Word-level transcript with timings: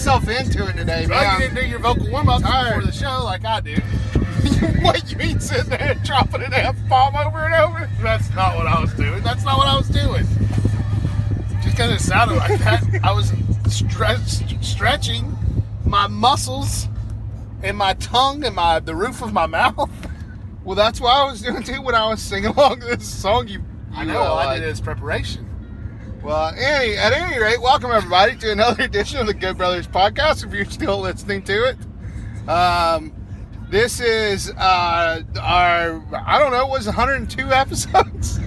myself 0.00 0.28
into 0.30 0.66
it 0.66 0.76
today, 0.78 1.06
Well, 1.06 1.34
you 1.34 1.40
didn't 1.40 1.62
do 1.62 1.68
your 1.68 1.78
vocal 1.78 2.10
warm 2.10 2.30
up 2.30 2.40
before 2.40 2.82
the 2.82 2.90
show 2.90 3.22
like 3.22 3.44
I 3.44 3.60
do. 3.60 3.74
what 4.80 5.10
you 5.10 5.18
mean 5.18 5.38
sitting 5.40 5.68
there 5.68 5.92
and 5.92 6.02
dropping 6.02 6.42
an 6.42 6.54
F 6.54 6.74
bomb 6.88 7.14
over 7.14 7.44
and 7.44 7.52
over? 7.52 7.86
That's 8.00 8.34
not 8.34 8.56
what 8.56 8.66
I 8.66 8.80
was 8.80 8.94
doing. 8.94 9.22
That's 9.22 9.44
not 9.44 9.58
what 9.58 9.68
I 9.68 9.76
was 9.76 9.90
doing. 9.90 10.24
Just 11.62 11.76
because 11.76 11.90
it 11.92 12.00
sounded 12.00 12.36
like 12.38 12.58
that, 12.60 12.82
I 13.04 13.12
was 13.12 13.30
stre- 13.64 14.64
stretching 14.64 15.36
my 15.84 16.06
muscles 16.06 16.88
and 17.62 17.76
my 17.76 17.92
tongue 17.94 18.42
and 18.42 18.56
my 18.56 18.80
the 18.80 18.94
roof 18.94 19.20
of 19.20 19.34
my 19.34 19.44
mouth. 19.44 19.90
Well, 20.64 20.76
that's 20.76 20.98
what 20.98 21.14
I 21.14 21.30
was 21.30 21.42
doing 21.42 21.62
too 21.62 21.82
when 21.82 21.94
I 21.94 22.08
was 22.08 22.22
singing 22.22 22.52
along 22.56 22.80
this 22.80 23.06
song. 23.06 23.48
You, 23.48 23.62
I 23.92 24.04
you, 24.04 24.12
know. 24.12 24.22
uh, 24.22 24.34
I 24.36 24.54
did 24.54 24.66
it 24.66 24.70
as 24.70 24.80
preparation. 24.80 25.49
Well, 26.22 26.48
any, 26.56 26.96
at 26.96 27.12
any 27.12 27.38
rate, 27.38 27.60
welcome 27.62 27.90
everybody 27.90 28.36
to 28.36 28.52
another 28.52 28.82
edition 28.84 29.18
of 29.18 29.26
the 29.26 29.34
Good 29.34 29.56
Brothers 29.56 29.86
podcast. 29.86 30.44
If 30.46 30.52
you're 30.52 30.66
still 30.66 30.98
listening 31.00 31.42
to 31.44 31.64
it, 31.70 32.48
um, 32.48 33.12
this 33.70 34.00
is 34.00 34.50
uh, 34.50 35.22
our 35.40 36.02
I 36.14 36.38
don't 36.38 36.50
know, 36.52 36.66
it 36.66 36.70
was 36.70 36.86
102 36.86 37.46
episodes, 37.52 38.38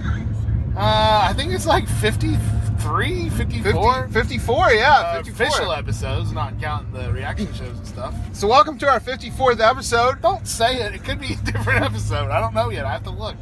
Uh, 0.76 1.26
I 1.28 1.32
think 1.36 1.52
it's 1.52 1.66
like 1.66 1.88
53, 1.88 3.30
54. 3.30 4.02
50, 4.08 4.12
54, 4.38 4.72
yeah, 4.72 4.92
uh, 4.94 5.22
54. 5.24 5.46
official 5.46 5.72
episodes, 5.72 6.30
not 6.32 6.60
counting 6.60 6.92
the 6.92 7.12
reaction 7.12 7.52
shows 7.54 7.76
and 7.76 7.86
stuff. 7.86 8.14
So, 8.32 8.46
welcome 8.46 8.78
to 8.78 8.88
our 8.88 9.00
54th 9.00 9.58
episode. 9.60 10.22
Don't 10.22 10.46
say 10.46 10.76
it. 10.80 10.94
It 10.94 11.02
could 11.02 11.18
be 11.18 11.34
a 11.34 11.36
different 11.52 11.82
episode. 11.84 12.30
I 12.30 12.40
don't 12.40 12.54
know 12.54 12.70
yet. 12.70 12.86
I 12.86 12.92
have 12.92 13.02
to 13.04 13.10
look. 13.10 13.36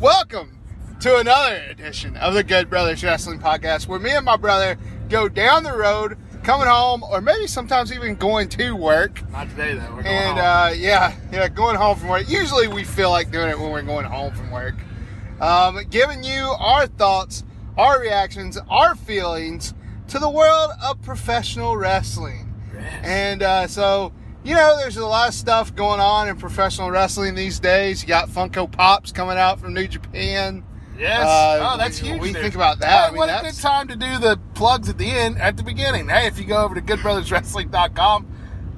Welcome 0.00 0.57
to 1.00 1.16
another 1.18 1.56
edition 1.70 2.16
of 2.16 2.34
the 2.34 2.42
Good 2.42 2.68
Brothers 2.68 3.04
Wrestling 3.04 3.38
Podcast, 3.38 3.86
where 3.86 4.00
me 4.00 4.10
and 4.10 4.24
my 4.24 4.36
brother 4.36 4.76
go 5.08 5.28
down 5.28 5.62
the 5.62 5.76
road, 5.76 6.18
coming 6.42 6.66
home, 6.66 7.02
or 7.04 7.20
maybe 7.20 7.46
sometimes 7.46 7.92
even 7.92 8.16
going 8.16 8.48
to 8.50 8.72
work. 8.74 9.22
Not 9.30 9.48
today, 9.50 9.74
though. 9.74 9.94
We're 9.94 10.02
going 10.02 10.06
And 10.06 10.38
home. 10.38 10.46
uh, 10.46 10.70
yeah, 10.76 11.14
yeah, 11.32 11.48
going 11.48 11.76
home 11.76 11.96
from 11.98 12.08
work. 12.08 12.28
Usually 12.28 12.66
we 12.68 12.82
feel 12.84 13.10
like 13.10 13.30
doing 13.30 13.48
it 13.48 13.58
when 13.58 13.70
we're 13.70 13.82
going 13.82 14.06
home 14.06 14.34
from 14.34 14.50
work. 14.50 14.74
Um, 15.40 15.78
giving 15.88 16.24
you 16.24 16.52
our 16.58 16.86
thoughts, 16.88 17.44
our 17.76 18.00
reactions, 18.00 18.58
our 18.68 18.96
feelings 18.96 19.74
to 20.08 20.18
the 20.18 20.28
world 20.28 20.72
of 20.82 21.00
professional 21.02 21.76
wrestling. 21.76 22.52
Yes. 22.74 23.00
And 23.04 23.42
uh, 23.44 23.66
so, 23.68 24.12
you 24.42 24.54
know, 24.54 24.76
there's 24.78 24.96
a 24.96 25.06
lot 25.06 25.28
of 25.28 25.34
stuff 25.34 25.74
going 25.76 26.00
on 26.00 26.28
in 26.28 26.36
professional 26.36 26.90
wrestling 26.90 27.36
these 27.36 27.60
days. 27.60 28.02
You 28.02 28.08
got 28.08 28.28
Funko 28.28 28.70
Pops 28.70 29.12
coming 29.12 29.38
out 29.38 29.60
from 29.60 29.74
New 29.74 29.86
Japan. 29.86 30.64
Yes. 30.98 31.24
Uh, 31.26 31.70
oh, 31.74 31.78
that's 31.78 32.02
we- 32.02 32.08
huge. 32.08 32.20
we 32.20 32.32
dude. 32.32 32.42
think 32.42 32.54
about 32.54 32.80
that. 32.80 32.88
Hey, 32.88 33.06
I 33.06 33.08
mean, 33.10 33.18
what 33.18 33.28
a 33.28 33.40
good 33.42 33.54
time 33.60 33.88
to 33.88 33.96
do 33.96 34.18
the 34.18 34.38
plugs 34.54 34.88
at 34.88 34.98
the 34.98 35.08
end, 35.10 35.38
at 35.40 35.56
the 35.56 35.62
beginning. 35.62 36.08
Hey, 36.08 36.26
if 36.26 36.38
you 36.38 36.44
go 36.44 36.64
over 36.64 36.74
to 36.74 36.80
goodbrotherswrestling.com, 36.80 38.26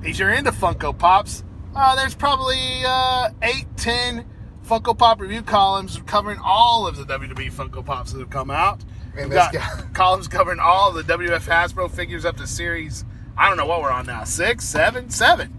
if 0.04 0.18
you're 0.18 0.30
into 0.30 0.50
Funko 0.52 0.96
Pops, 0.96 1.44
uh, 1.74 1.96
there's 1.96 2.14
probably 2.14 2.58
uh, 2.86 3.30
eight, 3.42 3.66
ten 3.76 4.26
Funko 4.66 4.96
Pop 4.96 5.20
review 5.20 5.42
columns 5.42 6.00
covering 6.06 6.38
all 6.42 6.86
of 6.86 6.96
the 6.96 7.04
WWE 7.04 7.52
Funko 7.52 7.84
Pops 7.84 8.12
that 8.12 8.18
have 8.20 8.30
come 8.30 8.50
out. 8.50 8.80
And 9.16 9.28
We've 9.30 9.34
got 9.34 9.52
guy- 9.52 9.82
columns 9.94 10.28
covering 10.28 10.60
all 10.60 10.92
the 10.92 11.02
WF 11.02 11.46
Hasbro 11.48 11.90
figures 11.90 12.24
up 12.24 12.36
to 12.36 12.46
series. 12.46 13.04
I 13.36 13.48
don't 13.48 13.56
know 13.56 13.66
what 13.66 13.80
we're 13.82 13.90
on 13.90 14.06
now. 14.06 14.24
Six, 14.24 14.64
seven, 14.64 15.10
seven. 15.10 15.56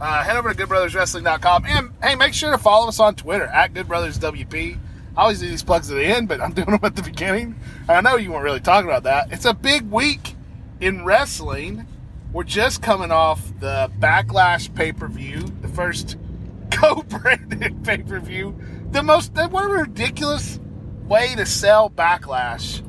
Uh, 0.00 0.22
head 0.22 0.36
over 0.36 0.52
to 0.52 0.66
goodbrotherswrestling.com 0.66 1.64
and 1.66 1.90
hey, 2.02 2.14
make 2.16 2.34
sure 2.34 2.50
to 2.50 2.58
follow 2.58 2.88
us 2.88 2.98
on 3.00 3.14
Twitter 3.14 3.44
at 3.46 3.72
goodbrotherswp. 3.72 4.78
I 5.16 5.22
always 5.22 5.40
do 5.40 5.48
these 5.48 5.62
plugs 5.62 5.90
at 5.90 5.96
the 5.96 6.04
end, 6.04 6.28
but 6.28 6.40
I'm 6.40 6.52
doing 6.54 6.70
them 6.70 6.80
at 6.82 6.96
the 6.96 7.02
beginning. 7.02 7.56
I 7.88 8.00
know 8.00 8.16
you 8.16 8.32
weren't 8.32 8.44
really 8.44 8.60
talking 8.60 8.88
about 8.88 9.02
that. 9.04 9.32
It's 9.32 9.44
a 9.44 9.54
big 9.54 9.90
week 9.90 10.34
in 10.80 11.04
wrestling. 11.04 11.86
We're 12.32 12.44
just 12.44 12.82
coming 12.82 13.10
off 13.10 13.52
the 13.60 13.90
Backlash 13.98 14.74
pay 14.74 14.92
per 14.92 15.08
view, 15.08 15.40
the 15.60 15.68
first 15.68 16.16
co-branded 16.70 17.84
pay 17.84 17.98
per 17.98 18.20
view. 18.20 18.58
The 18.90 19.02
most, 19.02 19.32
what 19.34 19.64
a 19.64 19.68
ridiculous 19.68 20.58
way 21.04 21.34
to 21.34 21.44
sell 21.44 21.90
Backlash 21.90 22.82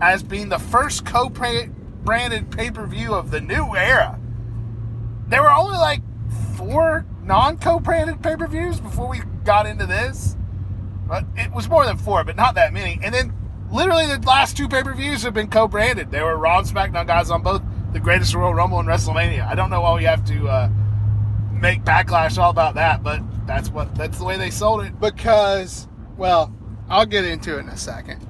as 0.00 0.22
being 0.22 0.48
the 0.48 0.58
first 0.58 1.04
co-branded 1.04 2.50
pay 2.50 2.70
per 2.70 2.86
view 2.86 3.14
of 3.14 3.30
the 3.30 3.40
new 3.40 3.74
era. 3.74 4.20
There 5.28 5.42
were 5.42 5.52
only 5.52 5.78
like 5.78 6.02
four 6.56 7.04
non 7.22 7.58
co-branded 7.58 8.22
pay 8.22 8.36
per 8.36 8.46
views 8.46 8.78
before 8.80 9.08
we 9.08 9.20
got 9.44 9.66
into 9.66 9.86
this. 9.86 10.35
But 11.06 11.24
it 11.36 11.52
was 11.52 11.68
more 11.68 11.84
than 11.86 11.96
four, 11.96 12.24
but 12.24 12.36
not 12.36 12.54
that 12.56 12.72
many. 12.72 12.98
And 13.02 13.14
then 13.14 13.32
literally 13.70 14.06
the 14.06 14.18
last 14.26 14.56
two 14.56 14.68
pay 14.68 14.82
per 14.82 14.94
views 14.94 15.22
have 15.22 15.34
been 15.34 15.48
co 15.48 15.68
branded. 15.68 16.10
They 16.10 16.22
were 16.22 16.36
Raw 16.36 16.58
and 16.58 16.66
SmackDown 16.66 17.06
guys 17.06 17.30
on 17.30 17.42
both 17.42 17.62
the 17.92 18.00
Greatest 18.00 18.34
Royal 18.34 18.54
Rumble 18.54 18.80
and 18.80 18.88
WrestleMania. 18.88 19.46
I 19.46 19.54
don't 19.54 19.70
know 19.70 19.80
why 19.80 19.94
we 19.94 20.04
have 20.04 20.24
to 20.26 20.48
uh, 20.48 20.68
make 21.52 21.84
Backlash 21.84 22.38
all 22.38 22.50
about 22.50 22.74
that, 22.74 23.02
but 23.02 23.20
that's 23.46 23.70
what 23.70 23.94
that's 23.94 24.18
the 24.18 24.24
way 24.24 24.36
they 24.36 24.50
sold 24.50 24.84
it. 24.84 24.98
because, 25.00 25.88
well, 26.16 26.54
I'll 26.88 27.06
get 27.06 27.24
into 27.24 27.56
it 27.56 27.60
in 27.60 27.68
a 27.68 27.76
second. 27.76 28.26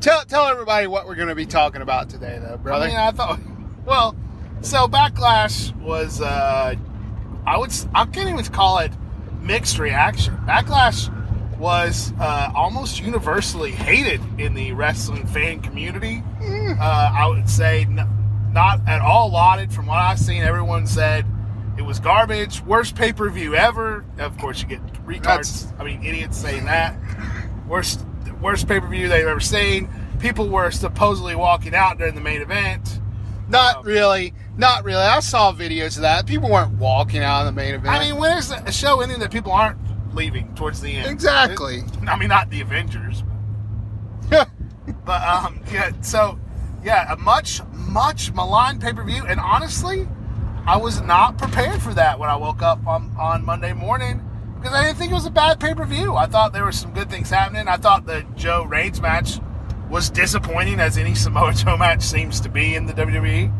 Tell 0.00 0.24
tell 0.24 0.46
everybody 0.46 0.86
what 0.86 1.06
we're 1.06 1.14
going 1.14 1.28
to 1.28 1.34
be 1.34 1.46
talking 1.46 1.82
about 1.82 2.10
today, 2.10 2.38
though, 2.42 2.56
brother. 2.56 2.86
I 2.86 2.88
mean, 2.88 2.96
I 2.96 3.10
thought, 3.10 3.40
well, 3.84 4.16
so 4.60 4.86
Backlash 4.86 5.74
was, 5.80 6.20
uh, 6.20 6.74
I 7.46 7.58
would, 7.58 7.72
I 7.94 8.06
can't 8.06 8.28
even 8.28 8.44
call 8.46 8.78
it 8.78 8.92
mixed 9.40 9.78
reaction. 9.78 10.36
Backlash 10.46 11.10
was 11.64 12.12
uh, 12.20 12.52
almost 12.54 13.00
universally 13.00 13.70
hated 13.70 14.20
in 14.38 14.52
the 14.52 14.72
wrestling 14.72 15.26
fan 15.26 15.60
community. 15.60 16.22
Uh, 16.42 16.76
I 16.78 17.26
would 17.26 17.48
say 17.48 17.84
n- 17.84 18.06
not 18.52 18.86
at 18.86 19.00
all 19.00 19.30
lauded 19.32 19.72
from 19.72 19.86
what 19.86 19.96
I've 19.96 20.18
seen. 20.18 20.42
Everyone 20.42 20.86
said 20.86 21.24
it 21.78 21.82
was 21.82 22.00
garbage, 22.00 22.60
worst 22.64 22.94
pay 22.96 23.14
per 23.14 23.30
view 23.30 23.54
ever. 23.54 24.04
Of 24.18 24.36
course, 24.36 24.60
you 24.60 24.68
get 24.68 24.82
retards, 25.06 25.22
That's- 25.22 25.72
I 25.78 25.84
mean, 25.84 26.04
idiots 26.04 26.36
saying 26.36 26.66
that. 26.66 26.96
Worst, 27.66 28.04
worst 28.42 28.68
pay 28.68 28.78
per 28.78 28.86
view 28.86 29.08
they've 29.08 29.26
ever 29.26 29.40
seen. 29.40 29.88
People 30.18 30.50
were 30.50 30.70
supposedly 30.70 31.34
walking 31.34 31.74
out 31.74 31.96
during 31.96 32.14
the 32.14 32.20
main 32.20 32.42
event. 32.42 33.00
not 33.48 33.76
um, 33.78 33.86
really, 33.86 34.34
not 34.58 34.84
really. 34.84 35.00
I 35.00 35.20
saw 35.20 35.50
videos 35.50 35.96
of 35.96 36.02
that. 36.02 36.26
People 36.26 36.50
weren't 36.50 36.72
walking 36.72 37.22
out 37.22 37.40
of 37.40 37.46
the 37.46 37.52
main 37.52 37.74
event. 37.74 37.88
I 37.96 38.00
mean, 38.00 38.16
when 38.20 38.36
is 38.36 38.50
a 38.50 38.70
show 38.70 39.00
ending 39.00 39.20
that 39.20 39.30
people 39.32 39.50
aren't 39.52 39.78
leaving 40.14 40.54
towards 40.54 40.80
the 40.80 40.92
end? 40.92 41.10
Exactly. 41.10 41.82
I 42.08 42.16
mean, 42.16 42.28
not 42.28 42.50
the 42.50 42.60
Avengers, 42.60 43.22
but 44.28 44.48
um, 45.08 45.60
yeah. 45.72 45.92
So, 46.00 46.38
yeah, 46.82 47.12
a 47.12 47.16
much, 47.16 47.60
much 47.72 48.32
maligned 48.32 48.80
pay 48.80 48.92
per 48.92 49.04
view, 49.04 49.24
and 49.26 49.40
honestly, 49.40 50.08
I 50.66 50.76
was 50.76 51.00
not 51.02 51.38
prepared 51.38 51.82
for 51.82 51.92
that 51.94 52.18
when 52.18 52.30
I 52.30 52.36
woke 52.36 52.62
up 52.62 52.86
on 52.86 53.14
on 53.18 53.44
Monday 53.44 53.72
morning 53.72 54.22
because 54.64 54.78
I 54.78 54.84
didn't 54.84 54.96
think 54.96 55.10
it 55.10 55.14
was 55.14 55.26
a 55.26 55.30
bad 55.30 55.60
pay 55.60 55.74
per 55.74 55.84
view. 55.84 56.14
I 56.14 56.26
thought 56.26 56.54
there 56.54 56.64
were 56.64 56.72
some 56.72 56.94
good 56.94 57.10
things 57.10 57.28
happening. 57.28 57.68
I 57.68 57.76
thought 57.76 58.06
the 58.06 58.24
Joe 58.34 58.64
Reigns 58.64 59.00
match 59.00 59.38
was 59.90 60.08
disappointing, 60.08 60.80
as 60.80 60.96
any 60.96 61.14
Samoa 61.14 61.52
Joe 61.54 61.76
match 61.76 62.02
seems 62.02 62.40
to 62.40 62.48
be 62.48 62.74
in 62.74 62.86
the 62.86 62.94
WWE. 62.94 63.52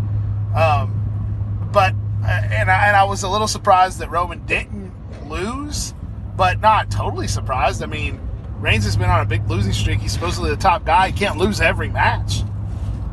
Um, 0.56 1.70
but 1.72 1.94
uh, 2.24 2.28
and 2.28 2.70
I, 2.70 2.86
and 2.86 2.96
I 2.96 3.04
was 3.04 3.22
a 3.22 3.28
little 3.28 3.48
surprised 3.48 3.98
that 3.98 4.10
Roman 4.10 4.46
didn't 4.46 4.92
lose, 5.28 5.92
but 6.36 6.60
not 6.60 6.90
totally 6.90 7.28
surprised. 7.28 7.82
I 7.82 7.86
mean, 7.86 8.20
Reigns 8.58 8.84
has 8.84 8.96
been 8.96 9.10
on 9.10 9.20
a 9.20 9.26
big 9.26 9.48
losing 9.48 9.72
streak. 9.72 10.00
He's 10.00 10.12
supposedly 10.12 10.50
the 10.50 10.56
top 10.56 10.84
guy. 10.84 11.08
He 11.08 11.12
can't 11.12 11.36
lose 11.36 11.60
every 11.60 11.88
match. 11.88 12.42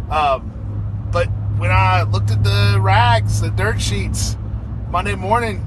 Um, 0.10 1.10
but 1.12 1.28
when 1.58 1.72
I 1.72 2.04
looked 2.04 2.32
at 2.32 2.44
the 2.44 2.80
rags, 2.80 3.42
the 3.42 3.50
dirt 3.52 3.82
sheets, 3.82 4.38
Monday 4.90 5.16
morning, 5.16 5.66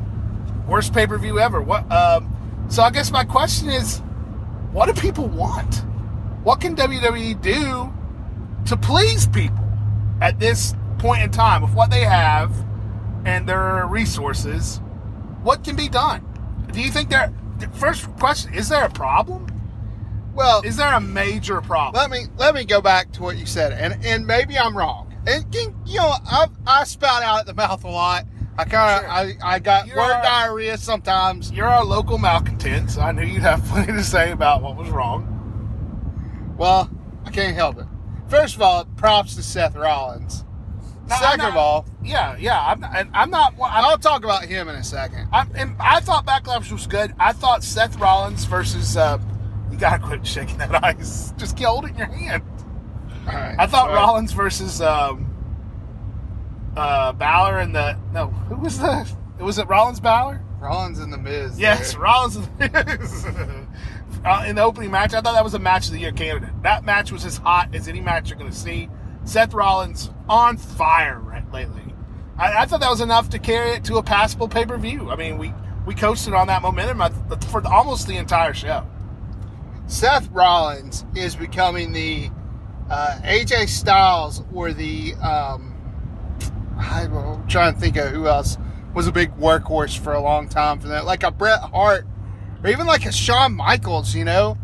worst 0.67 0.93
pay 0.93 1.07
per 1.07 1.19
view 1.19 1.39
ever. 1.39 1.61
What? 1.61 1.91
Um, 1.93 2.67
so 2.69 2.83
I 2.83 2.91
guess 2.91 3.11
my 3.11 3.25
question 3.25 3.69
is, 3.69 3.99
what 4.73 4.87
do 4.87 5.01
people 5.01 5.29
want? 5.29 5.85
What 6.43 6.61
can 6.61 6.75
WWE 6.75 7.41
do 7.41 7.93
to 8.67 8.77
please 8.77 9.27
people 9.27 9.65
at 10.21 10.39
this 10.39 10.75
point 10.99 11.23
in 11.23 11.31
time 11.31 11.63
with 11.63 11.75
what 11.75 11.91
they 11.91 12.05
have 12.05 12.53
and 13.25 13.49
their 13.49 13.87
resources? 13.87 14.81
What 15.43 15.63
can 15.63 15.77
be 15.77 15.89
done? 15.89 16.25
Do 16.73 16.81
you 16.81 16.91
think 16.91 17.11
there? 17.11 17.33
First 17.75 18.11
question: 18.17 18.55
Is 18.55 18.69
there 18.69 18.85
a 18.85 18.91
problem? 18.91 19.47
well, 20.35 20.63
Is 20.63 20.77
there 20.77 20.93
a 20.93 21.01
major 21.01 21.61
problem? 21.61 21.95
let 22.01 22.11
me 22.11 22.27
let 22.37 22.55
me 22.55 22.65
go 22.65 22.81
back 22.81 23.13
to 23.13 23.23
what 23.23 23.37
you 23.37 23.47
said, 23.47 23.73
and 23.73 24.05
and 24.05 24.27
maybe 24.27 24.59
I'm 24.59 24.77
wrong. 24.77 25.15
And 25.27 25.45
you 25.55 25.99
know, 25.99 26.13
I 26.27 26.47
I 26.67 26.85
spout 26.85 27.23
out 27.23 27.41
at 27.41 27.47
the 27.47 27.55
mouth 27.55 27.85
a 27.85 27.89
lot. 27.89 28.25
I 28.57 28.65
kind 28.65 29.05
of 29.05 29.11
Sure. 29.11 29.11
I, 29.43 29.55
I 29.55 29.59
got 29.59 29.87
You're 29.89 29.97
word 29.97 30.21
diarrhea 30.23 30.79
sometimes. 30.79 31.51
You're 31.51 31.67
our 31.69 31.85
local 31.85 32.19
malcontents. 32.19 32.97
I 32.99 33.11
knew 33.11 33.23
you'd 33.25 33.43
have 33.43 33.65
plenty 33.69 33.93
to 33.93 34.05
say 34.05 34.31
about 34.31 34.63
what 34.63 34.77
was 34.77 34.91
wrong. 34.91 35.31
Well, 36.57 36.89
I 37.25 37.31
can't 37.31 37.57
help 37.57 37.79
it. 37.79 37.87
First 38.29 38.55
of 38.55 38.63
all, 38.63 38.85
props 38.85 39.35
to 39.37 39.43
Seth 39.43 39.75
Rollins. 39.75 40.44
No, 41.09 41.17
Second 41.17 41.39
not- 41.39 41.49
of 41.51 41.57
all, 41.57 41.87
Yeah, 42.03 42.37
yeah. 42.39 42.61
I'm 42.65 42.81
not, 42.81 42.97
and 42.97 43.11
I'm 43.13 43.31
not. 43.31 43.53
I'm, 43.55 43.85
I'll 43.85 43.99
talk 43.99 44.25
about 44.25 44.45
him 44.45 44.69
in 44.69 44.75
a 44.77 44.85
second. 44.85 45.29
I'm, 45.33 45.51
and 45.55 45.77
I 45.79 46.01
thought 46.01 46.25
Backlash 46.27 46.73
was 46.73 46.87
good. 46.87 47.15
I 47.19 47.33
thought 47.33 47.63
Seth 47.63 47.99
Rollins 47.99 48.45
versus. 48.47 48.97
Uh, 48.97 49.19
you 49.71 49.77
gotta 49.79 50.03
quit 50.03 50.27
shaking 50.27 50.57
that 50.59 50.83
ice. 50.85 51.33
Just 51.37 51.59
hold 51.61 51.85
it 51.85 51.91
in 51.91 51.97
your 51.99 52.07
hand. 52.07 52.43
Right. 53.27 53.57
I 53.59 53.67
thought. 53.67 53.91
Rollins 53.91 54.33
versus 54.33 54.81
um, 54.81 55.31
uh, 56.77 57.13
Balor 57.13 57.59
and 57.61 57.75
the 57.75 57.99
no, 58.13 58.29
who 58.29 58.57
was 58.57 58.79
the? 58.79 59.11
Was 59.41 59.59
it 59.59 59.69
Rollins 59.69 60.01
Balor? 60.01 60.43
Rollins 60.61 60.99
and 61.01 61.13
the 61.13 61.19
Miz. 61.19 61.59
Yes, 61.61 61.93
there. 61.93 62.01
Rollins 62.01 62.37
and 62.37 62.47
the 62.59 62.99
Miz. 63.01 63.27
uh, 64.25 64.45
in 64.47 64.57
the 64.57 64.63
opening 64.63 64.91
match. 64.91 65.13
I 65.13 65.21
thought 65.21 65.35
that 65.35 65.45
was 65.45 65.55
a 65.55 65.59
match 65.59 65.87
of 65.87 65.93
the 65.93 65.99
year 65.99 66.13
candidate. 66.13 66.51
That 66.63 66.85
match 66.85 67.13
was 67.13 67.25
as 67.27 67.37
hot 67.37 67.75
as 67.75 67.89
any 67.89 68.01
match 68.01 68.31
you're 68.31 68.39
going 68.39 68.51
to 68.51 68.57
see. 68.57 68.89
Seth 69.25 69.55
Rollins 69.55 70.11
on 70.29 70.57
fire 70.57 71.19
right 71.21 71.51
lately. 71.53 71.95
I, 72.39 72.63
I 72.63 72.67
thought 72.67 72.81
that 72.81 72.91
was 72.91 73.01
enough 73.01 73.31
to 73.31 73.39
carry 73.39 73.71
it 73.71 73.85
to 73.85 73.97
a 73.97 74.03
passable 74.03 74.49
pay 74.49 74.67
per 74.67 74.77
view. 74.77 75.11
I 75.11 75.17
mean, 75.17 75.39
we 75.39 75.53
we 75.87 75.95
coasted 75.95 76.35
on 76.35 76.47
that 76.47 76.63
momentum 76.63 77.01
for 77.51 77.67
almost 77.67 78.07
the 78.07 78.17
entire 78.17 78.55
show. 78.55 78.87
Seth 79.87 80.31
Rollins 80.31 81.05
is 81.15 81.37
becoming 81.37 81.93
the 81.93 82.31
uh, 82.91 83.19
AJ 83.23 83.69
Styles 83.69 84.43
or 84.53 84.73
the 84.73 85.15
um, 85.15 85.75
I'm 86.79 87.47
trying 87.49 87.75
to 87.75 87.81
think 87.81 87.97
of 87.97 88.11
who 88.11 88.27
else 88.27 88.57
was 88.95 89.07
a 89.07 89.13
big 89.13 89.37
workhorse 89.37 89.99
for 89.99 90.13
a 90.13 90.21
long 90.21 90.49
time 90.49 90.79
for 90.81 90.89
that, 90.89 91.05
like 91.05 91.23
a 91.23 91.31
Bret 91.31 91.61
Hart 91.61 92.07
or 92.63 92.71
even 92.71 92.87
like 92.87 93.07
a 93.07 93.13
Shawn 93.13 93.55
Michaels. 93.55 94.15
You 94.15 94.25
know, 94.25 94.57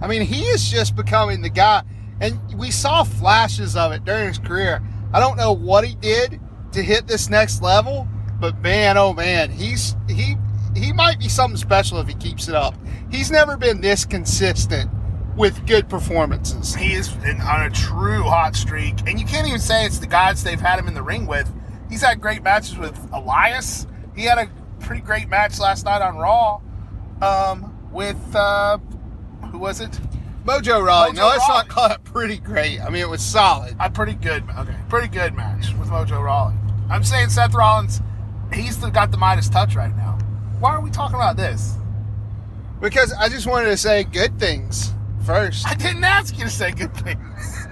I 0.00 0.06
mean, 0.06 0.22
he 0.22 0.42
is 0.44 0.70
just 0.70 0.94
becoming 0.94 1.42
the 1.42 1.50
guy, 1.50 1.82
and 2.20 2.38
we 2.54 2.70
saw 2.70 3.04
flashes 3.04 3.76
of 3.76 3.92
it 3.92 4.04
during 4.04 4.28
his 4.28 4.38
career. 4.38 4.82
I 5.12 5.20
don't 5.20 5.36
know 5.36 5.52
what 5.52 5.84
he 5.84 5.94
did 5.96 6.40
to 6.72 6.82
hit 6.82 7.06
this 7.06 7.28
next 7.28 7.62
level, 7.62 8.08
but 8.40 8.60
man, 8.60 8.98
oh 8.98 9.12
man, 9.12 9.50
he's 9.50 9.96
he 10.08 10.36
he 10.74 10.92
might 10.92 11.18
be 11.18 11.28
something 11.28 11.56
special 11.56 11.98
if 11.98 12.08
he 12.08 12.14
keeps 12.14 12.48
it 12.48 12.54
up. 12.54 12.74
He's 13.10 13.30
never 13.30 13.56
been 13.56 13.80
this 13.80 14.04
consistent 14.04 14.90
with 15.36 15.66
good 15.66 15.88
performances. 15.88 16.74
He 16.74 16.94
is 16.94 17.12
on 17.24 17.62
a 17.62 17.70
true 17.70 18.22
hot 18.22 18.56
streak, 18.56 18.94
and 19.06 19.20
you 19.20 19.26
can't 19.26 19.46
even 19.46 19.60
say 19.60 19.84
it's 19.84 19.98
the 19.98 20.06
guys 20.06 20.42
they've 20.42 20.60
had 20.60 20.78
him 20.78 20.88
in 20.88 20.94
the 20.94 21.02
ring 21.02 21.26
with. 21.26 21.50
He's 21.88 22.02
had 22.02 22.20
great 22.20 22.42
matches 22.42 22.76
with 22.76 22.98
Elias. 23.12 23.86
He 24.14 24.24
had 24.24 24.38
a 24.38 24.50
pretty 24.80 25.02
great 25.02 25.28
match 25.28 25.58
last 25.58 25.84
night 25.84 26.02
on 26.02 26.16
Raw 26.16 26.60
um, 27.22 27.90
with 27.92 28.34
uh, 28.34 28.78
who 29.50 29.58
was 29.58 29.80
it? 29.80 29.98
Mojo 30.46 30.84
Rawley. 30.84 31.10
Mojo 31.10 31.16
no, 31.16 31.26
let's 31.26 31.48
not 31.48 31.68
call 31.68 31.90
it 31.90 32.04
pretty 32.04 32.38
great. 32.38 32.80
I 32.80 32.88
mean, 32.88 33.02
it 33.02 33.08
was 33.08 33.20
solid. 33.20 33.76
A 33.80 33.90
pretty 33.90 34.14
good, 34.14 34.44
okay, 34.56 34.76
pretty 34.88 35.08
good 35.08 35.34
match 35.34 35.74
with 35.74 35.88
Mojo 35.88 36.22
Rawley. 36.22 36.54
I'm 36.88 37.02
saying 37.02 37.30
Seth 37.30 37.52
Rollins, 37.52 38.00
he's 38.52 38.76
got 38.76 39.10
the 39.10 39.16
Midas 39.16 39.48
touch 39.48 39.74
right 39.74 39.94
now. 39.96 40.18
Why 40.60 40.70
are 40.70 40.80
we 40.80 40.90
talking 40.90 41.16
about 41.16 41.36
this? 41.36 41.74
Because 42.80 43.12
I 43.12 43.28
just 43.28 43.46
wanted 43.46 43.70
to 43.70 43.76
say 43.76 44.04
good 44.04 44.38
things 44.38 44.92
first. 45.24 45.66
I 45.66 45.74
didn't 45.74 46.04
ask 46.04 46.38
you 46.38 46.44
to 46.44 46.50
say 46.50 46.70
good 46.70 46.94
things. 46.94 47.66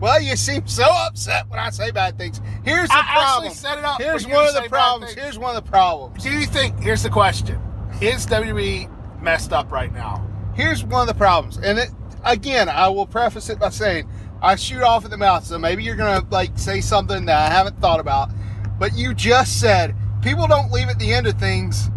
well, 0.00 0.20
you 0.22 0.36
seem 0.36 0.66
so 0.68 0.84
upset 0.84 1.48
when 1.48 1.58
I 1.58 1.70
say 1.70 1.90
bad 1.90 2.16
things. 2.16 2.40
Here's 2.64 2.90
the 2.90 2.96
I 2.96 3.02
problem. 3.12 3.52
set 3.52 3.78
it 3.78 3.84
up. 3.84 4.00
Here's 4.00 4.26
one 4.26 4.46
of 4.46 4.54
the 4.54 4.68
problems. 4.68 5.14
Here's 5.14 5.38
one 5.38 5.56
of 5.56 5.64
the 5.64 5.68
problems. 5.68 6.22
Do 6.22 6.30
you 6.30 6.46
think? 6.46 6.78
Here's 6.78 7.02
the 7.02 7.10
question: 7.10 7.60
Is 8.00 8.24
WWE 8.26 9.20
messed 9.20 9.52
up 9.52 9.72
right 9.72 9.92
now? 9.92 10.28
Here's 10.54 10.84
one 10.84 11.02
of 11.02 11.08
the 11.08 11.18
problems, 11.18 11.56
and 11.58 11.78
it, 11.78 11.88
again, 12.24 12.68
I 12.68 12.88
will 12.88 13.06
preface 13.06 13.48
it 13.48 13.58
by 13.58 13.70
saying 13.70 14.08
I 14.42 14.56
shoot 14.56 14.82
off 14.82 15.04
at 15.04 15.10
the 15.10 15.16
mouth, 15.16 15.44
so 15.44 15.58
maybe 15.58 15.82
you're 15.84 15.96
gonna 15.96 16.26
like 16.30 16.58
say 16.58 16.80
something 16.80 17.24
that 17.26 17.50
I 17.50 17.54
haven't 17.54 17.78
thought 17.80 18.00
about. 18.00 18.30
But 18.78 18.96
you 18.96 19.14
just 19.14 19.60
said 19.60 19.94
people 20.20 20.46
don't 20.46 20.72
leave 20.72 20.88
at 20.88 20.98
the 20.98 21.12
end 21.12 21.26
of 21.26 21.38
things. 21.38 21.90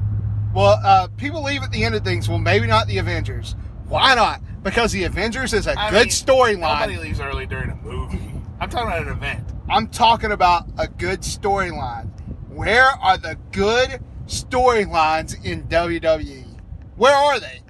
Well, 0.53 0.79
uh, 0.83 1.07
people 1.17 1.43
leave 1.43 1.63
at 1.63 1.71
the 1.71 1.83
end 1.83 1.95
of 1.95 2.03
things. 2.03 2.29
Well, 2.29 2.37
maybe 2.37 2.67
not 2.67 2.87
the 2.87 2.99
Avengers. 2.99 3.55
Why 3.87 4.15
not? 4.15 4.41
Because 4.63 4.91
the 4.91 5.03
Avengers 5.03 5.53
is 5.53 5.67
a 5.67 5.77
I 5.77 5.91
good 5.91 6.07
storyline. 6.07 6.79
Nobody 6.79 6.97
leaves 6.97 7.19
early 7.19 7.45
during 7.45 7.71
a 7.71 7.75
movie. 7.75 8.19
I'm 8.59 8.69
talking 8.69 8.87
about 8.87 9.01
an 9.01 9.09
event. 9.09 9.43
I'm 9.69 9.87
talking 9.87 10.31
about 10.31 10.65
a 10.77 10.87
good 10.87 11.21
storyline. 11.21 12.09
Where 12.49 12.89
are 13.01 13.17
the 13.17 13.37
good 13.51 13.99
storylines 14.27 15.43
in 15.43 15.63
WWE? 15.63 16.45
Where 16.95 17.13
are 17.15 17.39
they? 17.39 17.61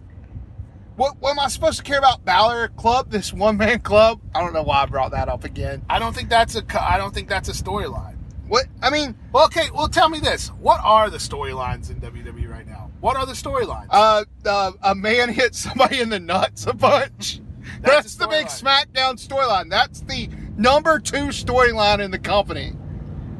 What, 0.95 1.18
what 1.19 1.31
am 1.31 1.39
I 1.39 1.50
supposed 1.50 1.77
to 1.80 1.83
care 1.83 1.97
about? 1.97 2.24
Balor 2.24 2.69
Club, 2.69 3.12
this 3.12 3.33
one 3.33 3.57
man 3.57 3.80
club? 3.80 4.21
I 4.33 4.39
don't 4.39 4.53
know 4.53 4.63
why 4.63 4.83
I 4.83 4.86
brought 4.86 5.12
that 5.12 5.27
up 5.27 5.44
again. 5.44 5.83
I 5.89 6.00
don't 6.00 6.15
think 6.15 6.30
that's 6.30 6.56
a. 6.56 6.63
I 6.81 6.97
don't 6.97 7.13
think 7.13 7.27
that's 7.27 7.50
a 7.50 7.51
storyline. 7.51 8.15
What 8.47 8.68
I 8.81 8.89
mean? 8.89 9.15
Well, 9.33 9.45
okay. 9.45 9.69
Well, 9.74 9.89
tell 9.89 10.07
me 10.07 10.19
this: 10.19 10.50
What 10.50 10.80
are 10.83 11.09
the 11.09 11.18
storylines 11.18 11.89
in 11.89 12.00
WWE 12.00 12.50
right 12.50 12.65
now? 12.65 12.92
What 13.01 13.18
are 13.18 13.25
the 13.25 13.33
storylines? 13.33 13.88
Uh, 13.89 14.24
uh, 14.45 14.71
a 14.83 14.95
man 14.95 15.30
hit 15.33 15.53
somebody 15.53 16.00
in 16.00 16.09
the 16.09 16.19
nuts 16.19 16.65
a 16.65 16.74
bunch. 16.74 17.42
That's, 17.81 18.15
That's 18.15 18.15
the 18.15 18.27
big 18.27 18.47
SmackDown 18.47 19.15
storyline. 19.15 19.69
That's 19.69 20.01
the 20.01 20.30
number 20.56 21.00
two 21.00 21.27
storyline 21.27 22.00
in 22.00 22.12
the 22.12 22.19
company. 22.19 22.69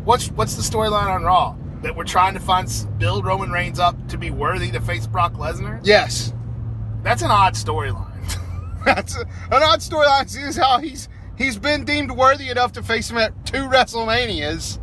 What's 0.04 0.28
What's 0.32 0.56
the 0.56 0.62
storyline 0.62 1.08
on 1.08 1.24
Raw? 1.24 1.56
That 1.84 1.96
we're 1.96 2.04
trying 2.04 2.34
to 2.34 2.40
find 2.42 2.70
build 2.98 3.26
Roman 3.26 3.52
Reigns 3.52 3.80
up 3.80 4.10
to 4.10 4.18
be 4.18 4.30
worthy 4.30 4.72
to 4.72 4.82
face 4.82 5.08
Brock 5.08 5.34
Lesnar. 5.34 5.80
Yes, 5.84 6.34
that's 7.06 7.22
an 7.22 7.32
odd 7.32 7.54
storyline. 7.54 8.12
That's 8.86 9.16
a, 9.16 9.22
an 9.22 9.64
odd 9.64 9.80
storyline. 9.80 10.26
Is 10.38 10.58
how 10.58 10.78
he's 10.78 11.10
he's 11.38 11.58
been 11.58 11.86
deemed 11.86 12.12
worthy 12.12 12.50
enough 12.50 12.74
to 12.74 12.84
face 12.84 13.10
him 13.10 13.18
at 13.18 13.46
two 13.46 13.68
WrestleManias 13.68 14.80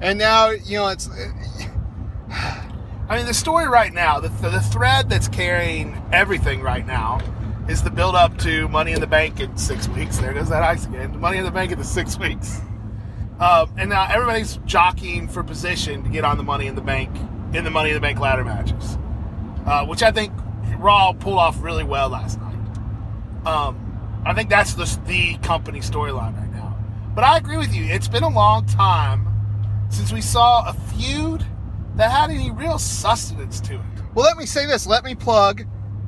and 0.00 0.18
now 0.18 0.50
you 0.50 0.78
know 0.78 0.88
it's. 0.88 1.08
I 3.08 3.16
mean, 3.16 3.26
the 3.26 3.34
story 3.34 3.66
right 3.66 3.92
now, 3.92 4.20
the, 4.20 4.28
the 4.28 4.60
thread 4.60 5.10
that's 5.10 5.26
carrying 5.26 6.00
everything 6.12 6.60
right 6.60 6.86
now, 6.86 7.20
is 7.68 7.82
the 7.82 7.90
build 7.90 8.14
up 8.14 8.38
to 8.38 8.68
Money 8.68 8.92
in 8.92 9.00
the 9.00 9.06
Bank 9.08 9.40
in 9.40 9.56
six 9.56 9.88
weeks. 9.88 10.18
There 10.18 10.32
goes 10.32 10.48
that 10.50 10.62
ice 10.62 10.86
again. 10.86 11.18
Money 11.18 11.38
in 11.38 11.44
the 11.44 11.50
Bank 11.50 11.72
in 11.72 11.78
the 11.78 11.84
six 11.84 12.16
weeks. 12.16 12.60
Um, 13.40 13.72
and 13.76 13.90
now 13.90 14.06
everybody's 14.08 14.58
jockeying 14.64 15.26
for 15.26 15.42
position 15.42 16.04
to 16.04 16.08
get 16.08 16.24
on 16.24 16.36
the 16.36 16.44
Money 16.44 16.68
in 16.68 16.76
the 16.76 16.80
Bank 16.80 17.10
in 17.52 17.64
the 17.64 17.70
Money 17.70 17.90
in 17.90 17.94
the 17.96 18.00
Bank 18.00 18.20
ladder 18.20 18.44
matches, 18.44 18.96
uh, 19.66 19.84
which 19.86 20.04
I 20.04 20.12
think 20.12 20.32
Raw 20.80 21.12
pulled 21.12 21.38
off 21.38 21.62
really 21.62 21.84
well 21.84 22.08
last 22.08 22.40
night. 22.40 22.54
Um, 23.46 24.22
I 24.24 24.34
think 24.34 24.50
that's 24.50 24.74
the, 24.74 24.84
the 25.06 25.36
company 25.38 25.80
storyline 25.80 26.36
right 26.36 26.52
now. 26.52 26.78
But 27.14 27.24
I 27.24 27.36
agree 27.36 27.56
with 27.56 27.74
you. 27.74 27.84
It's 27.84 28.08
been 28.08 28.22
a 28.22 28.28
long 28.28 28.66
time 28.66 29.26
since 29.90 30.12
we 30.12 30.20
saw 30.20 30.68
a 30.68 30.72
feud 30.72 31.44
that 31.96 32.10
had 32.10 32.30
any 32.30 32.50
real 32.50 32.78
sustenance 32.78 33.60
to 33.62 33.74
it. 33.74 33.80
Well, 34.14 34.24
let 34.24 34.36
me 34.36 34.46
say 34.46 34.66
this. 34.66 34.86
Let 34.86 35.04
me 35.04 35.14
plug 35.14 35.64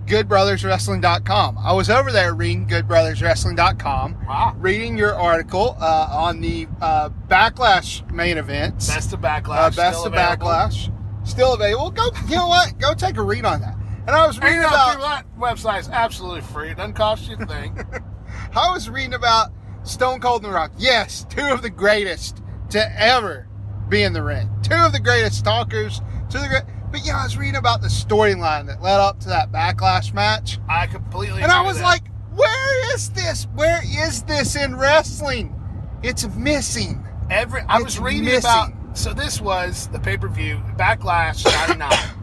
goodbrotherswrestling.com. 0.07 1.59
I 1.59 1.73
was 1.73 1.89
over 1.89 2.13
there 2.13 2.35
reading 2.35 2.67
goodbrotherswrestling.com, 2.67 4.27
wow. 4.27 4.55
reading 4.59 4.97
your 4.97 5.15
article 5.15 5.77
uh, 5.81 6.09
on 6.11 6.41
the 6.41 6.67
uh, 6.81 7.11
Backlash 7.29 8.09
main 8.11 8.39
events. 8.39 8.89
Best 8.89 9.13
of 9.13 9.21
Backlash. 9.21 9.59
Uh, 9.59 9.71
best 9.71 10.07
of 10.07 10.13
available. 10.13 10.47
Backlash. 10.47 11.27
Still 11.27 11.55
available. 11.55 11.91
Go, 11.91 12.11
you 12.29 12.37
know 12.37 12.49
what? 12.49 12.79
Go 12.79 12.95
take 12.95 13.17
a 13.17 13.23
read 13.23 13.45
on 13.45 13.61
that. 13.61 13.77
And 14.07 14.11
I 14.11 14.27
was 14.27 14.41
reading 14.41 14.59
about 14.59 14.99
that 14.99 15.25
website 15.39 15.81
is 15.81 15.89
absolutely 15.89 16.41
free. 16.41 16.71
It 16.71 16.77
doesn't 16.77 16.95
cost 16.95 17.29
you 17.29 17.37
a 17.39 17.47
thing. 17.47 17.79
I 18.57 18.71
was 18.73 18.91
reading 18.91 19.15
about 19.15 19.51
Stone 19.85 20.21
Cold 20.21 20.45
and 20.45 20.53
Rock. 20.53 20.73
Yes, 20.77 21.25
two 21.31 21.47
of 21.47 21.63
the 21.63 21.71
greatest 21.71 22.43
to 22.71 23.01
ever 23.01 23.49
be 23.89 24.03
in 24.03 24.13
the 24.13 24.23
ring. 24.23 24.51
Two 24.63 24.75
of 24.75 24.93
the 24.93 25.01
greatest 25.01 25.39
stalkers. 25.39 26.01
Two 26.31 26.39
of 26.39 26.43
the 26.43 26.49
great. 26.49 26.63
But 26.91 27.05
yeah, 27.07 27.21
I 27.21 27.25
was 27.25 27.37
reading 27.37 27.57
about 27.57 27.81
the 27.81 27.89
storyline 27.89 28.67
that 28.67 28.83
led 28.83 28.99
up 28.99 29.21
to 29.21 29.29
that 29.29 29.53
backlash 29.53 30.13
match. 30.13 30.59
I 30.69 30.87
completely. 30.87 31.43
And 31.43 31.53
I 31.53 31.63
was 31.63 31.81
like, 31.81 32.03
where 32.35 32.95
is 32.95 33.11
this? 33.11 33.47
Where 33.55 33.83
is 33.85 34.23
this 34.25 34.57
in 34.57 34.77
wrestling? 34.77 35.55
It's 36.03 36.27
missing. 36.35 37.07
Every 37.31 37.63
I 37.63 37.77
it's 37.77 37.85
was 37.85 37.99
reading 38.01 38.25
missing. 38.25 38.41
about. 38.41 38.99
So 38.99 39.15
this 39.15 39.41
was 39.41 39.89
the 39.89 39.99
pay 39.99 40.19
per 40.19 40.29
view 40.29 40.61
Backlash 40.77 41.45
'99 41.69 41.91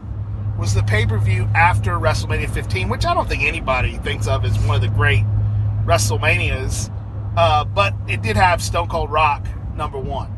was 0.60 0.74
the 0.74 0.82
pay 0.82 1.06
per 1.06 1.16
view 1.16 1.48
after 1.54 1.92
WrestleMania 1.92 2.50
15, 2.50 2.90
which 2.90 3.06
I 3.06 3.14
don't 3.14 3.26
think 3.26 3.42
anybody 3.42 3.96
thinks 3.96 4.28
of 4.28 4.44
as 4.44 4.58
one 4.66 4.76
of 4.76 4.82
the 4.82 4.88
great 4.88 5.24
WrestleManias. 5.86 6.94
Uh, 7.34 7.64
but 7.64 7.94
it 8.06 8.20
did 8.20 8.36
have 8.36 8.62
Stone 8.62 8.88
Cold 8.88 9.10
Rock 9.10 9.46
number 9.74 9.98
one. 9.98 10.30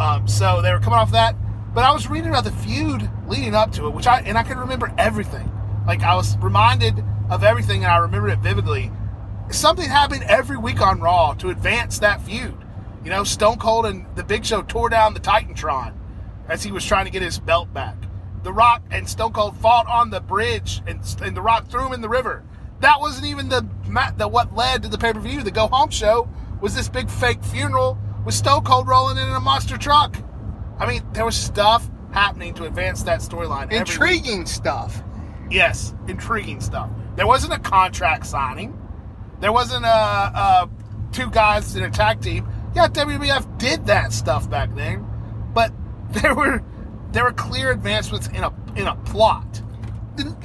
Um, 0.00 0.26
so 0.26 0.60
they 0.60 0.72
were 0.72 0.80
coming 0.80 0.98
off 0.98 1.12
that. 1.12 1.36
But 1.72 1.84
I 1.84 1.92
was 1.92 2.10
reading 2.10 2.30
about 2.30 2.44
the 2.44 2.50
feud 2.50 3.08
leading 3.28 3.54
up 3.54 3.70
to 3.72 3.86
it, 3.86 3.90
which 3.90 4.08
I 4.08 4.20
and 4.20 4.36
I 4.36 4.42
can 4.42 4.58
remember 4.58 4.92
everything. 4.98 5.50
Like 5.86 6.02
I 6.02 6.16
was 6.16 6.36
reminded 6.38 7.04
of 7.30 7.44
everything, 7.44 7.84
and 7.84 7.92
I 7.92 7.98
remember 7.98 8.28
it 8.28 8.40
vividly. 8.40 8.90
Something 9.50 9.88
happened 9.88 10.24
every 10.24 10.56
week 10.56 10.80
on 10.80 11.00
Raw 11.00 11.34
to 11.34 11.50
advance 11.50 12.00
that 12.00 12.20
feud. 12.22 12.56
You 13.04 13.10
know, 13.10 13.22
Stone 13.22 13.58
Cold 13.58 13.86
and 13.86 14.04
the 14.16 14.24
Big 14.24 14.44
Show 14.44 14.62
tore 14.62 14.88
down 14.88 15.14
the 15.14 15.20
Titantron 15.20 15.94
as 16.48 16.64
he 16.64 16.72
was 16.72 16.84
trying 16.84 17.04
to 17.04 17.10
get 17.10 17.22
his 17.22 17.38
belt 17.38 17.72
back. 17.72 17.94
The 18.42 18.52
Rock 18.52 18.82
and 18.90 19.08
Stone 19.08 19.32
Cold 19.32 19.56
fought 19.56 19.86
on 19.86 20.10
the 20.10 20.20
bridge, 20.20 20.80
and, 20.86 21.00
and 21.22 21.36
The 21.36 21.42
Rock 21.42 21.68
threw 21.68 21.86
him 21.86 21.92
in 21.92 22.00
the 22.00 22.08
river. 22.08 22.44
That 22.80 23.00
wasn't 23.00 23.26
even 23.26 23.48
the, 23.48 23.66
the 24.16 24.28
what 24.28 24.54
led 24.54 24.82
to 24.84 24.88
the 24.88 24.98
pay 24.98 25.12
per 25.12 25.20
view. 25.20 25.42
The 25.42 25.50
go 25.50 25.66
home 25.66 25.90
show 25.90 26.28
was 26.60 26.74
this 26.74 26.88
big 26.88 27.10
fake 27.10 27.42
funeral 27.42 27.98
with 28.24 28.34
Stone 28.34 28.64
Cold 28.64 28.86
rolling 28.86 29.16
in, 29.16 29.28
in 29.28 29.34
a 29.34 29.40
monster 29.40 29.76
truck. 29.76 30.16
I 30.78 30.86
mean, 30.86 31.02
there 31.12 31.24
was 31.24 31.36
stuff 31.36 31.90
happening 32.12 32.54
to 32.54 32.64
advance 32.64 33.02
that 33.04 33.20
storyline. 33.20 33.72
Intriguing 33.72 34.46
stuff. 34.46 35.02
Yes, 35.50 35.94
intriguing 36.06 36.60
stuff. 36.60 36.90
There 37.16 37.26
wasn't 37.26 37.52
a 37.52 37.58
contract 37.58 38.26
signing. 38.26 38.78
There 39.40 39.52
wasn't 39.52 39.84
a, 39.84 39.88
a 39.88 40.70
two 41.12 41.30
guys 41.30 41.74
in 41.74 41.82
a 41.82 41.90
tag 41.90 42.20
team. 42.20 42.46
Yeah, 42.74 42.88
WWF 42.88 43.58
did 43.58 43.86
that 43.86 44.12
stuff 44.12 44.48
back 44.48 44.74
then, 44.74 45.06
but 45.52 45.72
there 46.10 46.34
were 46.34 46.62
there 47.18 47.24
were 47.24 47.32
clear 47.32 47.72
advancements 47.72 48.28
in 48.28 48.44
a 48.44 48.52
in 48.76 48.86
a 48.86 48.94
plot. 48.94 49.60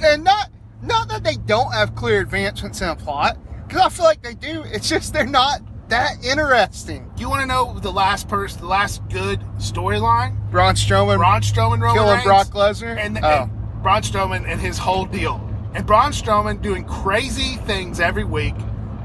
and 0.02 0.24
not 0.24 0.50
not 0.82 1.08
that 1.08 1.22
they 1.22 1.36
don't 1.36 1.72
have 1.72 1.94
clear 1.94 2.20
advancements 2.20 2.80
in 2.80 2.88
a 2.88 2.96
plot, 2.96 3.38
because 3.64 3.80
I 3.80 3.88
feel 3.90 4.04
like 4.04 4.22
they 4.22 4.34
do. 4.34 4.64
It's 4.64 4.88
just 4.88 5.12
they're 5.12 5.24
not 5.24 5.60
that 5.88 6.24
interesting. 6.24 7.08
You 7.16 7.30
want 7.30 7.42
to 7.42 7.46
know 7.46 7.78
the 7.78 7.92
last 7.92 8.26
person, 8.26 8.62
the 8.62 8.66
last 8.66 9.08
good 9.08 9.38
storyline? 9.58 10.50
Braun 10.50 10.74
Strowman 10.74 11.18
Braun 11.18 11.42
Strowman, 11.42 11.80
Roman 11.80 11.94
killing 11.94 12.14
Reigns, 12.14 12.24
Brock 12.24 12.48
Lesnar. 12.48 12.98
and, 12.98 13.20
oh. 13.22 13.28
and 13.28 13.82
Braun 13.84 14.02
Strowman 14.02 14.44
and 14.44 14.60
his 14.60 14.76
whole 14.76 15.04
deal, 15.04 15.36
and 15.74 15.86
Braun 15.86 16.10
Strowman 16.10 16.60
doing 16.60 16.82
crazy 16.86 17.54
things 17.58 18.00
every 18.00 18.24
week, 18.24 18.56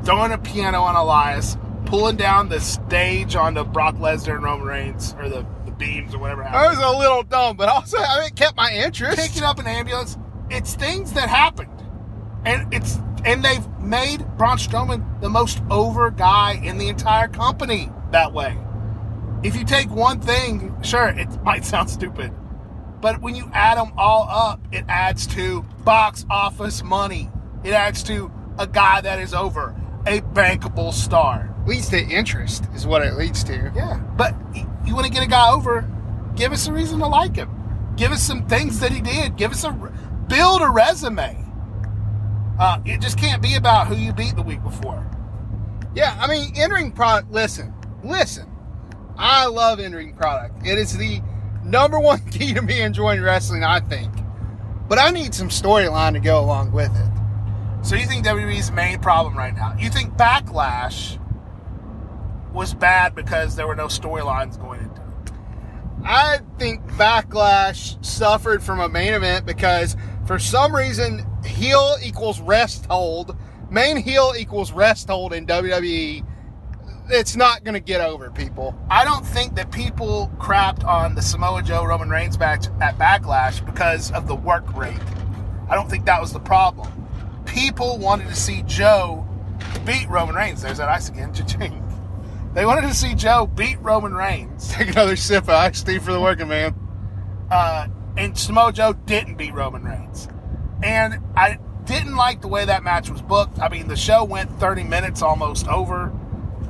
throwing 0.04 0.32
a 0.32 0.40
piano 0.40 0.82
on 0.82 0.96
Elias, 0.96 1.56
pulling 1.90 2.16
down 2.16 2.50
the 2.50 2.60
stage 2.60 3.36
onto 3.36 3.64
Brock 3.64 3.96
Lesnar 3.96 4.36
and 4.36 4.44
Roman 4.44 4.68
Reigns, 4.68 5.16
or 5.18 5.28
the, 5.28 5.44
the 5.66 5.72
beams 5.72 6.14
or 6.14 6.20
whatever. 6.20 6.44
happened. 6.44 6.78
was 6.78 6.96
a 6.96 6.98
little 6.98 7.24
dumb, 7.24 7.58
but 7.58 7.68
also 7.68 7.98
I 7.98 8.20
mean, 8.20 8.28
it 8.28 8.36
kept 8.36 8.56
my 8.56 8.72
interest. 8.72 9.18
picking 9.18 9.44
up 9.44 9.58
an 9.58 9.66
ambulance. 9.66 10.16
It's 10.52 10.76
things 10.76 11.14
that 11.14 11.30
happened, 11.30 11.84
and 12.46 12.72
it's 12.72 13.00
and 13.26 13.44
they've 13.44 13.68
made 13.80 14.20
Braun 14.38 14.58
Strowman 14.58 15.20
the 15.20 15.30
most 15.30 15.62
over 15.72 16.12
guy 16.12 16.62
in 16.64 16.78
the 16.78 16.88
entire 16.88 17.28
company 17.28 17.92
that 18.12 18.34
way. 18.34 18.56
If 19.42 19.56
you 19.56 19.66
take 19.66 19.90
one 19.90 20.22
thing, 20.22 20.76
sure, 20.84 21.08
it 21.08 21.28
might 21.44 21.66
sound 21.66 21.90
stupid, 21.90 22.32
but 23.02 23.20
when 23.20 23.34
you 23.34 23.50
add 23.52 23.80
them 23.80 23.94
all 23.98 24.28
up, 24.30 24.62
it 24.72 24.86
adds 24.88 25.26
to 25.28 25.64
box 25.84 26.24
office 26.30 26.84
money. 26.84 27.32
It 27.64 27.74
adds 27.74 28.04
to 28.04 28.32
a 28.60 28.68
guy 28.68 29.02
that 29.02 29.20
is 29.20 29.34
over, 29.34 29.76
a 30.06 30.22
bankable 30.22 30.94
star. 30.94 31.49
Leads 31.70 31.88
to 31.90 32.00
interest, 32.00 32.66
is 32.76 32.86
what 32.86 33.04
it 33.04 33.14
leads 33.14 33.44
to. 33.46 33.72
Yeah, 33.76 34.00
but 34.18 34.36
you 34.86 34.96
want 34.96 35.06
to 35.06 35.12
get 35.12 35.24
a 35.24 35.30
guy 35.30 35.52
over, 35.52 35.90
give 36.36 36.52
us 36.52 36.68
a 36.68 36.74
reason 36.74 37.00
to 37.00 37.08
like 37.08 37.36
him. 37.36 37.50
Give 37.96 38.12
us 38.12 38.24
some 38.24 38.48
things 38.48 38.80
that 38.80 38.92
he 38.92 39.02
did. 39.02 39.38
Give 39.38 39.52
us 39.52 39.64
a 39.64 39.72
build 40.28 40.62
a 40.62 40.70
resume. 40.70 41.46
Uh, 42.60 42.82
it 42.86 43.00
just 43.00 43.18
can't 43.18 43.42
be 43.42 43.56
about 43.56 43.88
who 43.88 43.96
you 43.96 44.12
beat 44.12 44.36
the 44.36 44.42
week 44.42 44.64
before. 44.64 45.06
Yeah, 45.96 46.18
I 46.20 46.28
mean, 46.28 46.52
entering 46.56 46.92
product. 46.92 47.32
Listen, 47.32 47.74
listen. 48.04 48.50
I 49.18 49.46
love 49.46 49.80
entering 49.80 50.16
product. 50.16 50.66
It 50.66 50.78
is 50.78 50.98
the 50.98 51.22
number 51.64 52.00
one 52.02 52.20
key 52.32 52.54
to 52.54 52.62
me 52.62 52.82
enjoying 52.82 53.22
wrestling, 53.22 53.64
I 53.64 53.80
think. 53.80 54.12
But 54.88 54.98
I 54.98 55.12
need 55.12 55.36
some 55.36 55.50
storyline 55.50 56.14
to 56.14 56.20
go 56.20 56.40
along 56.40 56.72
with 56.72 56.92
it. 56.96 57.86
So 57.86 57.96
you 57.96 58.08
think 58.08 58.26
WWE's 58.26 58.72
main 58.72 59.00
problem 59.00 59.38
right 59.38 59.54
now? 59.54 59.76
You 59.78 59.90
think 59.90 60.16
Backlash 60.16 61.20
was 62.60 62.74
bad 62.74 63.16
because 63.16 63.56
there 63.56 63.66
were 63.66 63.76
no 63.76 63.86
storylines 63.88 64.60
going 64.60 64.82
into 64.82 65.02
it? 65.02 65.32
I 66.04 66.40
think 66.58 66.84
Backlash 66.92 68.04
suffered 68.04 68.62
from 68.62 68.82
a 68.82 68.90
main 68.90 69.14
event 69.14 69.46
because 69.46 69.96
for 70.28 70.38
some 70.38 70.76
reason 70.76 71.26
heel 71.46 71.96
equals 72.04 72.42
rest 72.42 72.86
hold, 72.88 73.38
main 73.72 73.96
heel 73.96 74.34
equals 74.38 74.74
rest 74.74 75.08
hold 75.08 75.32
in 75.32 75.48
WWE. 75.48 76.26
It's 77.12 77.38
not 77.38 77.64
going 77.64 77.76
to 77.76 77.80
get 77.80 78.02
over 78.02 78.30
people. 78.30 78.78
I 78.92 79.06
don't 79.06 79.26
think 79.26 79.56
that 79.56 79.72
people 79.72 80.30
crapped 80.38 80.84
on 80.84 81.16
the 81.16 81.22
Samoa 81.22 81.64
Joe 81.64 81.86
Roman 81.86 82.10
Reigns 82.10 82.38
match 82.38 82.68
at 82.82 82.98
Backlash 82.98 83.66
because 83.66 84.12
of 84.12 84.28
the 84.28 84.36
work 84.36 84.76
rate. 84.76 85.00
I 85.70 85.76
don't 85.76 85.90
think 85.90 86.06
that 86.06 86.20
was 86.20 86.34
the 86.34 86.42
problem. 86.42 86.92
People 87.46 87.98
wanted 87.98 88.28
to 88.28 88.36
see 88.36 88.64
Joe 88.64 89.26
beat 89.86 90.10
Roman 90.10 90.36
Reigns. 90.36 90.62
There's 90.62 90.80
that 90.80 90.90
ice 90.90 91.08
again. 91.08 91.34
Cha-ching. 91.34 91.89
They 92.54 92.66
wanted 92.66 92.88
to 92.88 92.94
see 92.94 93.14
Joe 93.14 93.48
beat 93.48 93.80
Roman 93.80 94.14
Reigns. 94.14 94.70
Take 94.74 94.90
another 94.90 95.16
sip 95.16 95.44
of 95.44 95.50
iced 95.50 95.86
tea 95.86 96.00
for 96.00 96.12
the 96.12 96.20
working 96.20 96.48
man. 96.48 96.76
Uh, 97.52 97.88
and 98.18 98.38
Samoa 98.38 98.74
Joe 98.74 98.94
didn't 98.94 99.36
beat 99.36 99.54
Roman 99.54 99.84
Reigns. 99.84 100.28
And 100.84 101.20
I 101.36 101.60
didn't 101.86 102.16
like 102.16 102.42
the 102.42 102.48
way 102.48 102.66
that 102.66 102.84
match 102.84 103.10
was 103.10 103.22
booked. 103.22 103.60
I 103.60 103.70
mean, 103.70 103.88
the 103.88 103.96
show 103.96 104.24
went 104.24 104.60
30 104.60 104.84
minutes 104.84 105.22
almost 105.22 105.68
over, 105.68 106.12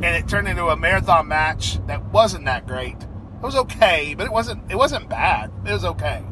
and 0.01 0.05
it 0.05 0.27
turned 0.27 0.47
into 0.47 0.67
a 0.67 0.77
marathon 0.77 1.27
match 1.27 1.85
that 1.87 2.03
wasn't 2.11 2.45
that 2.45 2.65
great. 2.65 2.95
It 2.95 3.43
was 3.43 3.55
okay, 3.55 4.15
but 4.17 4.25
it 4.25 4.31
wasn't 4.31 4.69
it 4.69 4.75
wasn't 4.75 5.09
bad. 5.09 5.51
It 5.65 5.71
was 5.71 5.85
okay. 5.85 6.23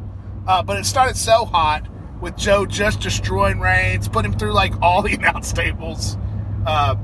Uh, 0.45 0.63
but 0.63 0.77
it 0.77 0.85
started 0.85 1.17
so 1.17 1.45
hot 1.45 1.87
with 2.21 2.35
Joe 2.37 2.65
just 2.65 2.99
destroying 2.99 3.59
Reigns, 3.59 4.07
put 4.07 4.25
him 4.25 4.33
through 4.33 4.53
like 4.53 4.73
all 4.81 5.01
the 5.01 5.13
announce 5.15 5.51
tables, 5.53 6.17
uh, 6.65 6.95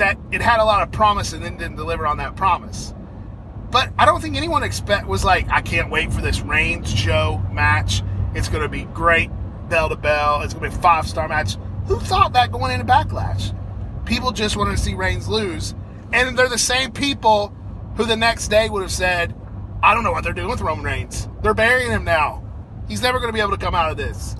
that 0.00 0.18
it 0.30 0.42
had 0.42 0.60
a 0.60 0.64
lot 0.64 0.82
of 0.82 0.90
promise 0.90 1.32
and 1.32 1.42
then 1.42 1.56
didn't 1.56 1.76
deliver 1.76 2.06
on 2.06 2.16
that 2.18 2.36
promise. 2.36 2.92
But 3.70 3.92
I 3.98 4.04
don't 4.04 4.20
think 4.20 4.36
anyone 4.36 4.62
expect 4.62 5.06
was 5.06 5.24
like, 5.24 5.48
I 5.48 5.60
can't 5.60 5.90
wait 5.90 6.12
for 6.12 6.20
this 6.20 6.40
Reigns 6.40 6.92
Joe 6.92 7.40
match. 7.52 8.02
It's 8.34 8.48
going 8.48 8.62
to 8.62 8.68
be 8.68 8.84
great, 8.86 9.30
bell 9.68 9.88
to 9.88 9.96
bell. 9.96 10.42
It's 10.42 10.52
going 10.54 10.70
to 10.70 10.76
be 10.76 10.78
a 10.78 10.82
five 10.82 11.06
star 11.06 11.28
match. 11.28 11.56
Who 11.86 12.00
thought 12.00 12.32
that 12.32 12.50
going 12.50 12.72
into 12.72 12.84
Backlash? 12.84 13.56
People 14.06 14.32
just 14.32 14.56
wanted 14.56 14.72
to 14.72 14.82
see 14.82 14.94
Reigns 14.94 15.28
lose, 15.28 15.74
and 16.12 16.36
they're 16.36 16.48
the 16.48 16.58
same 16.58 16.90
people 16.90 17.54
who 17.96 18.04
the 18.04 18.16
next 18.16 18.48
day 18.48 18.68
would 18.68 18.82
have 18.82 18.90
said, 18.90 19.34
I 19.82 19.94
don't 19.94 20.02
know 20.02 20.12
what 20.12 20.24
they're 20.24 20.32
doing 20.32 20.48
with 20.48 20.60
Roman 20.60 20.84
Reigns. 20.84 21.28
They're 21.42 21.54
burying 21.54 21.90
him 21.90 22.04
now. 22.04 22.44
He's 22.88 23.02
never 23.02 23.18
going 23.18 23.28
to 23.28 23.32
be 23.32 23.40
able 23.40 23.52
to 23.52 23.56
come 23.56 23.74
out 23.74 23.90
of 23.90 23.96
this. 23.96 24.36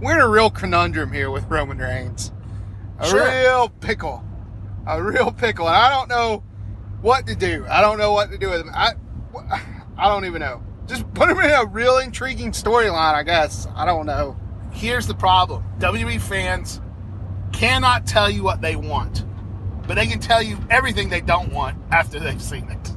We're 0.00 0.14
in 0.14 0.20
a 0.20 0.28
real 0.28 0.50
conundrum 0.50 1.12
here 1.12 1.30
with 1.30 1.44
Roman 1.46 1.78
Reigns. 1.78 2.32
A 2.98 3.06
Sure. 3.08 3.26
real 3.28 3.68
pickle. 3.68 4.24
A 4.86 5.02
real 5.02 5.32
pickle. 5.32 5.66
And 5.66 5.76
I 5.76 5.90
don't 5.90 6.08
know 6.08 6.42
what 7.02 7.26
to 7.26 7.34
do. 7.34 7.66
I 7.68 7.80
don't 7.80 7.98
know 7.98 8.12
what 8.12 8.30
to 8.30 8.38
do 8.38 8.50
with 8.50 8.60
him. 8.60 8.70
I, 8.74 8.92
I 9.98 10.08
don't 10.08 10.24
even 10.24 10.40
know. 10.40 10.62
Just 10.86 11.12
put 11.14 11.28
him 11.30 11.38
in 11.40 11.50
a 11.50 11.64
real 11.66 11.98
intriguing 11.98 12.52
storyline, 12.52 13.14
I 13.14 13.22
guess. 13.22 13.66
I 13.74 13.84
don't 13.84 14.06
know. 14.06 14.36
Here's 14.72 15.06
the 15.06 15.14
problem 15.14 15.64
WWE 15.78 16.20
fans 16.20 16.80
cannot 17.52 18.06
tell 18.06 18.28
you 18.30 18.42
what 18.42 18.60
they 18.60 18.76
want, 18.76 19.24
but 19.86 19.94
they 19.94 20.06
can 20.06 20.20
tell 20.20 20.42
you 20.42 20.58
everything 20.70 21.08
they 21.08 21.20
don't 21.22 21.52
want 21.52 21.76
after 21.90 22.20
they've 22.20 22.40
seen 22.42 22.68
it. 22.70 22.92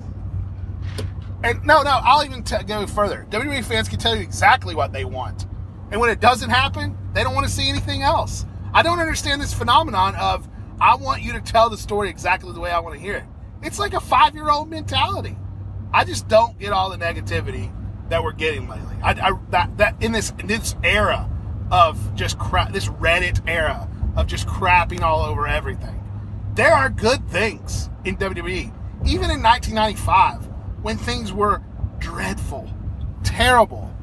And 1.43 1.63
no, 1.65 1.81
no, 1.81 1.99
I'll 2.03 2.23
even 2.25 2.43
t- 2.43 2.61
go 2.67 2.85
further. 2.85 3.25
WWE 3.29 3.63
fans 3.63 3.87
can 3.87 3.97
tell 3.97 4.15
you 4.15 4.21
exactly 4.21 4.75
what 4.75 4.91
they 4.91 5.05
want. 5.05 5.45
And 5.91 6.01
when 6.01 6.09
it 6.09 6.19
doesn't 6.19 6.49
happen, 6.49 6.97
they 7.13 7.23
don't 7.23 7.33
want 7.33 7.47
to 7.47 7.51
see 7.51 7.69
anything 7.69 8.01
else. 8.01 8.45
I 8.73 8.83
don't 8.83 8.99
understand 8.99 9.41
this 9.41 9.53
phenomenon 9.53 10.15
of 10.15 10.47
I 10.81 10.95
want 10.95 11.21
you 11.21 11.33
to 11.33 11.41
tell 11.41 11.69
the 11.69 11.77
story 11.77 12.09
exactly 12.09 12.53
the 12.53 12.59
way 12.59 12.71
I 12.71 12.79
want 12.79 12.95
to 12.95 13.01
hear 13.01 13.15
it. 13.15 13.25
It's 13.61 13.79
like 13.79 13.93
a 13.93 13.99
five 13.99 14.35
year 14.35 14.49
old 14.49 14.69
mentality. 14.69 15.35
I 15.93 16.05
just 16.05 16.27
don't 16.27 16.57
get 16.59 16.71
all 16.71 16.89
the 16.89 16.97
negativity 16.97 17.71
that 18.09 18.23
we're 18.23 18.33
getting 18.33 18.67
lately. 18.67 18.95
I, 19.03 19.11
I 19.11 19.39
that 19.49 19.77
that 19.77 20.01
in 20.01 20.11
this 20.11 20.31
in 20.39 20.47
this 20.47 20.75
era 20.83 21.29
of 21.71 22.15
just 22.15 22.39
crap, 22.39 22.71
this 22.71 22.87
Reddit 22.87 23.47
era 23.47 23.89
of 24.15 24.27
just 24.27 24.47
crapping 24.47 25.01
all 25.01 25.21
over 25.21 25.47
everything. 25.47 25.95
There 26.55 26.73
are 26.73 26.89
good 26.89 27.27
things 27.29 27.89
in 28.05 28.17
WWE. 28.17 28.73
Even 29.05 29.31
in 29.31 29.41
1995, 29.41 30.49
when 30.81 30.97
things 30.97 31.31
were 31.31 31.61
dreadful, 31.99 32.69
terrible, 33.23 33.93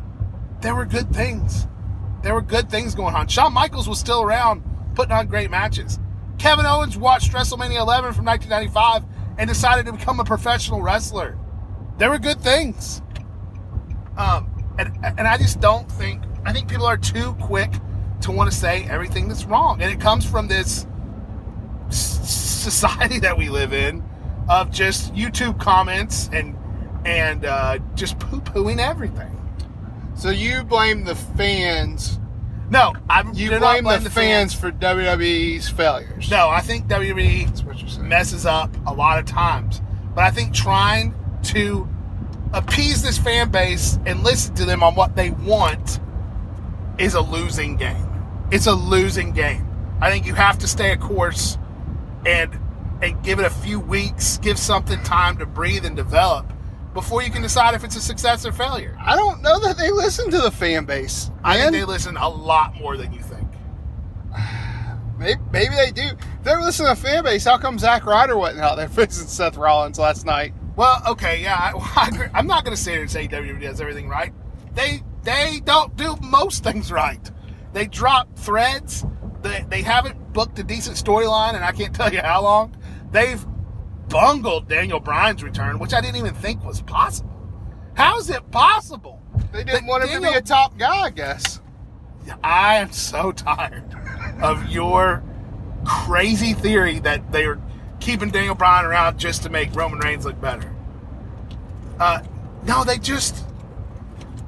there 0.60 0.74
were 0.74 0.86
good 0.86 1.14
things. 1.14 1.66
There 2.26 2.34
were 2.34 2.42
good 2.42 2.68
things 2.68 2.96
going 2.96 3.14
on. 3.14 3.28
Shawn 3.28 3.52
Michaels 3.52 3.88
was 3.88 4.00
still 4.00 4.20
around, 4.20 4.64
putting 4.96 5.12
on 5.12 5.28
great 5.28 5.48
matches. 5.48 6.00
Kevin 6.38 6.66
Owens 6.66 6.98
watched 6.98 7.30
WrestleMania 7.30 7.78
11 7.78 8.14
from 8.14 8.24
1995 8.24 9.04
and 9.38 9.46
decided 9.48 9.86
to 9.86 9.92
become 9.92 10.18
a 10.18 10.24
professional 10.24 10.82
wrestler. 10.82 11.38
There 11.98 12.10
were 12.10 12.18
good 12.18 12.40
things. 12.40 13.00
Um, 14.16 14.50
and, 14.76 14.98
and 15.04 15.28
I 15.28 15.38
just 15.38 15.60
don't 15.60 15.88
think, 15.88 16.24
I 16.44 16.52
think 16.52 16.68
people 16.68 16.86
are 16.86 16.96
too 16.96 17.34
quick 17.34 17.72
to 18.22 18.32
want 18.32 18.50
to 18.50 18.56
say 18.56 18.88
everything 18.90 19.28
that's 19.28 19.44
wrong. 19.44 19.80
And 19.80 19.92
it 19.92 20.00
comes 20.00 20.28
from 20.28 20.48
this 20.48 20.84
society 21.90 23.18
that 23.20 23.38
we 23.38 23.50
live 23.50 23.72
in 23.72 24.02
of 24.48 24.72
just 24.72 25.14
YouTube 25.14 25.60
comments 25.60 26.28
and, 26.32 26.58
and 27.04 27.44
uh, 27.44 27.78
just 27.94 28.18
poo 28.18 28.40
pooing 28.40 28.80
everything. 28.80 29.35
So 30.16 30.30
you 30.30 30.64
blame 30.64 31.04
the 31.04 31.14
fans. 31.14 32.18
No, 32.70 32.94
I'm 33.08 33.32
You 33.34 33.58
blame, 33.58 33.84
the, 33.84 34.10
fans, 34.10 34.52
for 34.52 34.72
WWE's 34.72 35.68
failures. 35.68 36.30
No, 36.30 36.48
I 36.48 36.60
think 36.60 36.86
WWE 36.88 37.46
That's 37.46 37.62
what 37.62 37.78
you're 37.78 37.88
saying. 37.88 38.08
messes 38.08 38.44
up 38.44 38.74
a 38.86 38.92
lot 38.92 39.18
of 39.18 39.26
times. 39.26 39.80
But 40.14 40.24
I 40.24 40.30
think 40.30 40.52
trying 40.52 41.14
to 41.44 41.88
appease 42.52 43.02
this 43.02 43.18
fan 43.18 43.50
base 43.50 43.98
and 44.06 44.24
listen 44.24 44.54
to 44.56 44.64
them 44.64 44.82
on 44.82 44.94
what 44.94 45.14
they 45.14 45.30
want 45.30 46.00
is 46.98 47.14
a 47.14 47.20
losing 47.20 47.76
game. 47.76 48.08
It's 48.50 48.66
a 48.66 48.74
losing 48.74 49.32
game. 49.32 49.68
I 50.00 50.10
think 50.10 50.26
you 50.26 50.34
have 50.34 50.58
to 50.60 50.66
stay 50.66 50.92
a 50.92 50.96
course 50.96 51.58
and 52.24 52.58
and 53.02 53.22
give 53.22 53.38
it 53.38 53.44
a 53.44 53.50
few 53.50 53.78
weeks, 53.78 54.38
give 54.38 54.58
something 54.58 55.00
time 55.02 55.36
to 55.36 55.46
breathe 55.46 55.84
and 55.84 55.94
develop 55.94 56.50
before 56.96 57.22
you 57.22 57.30
can 57.30 57.42
decide 57.42 57.74
if 57.74 57.84
it's 57.84 57.94
a 57.94 58.00
success 58.00 58.46
or 58.46 58.52
failure. 58.52 58.96
I 58.98 59.16
don't 59.16 59.42
know 59.42 59.60
that 59.60 59.76
they 59.76 59.90
listen 59.90 60.30
to 60.30 60.38
the 60.38 60.50
fan 60.50 60.86
base. 60.86 61.30
I 61.44 61.58
think 61.58 61.72
they 61.72 61.84
listen 61.84 62.16
a 62.16 62.28
lot 62.28 62.74
more 62.74 62.96
than 62.96 63.12
you 63.12 63.20
think. 63.20 63.46
Maybe, 65.18 65.40
maybe 65.50 65.74
they 65.74 65.90
do. 65.92 66.02
If 66.02 66.44
they're 66.44 66.60
listening 66.60 66.94
to 66.94 67.00
fan 67.00 67.24
base, 67.24 67.46
how 67.46 67.56
come 67.56 67.78
Zack 67.78 68.04
Ryder 68.04 68.36
wasn't 68.36 68.60
out 68.60 68.76
there 68.76 68.88
fixing 68.90 69.26
Seth 69.26 69.56
Rollins 69.56 69.98
last 69.98 70.26
night? 70.26 70.52
Well, 70.76 71.02
okay, 71.08 71.40
yeah, 71.40 71.54
I. 71.56 72.28
I'm 72.34 72.46
not 72.46 72.64
going 72.64 72.76
to 72.76 72.82
sit 72.82 72.92
here 72.92 73.00
and 73.00 73.10
say 73.10 73.26
WWE 73.26 73.62
does 73.62 73.80
everything 73.80 74.08
right. 74.08 74.34
They 74.74 75.02
they 75.22 75.62
don't 75.64 75.96
do 75.96 76.16
most 76.20 76.62
things 76.64 76.92
right. 76.92 77.30
They 77.72 77.86
drop 77.86 78.36
threads. 78.36 79.06
They, 79.40 79.64
they 79.70 79.80
haven't 79.80 80.34
booked 80.34 80.58
a 80.58 80.62
decent 80.62 80.98
storyline, 80.98 81.54
and 81.54 81.64
I 81.64 81.72
can't 81.72 81.94
tell 81.94 82.12
you 82.12 82.20
how 82.20 82.42
long. 82.42 82.76
They've 83.10 83.42
bungled 84.08 84.68
Daniel 84.68 85.00
Bryan's 85.00 85.42
return, 85.42 85.78
which 85.78 85.92
I 85.94 86.00
didn't 86.00 86.16
even 86.16 86.34
think 86.34 86.64
was 86.64 86.82
possible. 86.82 87.32
How 87.94 88.18
is 88.18 88.30
it 88.30 88.50
possible? 88.50 89.22
They 89.52 89.64
didn't 89.64 89.86
want 89.86 90.04
him 90.04 90.22
to 90.22 90.28
be 90.28 90.34
a 90.34 90.42
top 90.42 90.76
guy, 90.78 91.02
I 91.04 91.10
guess. 91.10 91.60
I 92.42 92.76
am 92.76 92.92
so 92.92 93.32
tired 93.32 93.84
of 94.42 94.68
your 94.68 95.22
crazy 95.84 96.52
theory 96.52 96.98
that 97.00 97.32
they 97.32 97.44
are 97.44 97.60
keeping 98.00 98.30
Daniel 98.30 98.54
Bryan 98.54 98.84
around 98.84 99.18
just 99.18 99.42
to 99.44 99.48
make 99.48 99.74
Roman 99.74 99.98
Reigns 100.00 100.24
look 100.24 100.40
better. 100.40 100.74
Uh, 101.98 102.22
no, 102.64 102.84
they 102.84 102.98
just 102.98 103.44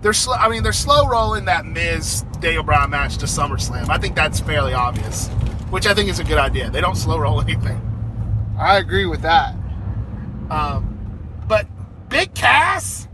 they're 0.03 0.13
slow. 0.13 0.35
I 0.35 0.49
mean, 0.49 0.63
they're 0.63 0.73
slow 0.73 1.09
rolling 1.09 1.47
that 1.47 1.65
Miz 1.65 2.25
Daniel 2.41 2.63
Bryan 2.63 2.91
match 2.91 3.17
to 3.19 3.27
SummerSlam. 3.27 3.89
I 3.89 3.99
think 3.99 4.15
that's 4.15 4.41
fairly 4.41 4.75
obvious, 4.75 5.29
which 5.71 5.87
I 5.87 5.95
think 5.95 6.09
is 6.09 6.19
a 6.19 6.25
good 6.25 6.39
idea. 6.39 6.71
They 6.71 6.81
don't 6.81 6.97
slow 6.97 7.19
roll 7.19 7.41
anything. 7.49 7.81
I 8.59 8.79
agree 8.79 9.07
with 9.07 9.23
that. 9.23 9.55
Um, 10.51 11.41
but 11.47 11.67
Big 12.09 12.35
Cass, 12.35 13.09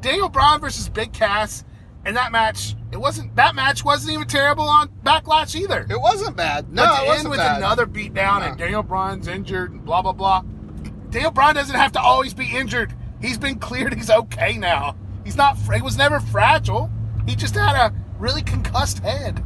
Daniel 0.00 0.28
Bryan 0.28 0.60
versus 0.60 0.88
Big 0.88 1.12
Cass, 1.12 1.64
and 2.04 2.16
that 2.16 2.30
match, 2.32 2.74
it 2.92 2.96
wasn't 2.96 3.34
that 3.36 3.54
match 3.54 3.84
wasn't 3.84 4.12
even 4.14 4.26
terrible 4.28 4.64
on 4.68 4.88
Backlash 5.04 5.54
either. 5.56 5.86
It 5.90 6.00
wasn't 6.00 6.36
bad. 6.36 6.72
No, 6.72 6.84
but 6.84 6.92
it 6.92 7.02
to 7.02 7.06
wasn't 7.06 7.24
end 7.26 7.30
with 7.30 7.38
bad. 7.40 7.56
another 7.58 7.86
beatdown 7.86 8.40
No. 8.40 8.46
and 8.46 8.58
Daniel 8.58 8.82
Bryan's 8.82 9.28
injured 9.28 9.72
and 9.72 9.84
blah 9.84 10.00
blah 10.02 10.12
blah. 10.12 10.42
Daniel 11.10 11.30
Bryan 11.30 11.54
doesn't 11.56 11.74
have 11.76 11.92
to 11.92 12.00
always 12.00 12.34
be 12.34 12.46
injured. 12.56 12.94
He's 13.20 13.38
been 13.38 13.58
cleared. 13.58 13.94
He's 13.94 14.10
okay 14.10 14.56
now. 14.58 14.96
He's 15.24 15.36
not. 15.36 15.56
He 15.74 15.82
was 15.82 15.98
never 15.98 16.20
fragile. 16.20 16.90
He 17.26 17.34
just 17.34 17.54
had 17.54 17.74
a 17.74 17.92
really 18.18 18.42
concussed 18.42 19.00
head. 19.00 19.44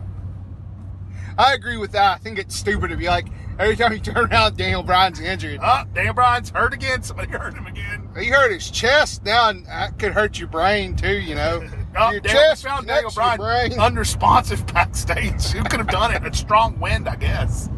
I 1.38 1.54
agree 1.54 1.78
with 1.78 1.92
that. 1.92 2.16
I 2.16 2.18
think 2.18 2.38
it's 2.38 2.54
stupid 2.54 2.88
to 2.88 2.96
be 2.96 3.06
like 3.08 3.26
every 3.58 3.76
time 3.76 3.92
you 3.92 3.98
turn 4.00 4.16
around, 4.30 4.56
Daniel 4.56 4.82
Bryan's 4.82 5.20
injured. 5.20 5.60
Oh, 5.62 5.84
Daniel 5.94 6.14
Bryan's 6.14 6.50
hurt 6.50 6.72
again. 6.74 7.02
Somebody 7.02 7.30
hurt 7.30 7.54
him 7.54 7.66
again. 7.66 8.08
He 8.18 8.26
hurt 8.28 8.52
his 8.52 8.70
chest 8.70 9.24
now, 9.24 9.52
that 9.52 9.98
could 9.98 10.12
hurt 10.12 10.38
your 10.38 10.48
brain 10.48 10.96
too. 10.96 11.18
You 11.18 11.34
know, 11.34 11.68
Oh, 11.96 12.10
your 12.10 12.20
Daniel, 12.20 12.42
chest 12.42 12.62
found 12.64 12.86
Daniel 12.86 13.10
Bryan 13.10 13.38
brain. 13.38 13.72
unresponsive 13.80 14.66
backstage. 14.72 15.42
Who 15.48 15.62
could 15.64 15.78
have 15.80 15.88
done 15.88 16.14
it? 16.14 16.24
A 16.26 16.34
strong 16.34 16.78
wind, 16.80 17.08
I 17.08 17.16
guess. 17.16 17.68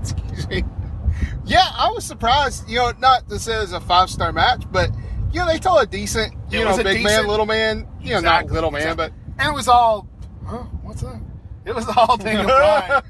Excuse 0.00 0.48
me. 0.48 0.64
Yeah, 1.44 1.64
I 1.76 1.90
was 1.94 2.04
surprised. 2.04 2.68
You 2.68 2.78
know, 2.78 2.92
not 2.98 3.28
to 3.28 3.38
say 3.38 3.56
it 3.56 3.60
was 3.60 3.72
a 3.72 3.80
five 3.80 4.08
star 4.10 4.32
match, 4.32 4.64
but 4.72 4.90
you 5.32 5.40
know 5.40 5.46
they 5.46 5.58
told 5.58 5.82
a 5.82 5.86
decent, 5.86 6.32
you 6.50 6.60
It 6.62 6.64
know, 6.64 6.82
big 6.82 7.04
man, 7.04 7.26
little 7.26 7.44
man. 7.46 7.86
You 8.00 8.12
know, 8.12 8.18
Exactly, 8.20 8.48
not 8.48 8.54
little 8.54 8.70
man, 8.70 8.82
exactly. 8.82 9.08
but 9.36 9.42
And 9.44 9.52
it 9.52 9.54
was 9.54 9.68
all. 9.68 10.08
Huh? 10.46 10.58
What's 10.82 11.02
that? 11.02 11.20
It 11.66 11.74
was 11.74 11.86
all 11.96 12.16
Daniel 12.16 12.44
Bryan. 12.44 13.02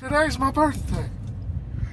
Today's 0.00 0.38
my 0.38 0.50
birthday. 0.50 1.08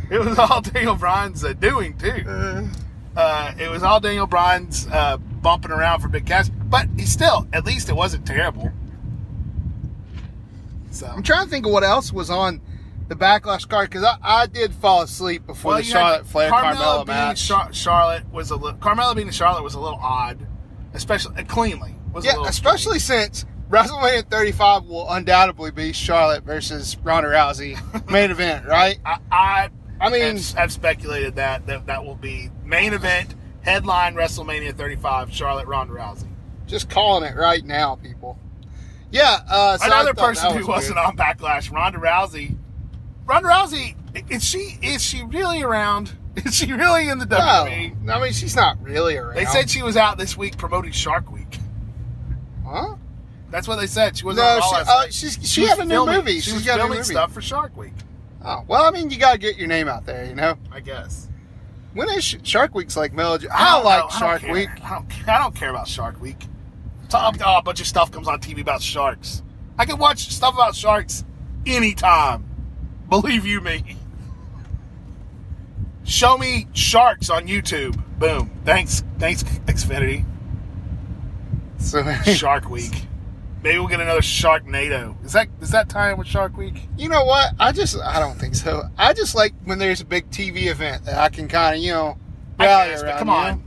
It 0.10 0.20
was 0.20 0.40
all 0.40 0.62
Daniel 0.62 0.96
Bryan's 0.96 1.44
uh, 1.44 1.54
doing 1.54 1.98
too. 1.98 2.24
Uh, 2.28 2.68
Uh, 3.16 3.52
it 3.60 3.68
was 3.70 3.82
all 3.82 4.00
Daniel 4.00 4.28
Bryan's 4.28 4.88
uh, 4.92 5.18
bumping 5.18 5.72
around 5.72 6.02
for 6.02 6.08
Big 6.08 6.26
Cass, 6.28 6.50
but 6.50 6.88
he 6.98 7.06
still, 7.06 7.48
at 7.52 7.66
least 7.66 7.90
it 7.90 7.96
wasn't 7.96 8.26
terrible. 8.28 8.72
So 10.92 11.08
I'm 11.08 11.24
trying 11.24 11.46
to 11.46 11.50
think 11.50 11.66
of 11.66 11.72
what 11.72 11.84
else 11.84 12.14
was 12.14 12.30
on 12.30 12.62
the 13.08 13.16
backlash 13.16 13.68
card 13.68 13.90
because 13.90 14.04
I, 14.04 14.18
I 14.22 14.46
did 14.48 14.74
fall 14.74 15.02
asleep 15.02 15.46
before 15.48 15.78
the 15.78 15.84
Charlotte 15.84 16.28
Flair 16.28 16.52
Carmella 16.52 17.06
beating 17.06 17.16
match. 17.16 17.48
Char- 17.48 17.74
Charlotte 17.74 18.32
was 18.32 18.52
a 18.52 18.56
little. 18.56 18.78
Carmella 18.80 19.16
beating 19.16 19.32
Charlotte 19.32 19.64
was 19.64 19.74
a 19.74 19.80
little 19.80 20.00
odd, 20.00 20.46
especially 20.94 21.36
uh, 21.42 21.44
cleanly. 21.46 21.96
Was 22.14 22.24
a 22.24 22.28
yeah, 22.28 22.34
little 22.34 22.48
especially 22.48 23.00
since 23.00 23.46
WrestleMania 23.70 24.30
35 24.30 24.86
will 24.86 25.10
undoubtedly 25.10 25.72
be 25.72 25.92
Charlotte 25.92 26.44
versus 26.44 26.96
Ronda 27.04 27.30
Rousey 27.30 27.78
main 28.10 28.32
event, 28.32 28.66
right? 28.66 28.98
I, 29.06 29.18
I, 29.32 29.70
I 30.00 30.10
mean- 30.10 30.38
have, 30.38 30.52
have 30.54 30.72
speculated 30.72 31.36
that, 31.36 31.68
that 31.68 31.86
that 31.88 32.06
will 32.06 32.16
be 32.16 32.50
main 32.64 32.94
event 32.94 33.36
headline 33.62 34.16
WrestleMania 34.16 34.76
35 34.76 35.34
Charlotte 35.34 35.68
Ronda 35.68 35.94
Rousey. 35.94 36.28
Just 36.66 36.90
calling 36.90 37.30
it 37.30 37.36
right 37.36 37.64
now, 37.66 37.96
people. 37.96 38.40
Yeah, 39.12 39.40
uh, 39.50 39.78
so 39.78 39.86
Another 39.86 40.14
person 40.14 40.50
that 40.50 40.54
who 40.54 40.60
was 40.60 40.68
wasn't 40.68 40.98
weird. 40.98 41.08
on 41.08 41.18
Backlash, 41.18 41.72
Ronda 41.72 41.98
Rousey. 42.00 42.58
Ronda 43.26 43.50
Rousey, 43.50 43.96
is 44.32 44.44
she 44.44 44.78
is 44.82 45.02
she 45.04 45.24
really 45.24 45.62
around? 45.62 46.14
Is 46.46 46.54
she 46.54 46.72
really 46.72 47.10
in 47.10 47.18
the 47.18 47.26
WWE? 47.26 48.00
No, 48.04 48.14
I 48.14 48.22
mean 48.22 48.32
she's 48.32 48.56
not 48.56 48.80
really 48.84 49.18
around. 49.18 49.36
They 49.36 49.46
said 49.46 49.70
she 49.72 49.82
was 49.82 49.98
out 49.98 50.18
this 50.20 50.38
week 50.38 50.56
promoting 50.56 50.92
Shark 50.92 51.32
Week. 51.32 51.37
That's 53.50 53.68
what 53.68 53.78
they 53.78 53.88
said. 53.88 54.18
She 54.18 54.26
was 54.26 54.36
No, 54.38 54.60
she, 54.62 54.76
uh, 54.76 55.06
she's, 55.10 55.40
she, 55.50 55.62
was 55.62 55.70
had 55.72 55.80
a 55.80 55.86
new 55.86 55.90
filming- 55.96 56.16
movie. 56.18 56.34
She 56.36 56.42
She's 56.42 56.54
was 56.56 56.66
got 56.66 56.74
a 56.74 56.78
new 56.78 56.82
filming 56.84 56.98
movie. 57.00 57.14
stuff 57.14 57.32
for 57.34 57.42
Shark 57.42 57.76
Week. 57.78 57.94
Oh, 58.44 58.64
well, 58.68 58.84
I 58.84 58.92
mean, 58.92 59.10
you 59.10 59.18
gotta 59.18 59.38
get 59.38 59.58
your 59.58 59.68
name 59.68 59.88
out 59.88 60.06
there, 60.06 60.26
you 60.26 60.36
know. 60.36 60.56
I 60.72 60.80
guess. 60.82 61.28
When 61.94 62.10
is 62.10 62.24
Sh- 62.24 62.36
Shark 62.44 62.76
Week's 62.76 62.96
like 62.98 63.14
Melody? 63.14 63.48
I 63.50 63.80
know. 63.80 63.86
like 63.86 64.04
I 64.04 64.20
Shark. 64.20 64.42
Week. 64.44 64.70
I 64.84 64.90
don't, 64.90 65.10
care. 65.10 65.34
I 65.34 65.38
don't 65.40 65.56
care 65.56 65.70
about 65.70 65.88
Shark 65.88 66.22
Week. 66.22 66.46
Talk, 67.10 67.36
oh, 67.46 67.58
a 67.58 67.62
bunch 67.62 67.80
of 67.82 67.88
stuff 67.88 68.12
comes 68.12 68.28
on 68.28 68.40
TV 68.42 68.62
about 68.62 68.82
sharks. 68.82 69.42
I 69.80 69.86
can 69.86 69.98
watch 69.98 70.30
stuff 70.30 70.54
about 70.54 70.76
sharks 70.76 71.24
anytime. 71.66 72.46
Believe 73.10 73.46
you 73.46 73.62
me. 73.62 73.96
Show 76.04 76.38
me 76.38 76.68
sharks 76.74 77.30
on 77.30 77.48
YouTube. 77.48 78.02
Boom. 78.20 78.52
Thanks, 78.66 79.04
thanks, 79.20 79.44
Xfinity. 79.44 80.26
So, 81.80 82.04
Shark 82.34 82.70
Week. 82.70 83.08
Maybe 83.68 83.80
we'll 83.80 83.90
get 83.90 84.00
another 84.00 84.22
Sharknado. 84.22 85.22
Is 85.26 85.34
that 85.34 85.50
is 85.60 85.72
that 85.72 85.90
time 85.90 86.18
with 86.18 86.26
Shark 86.28 86.56
Week? 86.56 86.88
you 86.98 87.10
know 87.10 87.26
what? 87.26 87.52
I 87.60 87.74
just 87.74 87.98
I 88.02 88.18
don't 88.18 88.40
think 88.40 88.56
so. 88.56 88.84
I 88.98 89.12
just 89.14 89.36
like 89.36 89.54
when 89.66 89.78
there's 89.78 90.00
a 90.00 90.06
big 90.06 90.30
TV 90.32 90.68
event 90.68 91.04
that 91.04 91.18
I 91.18 91.28
can 91.28 91.50
kind 91.50 91.76
of 91.76 91.82
you 91.84 91.92
know 91.92 92.18
rally 92.58 92.92
guess, 92.92 93.04
around. 93.04 93.18
come 93.20 93.28
you 93.28 93.34
on. 93.34 93.58
know? 93.58 93.64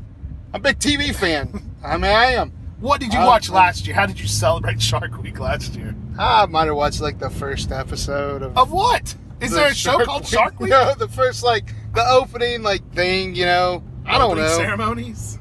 I'm 0.55 0.61
a 0.61 0.63
big 0.63 0.79
TV 0.79 1.15
fan. 1.21 1.63
I 1.85 1.99
mean, 1.99 2.11
I 2.11 2.25
am. 2.33 2.51
What 2.81 2.99
did 3.01 3.13
you 3.13 3.19
I- 3.21 3.27
watch 3.27 3.51
last 3.51 3.87
year? 3.87 3.95
How 3.95 4.07
did 4.07 4.19
you 4.19 4.27
celebrate 4.27 4.81
Shark 4.91 5.21
Week 5.23 5.39
last 5.39 5.77
year? 5.77 5.95
I 6.19 6.47
might 6.47 6.65
have 6.67 6.77
watched 6.77 7.03
like 7.03 7.19
the 7.19 7.29
first 7.31 7.71
episode 7.71 8.41
of. 8.43 8.57
Of 8.57 8.73
what? 8.73 9.15
Is 9.43 9.51
the 9.51 9.57
there 9.59 9.69
a 9.69 9.75
show 9.75 10.03
called 10.05 10.27
Shark 10.27 10.59
Week? 10.61 10.71
No, 10.71 10.95
the 10.95 11.09
first 11.09 11.43
like 11.43 11.75
the 11.95 12.07
opening 12.09 12.63
like 12.63 12.91
thing. 12.95 13.35
You 13.35 13.45
know, 13.45 13.83
I 14.07 14.17
don't 14.17 14.31
Opening 14.33 14.45
know. 14.45 14.57
Ceremonies? 14.57 15.39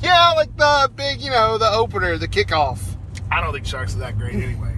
Yeah, 0.00 0.30
like 0.34 0.56
the 0.56 0.90
big, 0.96 1.20
you 1.20 1.30
know, 1.30 1.58
the 1.58 1.70
opener, 1.70 2.16
the 2.16 2.28
kickoff. 2.28 2.87
I 3.30 3.40
don't 3.40 3.52
think 3.52 3.66
sharks 3.66 3.94
are 3.94 3.98
that 3.98 4.18
great 4.18 4.34
anyway. 4.34 4.74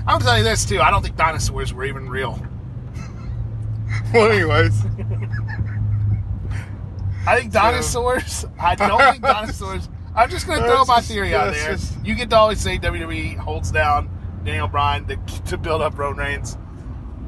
I'm 0.00 0.18
gonna 0.18 0.24
tell 0.24 0.38
you 0.38 0.44
this 0.44 0.64
too. 0.64 0.80
I 0.80 0.90
don't 0.90 1.02
think 1.02 1.16
dinosaurs 1.16 1.72
were 1.74 1.84
even 1.84 2.08
real. 2.08 2.40
Well, 4.12 4.30
anyways, 4.30 4.84
I 7.26 7.38
think 7.40 7.52
dinosaurs. 7.52 8.46
I 8.58 8.74
don't 8.74 9.00
think 9.12 9.22
dinosaurs. 9.22 9.88
I'm 10.14 10.30
just 10.30 10.46
gonna 10.46 10.60
throw 10.62 10.76
That's 10.78 10.88
my 10.88 10.96
just- 10.96 11.08
theory 11.10 11.34
out 11.34 11.52
there. 11.52 11.72
just- 11.72 11.94
You 12.04 12.14
get 12.14 12.30
to 12.30 12.36
always 12.36 12.60
say 12.60 12.78
WWE 12.78 13.36
holds 13.36 13.70
down 13.70 14.08
Daniel 14.44 14.68
Bryan 14.68 15.06
to, 15.06 15.16
to 15.46 15.58
build 15.58 15.82
up 15.82 15.98
Roman 15.98 16.18
Reigns. 16.18 16.56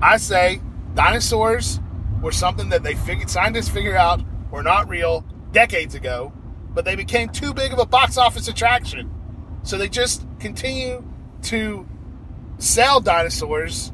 I 0.01 0.17
say 0.17 0.61
dinosaurs 0.95 1.81
were 2.23 2.33
something 2.33 2.69
that 2.71 2.83
they 2.83 2.95
figured 2.95 3.29
scientists 3.29 3.69
figured 3.69 3.97
out 3.97 4.23
were 4.51 4.63
not 4.63 4.89
real 4.89 5.25
decades 5.53 5.95
ago, 5.95 6.33
but 6.71 6.85
they 6.85 6.95
became 6.97 7.29
too 7.29 7.53
big 7.53 7.73
of 7.73 7.79
a 7.79 7.87
box 7.87 8.17
office 8.17 8.49
attraction. 8.49 9.11
So 9.63 9.77
they 9.77 9.89
just 9.89 10.27
continue 10.41 11.05
to 11.43 11.87
sell 12.59 13.01
dinosaurs 13.01 13.93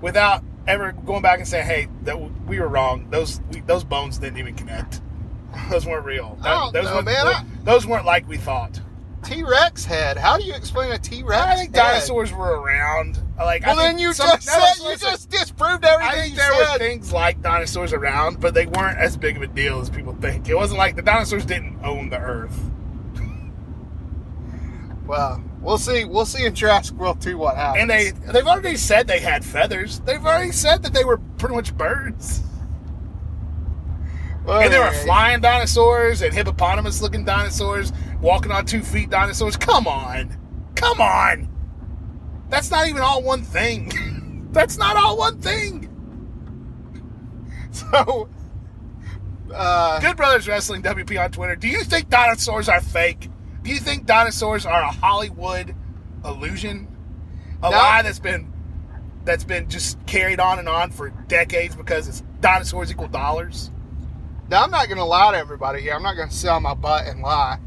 without 0.00 0.42
ever 0.66 0.92
going 0.92 1.22
back 1.22 1.38
and 1.38 1.48
saying, 1.48 1.66
"Hey, 1.66 1.88
that 2.02 2.18
we 2.46 2.60
were 2.60 2.68
wrong. 2.68 3.08
Those 3.10 3.40
we, 3.50 3.60
those 3.60 3.84
bones 3.84 4.18
didn't 4.18 4.38
even 4.38 4.54
connect. 4.54 5.00
Those 5.70 5.84
weren't 5.84 6.06
real. 6.06 6.38
I 6.42 6.48
don't 6.48 6.68
oh, 6.68 6.70
those, 6.70 6.84
know, 6.84 6.94
weren't, 6.94 7.04
man. 7.06 7.26
I- 7.26 7.44
those 7.64 7.86
weren't 7.86 8.06
like 8.06 8.26
we 8.26 8.38
thought." 8.38 8.80
T 9.22 9.44
Rex 9.44 9.84
head. 9.84 10.16
How 10.16 10.36
do 10.36 10.44
you 10.44 10.54
explain 10.54 10.90
a 10.90 10.98
T 10.98 11.22
Rex? 11.22 11.40
I 11.46 11.56
think 11.56 11.72
dinosaurs 11.72 12.32
were 12.32 12.60
around. 12.60 13.20
Like, 13.38 13.64
Well, 13.64 13.78
I 13.78 13.82
then 13.84 13.98
you 13.98 14.12
some- 14.12 14.26
just 14.26 14.48
said 14.48 14.84
you 14.84 14.96
just 14.96 15.30
disproved 15.30 15.84
everything 15.84 16.18
I 16.18 16.22
think 16.22 16.34
there 16.34 16.52
were 16.54 16.78
things 16.78 17.12
like 17.12 17.40
dinosaurs 17.40 17.92
around, 17.92 18.40
but 18.40 18.54
they 18.54 18.66
weren't 18.66 18.98
as 18.98 19.16
big 19.16 19.36
of 19.36 19.42
a 19.42 19.46
deal 19.46 19.80
as 19.80 19.90
people 19.90 20.16
think. 20.20 20.48
It 20.48 20.54
wasn't 20.54 20.78
like 20.78 20.96
the 20.96 21.02
dinosaurs 21.02 21.44
didn't 21.44 21.84
own 21.84 22.08
the 22.10 22.18
Earth. 22.18 22.58
Well, 25.06 25.42
we'll 25.62 25.78
see. 25.78 26.04
We'll 26.04 26.26
see 26.26 26.44
in 26.44 26.54
Jurassic 26.54 26.96
World 26.96 27.20
2 27.20 27.38
what 27.38 27.56
happens. 27.56 27.80
And 27.82 27.90
they 27.90 28.10
they've 28.32 28.46
already 28.46 28.76
said 28.76 29.06
they 29.06 29.20
had 29.20 29.44
feathers. 29.44 30.00
They've 30.00 30.24
already 30.24 30.52
said 30.52 30.82
that 30.82 30.92
they 30.92 31.04
were 31.04 31.18
pretty 31.38 31.54
much 31.54 31.76
birds. 31.76 32.42
Well, 34.44 34.60
And 34.60 34.72
there 34.72 34.82
were 34.82 34.92
flying 34.92 35.40
dinosaurs 35.40 36.20
and 36.22 36.34
hippopotamus 36.34 37.00
looking 37.00 37.24
dinosaurs, 37.24 37.92
walking 38.20 38.50
on 38.50 38.66
two 38.66 38.82
feet 38.82 39.08
dinosaurs. 39.08 39.56
Come 39.56 39.86
on. 39.86 40.36
Come 40.74 41.00
on. 41.00 41.48
That's 42.48 42.70
not 42.70 42.88
even 42.88 43.00
all 43.02 43.22
one 43.22 43.42
thing. 43.42 44.48
That's 44.52 44.76
not 44.76 44.96
all 44.96 45.16
one 45.16 45.40
thing. 45.40 45.88
So, 47.70 48.28
uh, 49.54 50.00
Good 50.00 50.16
Brothers 50.16 50.46
Wrestling 50.46 50.82
WP 50.82 51.22
on 51.22 51.30
Twitter. 51.30 51.56
Do 51.56 51.68
you 51.68 51.84
think 51.84 52.10
dinosaurs 52.10 52.68
are 52.68 52.80
fake? 52.82 53.30
Do 53.62 53.70
you 53.70 53.78
think 53.78 54.06
dinosaurs 54.06 54.66
are 54.66 54.82
a 54.82 54.90
Hollywood 54.90 55.74
illusion? 56.24 56.88
A 57.62 57.70
No. 57.70 57.76
lie 57.76 58.02
that's 58.02 58.18
been 58.18 58.52
that's 59.24 59.44
been 59.44 59.68
just 59.68 60.04
carried 60.06 60.40
on 60.40 60.58
and 60.58 60.68
on 60.68 60.90
for 60.90 61.10
decades 61.28 61.76
because 61.76 62.08
it's 62.08 62.22
dinosaurs 62.40 62.90
equal 62.90 63.08
dollars? 63.08 63.70
now 64.50 64.62
I'm 64.64 64.70
not 64.70 64.86
going 64.86 64.98
to 64.98 65.04
lie 65.04 65.30
to 65.32 65.38
everybody 65.38 65.80
here. 65.80 65.94
I'm 65.94 66.02
not 66.02 66.14
going 66.14 66.28
to 66.28 66.34
sell 66.34 66.60
my 66.60 66.74
butt 66.74 67.06
and 67.06 67.22
lie 67.22 67.58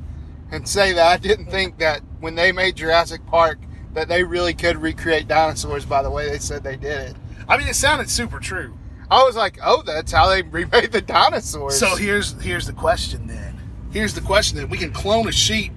and 0.52 0.68
say 0.68 0.94
that 0.94 1.08
I 1.14 1.18
didn't 1.18 1.48
think 1.48 1.80
that 1.80 2.02
when 2.20 2.36
they 2.36 2.52
made 2.52 2.76
Jurassic 2.76 3.26
Park 3.26 3.58
that 3.94 4.08
they 4.08 4.24
really 4.24 4.54
could 4.54 4.78
recreate 4.78 5.28
dinosaurs 5.28 5.84
by 5.86 6.04
the 6.04 6.12
way 6.12 6.30
they 6.30 6.38
said 6.38 6.64
they 6.64 6.76
did 6.76 7.10
it. 7.12 7.16
I 7.48 7.58
mean, 7.58 7.68
it 7.68 7.76
sounded 7.76 8.10
super 8.10 8.40
true. 8.40 8.78
I 9.10 9.24
was 9.24 9.36
like, 9.36 9.58
oh, 9.64 9.82
that's 9.84 10.12
how 10.12 10.30
they 10.30 10.42
remade 10.44 10.92
the 10.92 11.02
dinosaurs. 11.02 11.80
So 11.80 11.96
here's 11.96 12.40
here's 12.42 12.68
the 12.68 12.74
question 12.74 13.26
then. 13.26 13.60
Here's 13.92 14.14
the 14.14 14.22
question 14.22 14.58
then. 14.58 14.70
We 14.70 14.78
can 14.78 14.92
clone 14.92 15.28
a 15.28 15.32
sheep. 15.32 15.72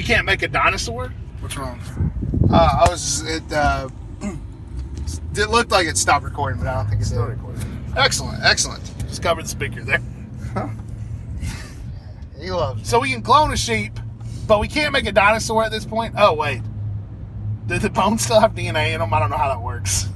We 0.00 0.04
can't 0.04 0.24
make 0.24 0.40
a 0.40 0.48
dinosaur. 0.48 1.12
What's 1.40 1.58
wrong? 1.58 1.78
uh, 2.50 2.84
I 2.86 2.88
was 2.88 3.20
it. 3.20 3.42
Uh, 3.52 3.90
it 5.34 5.50
looked 5.50 5.70
like 5.70 5.86
it 5.86 5.98
stopped 5.98 6.24
recording, 6.24 6.58
but 6.58 6.68
I 6.68 6.76
don't 6.76 6.88
think 6.88 7.02
it's 7.02 7.10
Still 7.10 7.26
recording. 7.26 7.60
Excellent, 7.94 8.42
excellent. 8.42 8.82
Just 9.08 9.22
cover 9.22 9.42
the 9.42 9.48
speaker 9.48 9.82
there. 9.84 10.00
He 12.40 12.50
loves. 12.50 12.88
So 12.88 13.00
we 13.00 13.12
can 13.12 13.20
clone 13.20 13.52
a 13.52 13.58
sheep, 13.58 13.92
but 14.46 14.58
we 14.58 14.68
can't 14.68 14.90
make 14.94 15.04
a 15.04 15.12
dinosaur 15.12 15.64
at 15.64 15.70
this 15.70 15.84
point. 15.84 16.14
Oh 16.16 16.32
wait, 16.32 16.62
do 17.66 17.78
the 17.78 17.90
bones 17.90 18.22
still 18.22 18.40
have 18.40 18.54
DNA 18.54 18.94
in 18.94 19.00
them? 19.00 19.12
I 19.12 19.18
don't 19.18 19.28
know 19.28 19.36
how 19.36 19.50
that 19.50 19.60
works. 19.60 20.08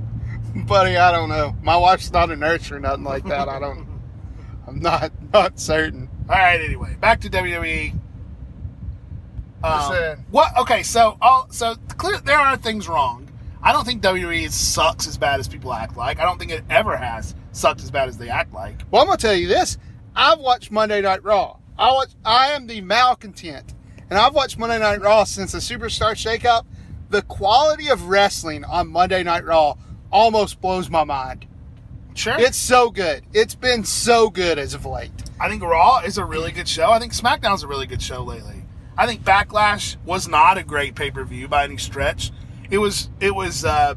buddy. 0.66 0.96
I 0.96 1.12
don't 1.12 1.28
know. 1.28 1.54
My 1.62 1.76
wife's 1.76 2.10
not 2.10 2.30
a 2.30 2.36
nurse 2.36 2.72
or 2.72 2.80
nothing 2.80 3.04
like 3.04 3.24
that. 3.26 3.46
I 3.46 3.58
don't. 3.58 3.86
I'm 4.66 4.80
not 4.80 5.12
not 5.34 5.60
certain. 5.60 6.08
All 6.30 6.34
right. 6.34 6.62
Anyway, 6.62 6.96
back 6.98 7.20
to 7.20 7.28
WWE. 7.28 7.97
Um, 9.62 10.24
what? 10.30 10.56
Okay. 10.58 10.82
So, 10.82 11.16
all 11.20 11.48
so 11.50 11.74
clear. 11.96 12.18
There 12.18 12.38
are 12.38 12.56
things 12.56 12.88
wrong. 12.88 13.28
I 13.62 13.72
don't 13.72 13.84
think 13.84 14.02
WWE 14.02 14.50
sucks 14.50 15.06
as 15.06 15.18
bad 15.18 15.40
as 15.40 15.48
people 15.48 15.72
act 15.72 15.96
like. 15.96 16.20
I 16.20 16.24
don't 16.24 16.38
think 16.38 16.52
it 16.52 16.64
ever 16.70 16.96
has 16.96 17.34
sucked 17.52 17.82
as 17.82 17.90
bad 17.90 18.08
as 18.08 18.16
they 18.16 18.28
act 18.28 18.52
like. 18.52 18.82
Well, 18.90 19.02
I'm 19.02 19.08
gonna 19.08 19.18
tell 19.18 19.34
you 19.34 19.48
this. 19.48 19.78
I've 20.14 20.38
watched 20.38 20.70
Monday 20.70 21.00
Night 21.00 21.24
Raw. 21.24 21.56
I 21.78 21.92
watch. 21.92 22.10
I 22.24 22.52
am 22.52 22.66
the 22.66 22.80
malcontent, 22.80 23.74
and 24.10 24.18
I've 24.18 24.34
watched 24.34 24.58
Monday 24.58 24.78
Night 24.78 25.00
Raw 25.00 25.24
since 25.24 25.52
the 25.52 25.58
Superstar 25.58 26.12
Shakeup. 26.12 26.64
The 27.10 27.22
quality 27.22 27.88
of 27.88 28.08
wrestling 28.08 28.64
on 28.64 28.88
Monday 28.88 29.22
Night 29.22 29.44
Raw 29.44 29.74
almost 30.10 30.60
blows 30.60 30.90
my 30.90 31.04
mind. 31.04 31.46
Sure. 32.14 32.34
It's 32.38 32.56
so 32.56 32.90
good. 32.90 33.22
It's 33.32 33.54
been 33.54 33.84
so 33.84 34.28
good 34.28 34.58
as 34.58 34.74
of 34.74 34.84
late. 34.84 35.12
I 35.40 35.48
think 35.48 35.62
Raw 35.62 36.00
is 36.00 36.18
a 36.18 36.24
really 36.24 36.50
good 36.50 36.68
show. 36.68 36.90
I 36.90 36.98
think 36.98 37.12
SmackDown's 37.12 37.62
a 37.62 37.68
really 37.68 37.86
good 37.86 38.02
show 38.02 38.22
lately. 38.24 38.57
I 38.98 39.06
think 39.06 39.22
Backlash 39.22 39.96
was 40.04 40.26
not 40.26 40.58
a 40.58 40.64
great 40.64 40.96
pay 40.96 41.12
per 41.12 41.22
view 41.24 41.46
by 41.46 41.62
any 41.62 41.76
stretch. 41.76 42.32
It 42.68 42.78
was 42.78 43.08
it 43.20 43.32
was 43.32 43.64
uh, 43.64 43.94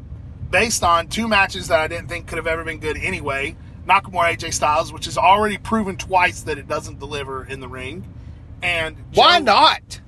based 0.48 0.84
on 0.84 1.08
two 1.08 1.26
matches 1.26 1.66
that 1.68 1.80
I 1.80 1.88
didn't 1.88 2.06
think 2.06 2.28
could 2.28 2.38
have 2.38 2.46
ever 2.46 2.62
been 2.62 2.78
good 2.78 2.96
anyway. 2.96 3.56
Nakamura 3.84 4.36
AJ 4.36 4.54
Styles, 4.54 4.92
which 4.92 5.06
has 5.06 5.18
already 5.18 5.58
proven 5.58 5.96
twice 5.96 6.42
that 6.42 6.56
it 6.56 6.68
doesn't 6.68 7.00
deliver 7.00 7.44
in 7.44 7.58
the 7.58 7.66
ring. 7.66 8.06
And 8.62 8.96
Why 9.14 9.40
Joe- 9.40 9.44
not? 9.46 10.00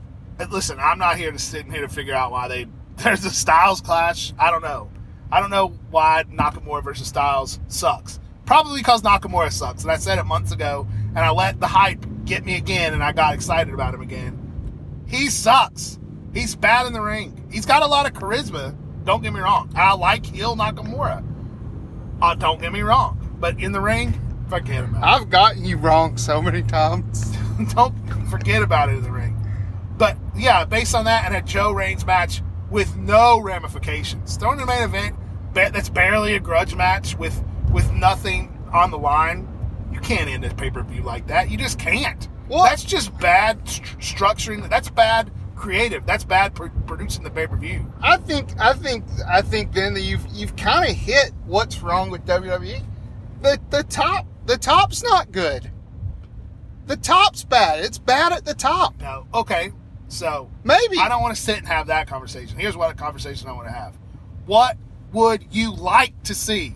Listen, 0.49 0.79
I'm 0.79 0.99
not 0.99 1.17
here 1.17 1.33
to 1.33 1.39
sit 1.41 1.67
here 1.67 1.83
to 1.83 1.89
figure 1.89 2.15
out 2.15 2.31
why 2.31 2.47
they 2.47 2.67
there's 2.99 3.25
a 3.25 3.31
Styles 3.31 3.81
clash. 3.81 4.33
I 4.39 4.53
don't 4.53 4.63
know. 4.63 4.91
I 5.33 5.41
don't 5.41 5.51
know 5.51 5.69
why 5.91 6.23
Nakamura 6.31 6.85
versus 6.85 7.09
Styles 7.09 7.59
sucks. 7.67 8.21
Probably 8.47 8.79
because 8.81 9.03
Nakamura 9.03 9.51
sucks, 9.51 9.83
and 9.83 9.91
I 9.91 9.97
said 9.97 10.19
it 10.19 10.25
months 10.25 10.53
ago, 10.53 10.87
and 11.09 11.19
I 11.19 11.31
let 11.31 11.59
the 11.59 11.67
hype 11.67 12.05
get 12.27 12.45
me 12.45 12.57
again, 12.57 12.95
and 12.95 13.03
I 13.03 13.11
got 13.11 13.35
excited 13.35 13.75
about 13.75 13.95
him 13.95 14.03
again. 14.03 14.44
He 15.07 15.29
sucks. 15.29 15.99
He's 16.33 16.55
bad 16.55 16.87
in 16.87 16.93
the 16.93 17.01
ring. 17.01 17.49
He's 17.51 17.67
got 17.67 17.83
a 17.83 17.87
lot 17.87 18.07
of 18.07 18.13
charisma. 18.13 18.77
Don't 19.05 19.23
get 19.23 19.33
me 19.33 19.41
wrong. 19.41 19.71
I 19.77 19.95
like 19.95 20.27
Hill 20.27 20.57
Nakamura. 20.57 21.25
Uh, 22.21 22.35
don't 22.35 22.61
get 22.61 22.73
me 22.73 22.81
wrong. 22.81 23.37
But 23.39 23.61
in 23.61 23.73
the 23.73 23.81
ring, 23.81 24.19
forget 24.49 24.85
about 24.85 25.03
it. 25.03 25.07
I've 25.07 25.31
gotten 25.31 25.65
you 25.65 25.77
wrong 25.77 26.17
so 26.17 26.41
many 26.41 26.63
times. 26.63 27.37
don't 27.75 27.95
forget 28.31 28.63
about 28.63 28.89
it 28.89 28.97
in 28.97 29.03
the 29.03 29.13
ring. 29.13 29.37
But 29.97 30.17
yeah, 30.37 30.65
based 30.65 30.95
on 30.95 31.05
that 31.05 31.25
and 31.27 31.37
a 31.37 31.43
Joe 31.43 31.73
Reigns 31.73 32.05
match 32.05 32.43
with 32.71 32.97
no 32.97 33.41
ramifications, 33.41 34.37
thrown 34.37 34.55
in 34.55 34.61
the 34.61 34.67
main 34.67 34.83
event, 34.83 35.17
that's 35.53 35.89
barely 35.89 36.35
a 36.35 36.41
grudge 36.41 36.75
match 36.75 37.17
with 37.17 37.45
with 37.73 37.93
nothing 37.93 38.57
on 38.73 38.91
the 38.91 38.99
line. 38.99 39.49
You 39.93 40.01
can't 40.01 40.29
end 40.29 40.45
a 40.45 40.55
pay 40.55 40.71
per 40.71 40.83
view 40.83 41.03
like 41.03 41.29
that. 41.29 41.51
You 41.51 41.59
just 41.59 41.79
can't. 41.79 42.29
Well- 42.49 42.65
that's 42.65 42.85
just 42.85 43.17
bad 43.19 43.67
st- 43.69 43.99
structuring. 43.99 44.69
That's 44.69 44.91
bad 44.91 45.31
creative. 45.57 46.05
That's 46.05 46.25
bad 46.25 46.55
pro- 46.55 46.69
producing 46.87 47.23
the 47.25 47.31
pay 47.31 47.47
per 47.47 47.57
view. 47.57 47.91
I 48.03 48.17
think 48.19 48.59
I 48.61 48.73
think 48.75 49.05
I 49.29 49.41
think 49.43 49.73
then 49.73 49.95
that 49.95 50.03
you've 50.03 50.27
you've 50.33 50.57
kind 50.57 50.89
of 50.91 50.97
hit 50.97 51.33
what's 51.47 51.81
wrong 51.83 52.11
with 52.11 52.25
WWE. 52.27 52.83
The 53.43 53.61
the 53.71 53.83
top 53.85 54.27
the 54.47 54.57
top's 54.59 55.03
not 55.03 55.33
good. 55.33 55.71
The 56.87 56.97
top's 56.97 57.45
bad. 57.45 57.83
It's 57.83 57.99
bad 57.99 58.33
at 58.33 58.45
the 58.45 58.53
top. 58.55 59.01
No, 59.01 59.27
okay. 59.33 59.73
So 60.09 60.51
Maybe 60.65 60.99
I 60.99 61.09
don't 61.09 61.23
want 61.23 61.35
to 61.35 61.41
sit 61.41 61.57
and 61.59 61.67
have 61.67 61.87
that 61.87 62.07
conversation. 62.07 62.59
Here's 62.59 62.77
what 62.77 62.91
a 62.91 62.95
conversation 62.95 63.49
I 63.49 63.53
want 63.53 63.69
to 63.69 63.73
have. 63.73 63.97
What 64.45 64.77
would 65.13 65.47
you 65.51 65.73
like 65.73 66.23
to 66.25 66.35
see? 66.35 66.75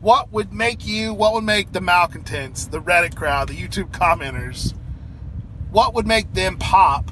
What 0.00 0.30
would 0.32 0.52
make 0.52 0.86
you, 0.86 1.12
what 1.14 1.32
would 1.34 1.44
make 1.44 1.72
the 1.72 1.80
malcontents, 1.80 2.66
the 2.66 2.80
Reddit 2.80 3.16
crowd, 3.16 3.48
the 3.48 3.54
YouTube 3.56 3.90
commenters, 3.90 4.74
what 5.74 5.92
would 5.92 6.06
make 6.06 6.32
them 6.34 6.56
pop? 6.56 7.10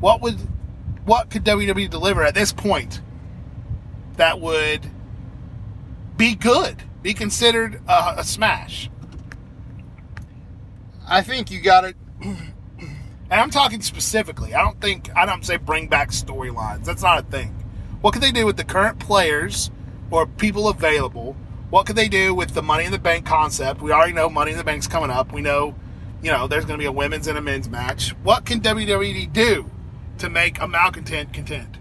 What 0.00 0.20
would, 0.20 0.34
what 1.04 1.30
could 1.30 1.44
WWE 1.44 1.88
deliver 1.88 2.24
at 2.24 2.34
this 2.34 2.52
point 2.52 3.00
that 4.16 4.40
would 4.40 4.80
be 6.16 6.34
good, 6.34 6.82
be 7.02 7.14
considered 7.14 7.80
a, 7.86 8.14
a 8.18 8.24
smash? 8.24 8.90
I 11.08 11.22
think 11.22 11.52
you 11.52 11.60
got 11.60 11.84
it. 11.84 11.96
And 13.30 13.40
I'm 13.40 13.50
talking 13.50 13.80
specifically. 13.80 14.54
I 14.54 14.60
don't 14.60 14.80
think 14.80 15.10
I 15.16 15.24
don't 15.24 15.44
say 15.44 15.56
bring 15.56 15.88
back 15.88 16.10
storylines. 16.10 16.84
That's 16.84 17.02
not 17.02 17.18
a 17.18 17.22
thing. 17.22 17.48
What 18.02 18.12
could 18.12 18.22
they 18.22 18.30
do 18.30 18.44
with 18.44 18.58
the 18.58 18.64
current 18.64 19.00
players 19.00 19.70
or 20.10 20.26
people 20.26 20.68
available? 20.68 21.34
What 21.70 21.86
could 21.86 21.96
they 21.96 22.06
do 22.06 22.34
with 22.34 22.50
the 22.50 22.62
Money 22.62 22.84
in 22.84 22.92
the 22.92 22.98
Bank 22.98 23.24
concept? 23.24 23.80
We 23.80 23.92
already 23.92 24.12
know 24.12 24.28
Money 24.28 24.52
in 24.52 24.58
the 24.58 24.62
Bank's 24.62 24.86
coming 24.86 25.10
up. 25.10 25.32
We 25.32 25.40
know, 25.40 25.74
you 26.24 26.32
know, 26.32 26.46
there's 26.46 26.64
going 26.64 26.78
to 26.78 26.82
be 26.82 26.86
a 26.86 26.92
women's 26.92 27.26
and 27.26 27.36
a 27.36 27.42
men's 27.42 27.68
match. 27.68 28.10
What 28.22 28.46
can 28.46 28.60
WWE 28.60 29.32
do 29.32 29.70
to 30.18 30.30
make 30.30 30.60
a 30.60 30.66
malcontent 30.66 31.32
content? 31.32 31.76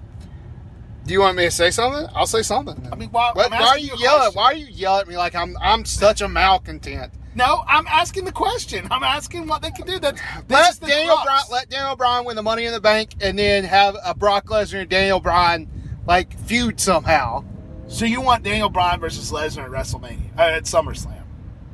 Do 1.06 1.14
you 1.14 1.22
want 1.22 1.38
me 1.38 1.46
to 1.46 1.52
say 1.52 1.72
something? 1.72 2.08
I'll 2.14 2.28
say 2.28 2.42
something. 2.42 2.90
I 2.92 2.96
mean, 2.96 3.10
why, 3.10 3.32
why 3.34 3.48
are 3.50 3.78
you 3.78 3.92
yelling? 3.98 4.34
Why 4.34 4.46
are 4.46 4.54
you 4.54 4.68
yelling 4.68 5.02
at 5.02 5.08
me 5.08 5.18
like 5.18 5.36
I'm 5.36 5.58
I'm 5.62 5.86
such 5.86 6.22
a 6.22 6.28
malcontent? 6.28 7.12
No, 7.36 7.64
I'm 7.68 7.88
asking 7.88 8.26
the 8.26 8.32
question. 8.32 8.88
I'm 8.92 9.04
asking 9.04 9.48
what 9.48 9.62
they 9.62 9.72
can 9.72 9.88
do. 9.88 10.00
That 10.00 10.22
Let 10.50 10.80
Daniel. 10.80 11.18
Bryan 11.24 11.44
let 11.52 11.70
Daniel 11.70 11.96
Bryan 11.96 12.26
win 12.26 12.36
the 12.36 12.44
Money 12.44 12.66
in 12.66 12.74
the 12.74 12.80
Bank, 12.80 13.16
and 13.22 13.38
then 13.38 13.64
have 13.64 13.98
a 14.04 14.14
Brock 14.14 14.46
Lesnar 14.48 14.82
and 14.82 14.90
Daniel 14.90 15.20
Bryan 15.20 15.70
like 16.06 16.38
feud 16.40 16.80
somehow. 16.80 17.44
So 17.88 18.06
you 18.06 18.22
want 18.22 18.44
Daniel 18.44 18.70
Bryan 18.70 19.00
versus 19.00 19.32
Lesnar 19.32 19.66
at 19.66 19.72
WrestleMania 19.72 20.38
uh, 20.38 20.42
at 20.42 20.64
SummerSlam? 20.64 21.23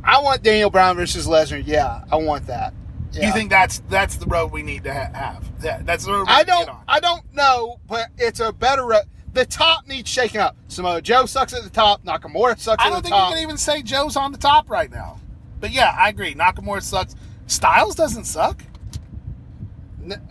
I 0.04 0.22
want 0.22 0.44
Daniel 0.44 0.70
Brown 0.70 0.96
versus 0.96 1.28
Lesnar. 1.28 1.64
Yeah, 1.66 2.04
I 2.12 2.16
want 2.16 2.48
that. 2.48 2.74
Yeah. 3.12 3.28
you 3.28 3.34
think 3.34 3.50
that's 3.50 3.80
that's 3.90 4.18
the 4.18 4.26
road 4.28 4.52
we 4.52 4.62
need 4.64 4.84
to 4.84 4.94
ha- 4.94 5.12
have? 5.14 5.62
That, 5.62 5.86
that's 5.86 6.06
the 6.06 6.12
road 6.14 6.28
we 6.28 6.34
I 6.34 6.44
don't. 6.44 6.66
get 6.66 6.70
on. 6.70 6.84
I 6.88 7.00
don't 7.00 7.34
know, 7.34 7.80
but 7.88 8.08
it's 8.18 8.40
a 8.40 8.52
better. 8.54 8.86
Re- 8.86 9.02
the 9.34 9.46
top 9.46 9.88
needs 9.88 10.10
shaking 10.10 10.42
up. 10.42 10.56
Samoa 10.68 11.02
Joe 11.02 11.26
sucks 11.26 11.54
at 11.54 11.64
the 11.64 11.70
top. 11.70 12.04
Nakamura 12.04 12.58
sucks 12.60 12.84
I 12.84 12.90
don't 12.90 13.02
think 13.04 13.14
you 13.16 13.22
can 13.22 13.38
even 13.40 13.58
say 13.58 13.82
Joe's 13.82 14.16
on 14.16 14.32
the 14.32 14.38
top 14.38 14.70
right 14.70 14.92
now. 14.92 15.20
But 15.60 15.72
yeah, 15.72 15.96
I 15.98 16.10
agree. 16.10 16.34
Nakamura 16.36 16.82
sucks. 16.82 17.16
Styles 17.48 17.96
doesn't 17.96 18.26
suck. 18.26 18.64
N- 20.04 20.22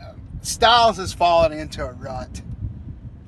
Styles 0.42 0.96
has 0.98 1.12
fallen 1.12 1.52
into 1.52 1.84
a 1.84 1.92
rut. 1.92 2.42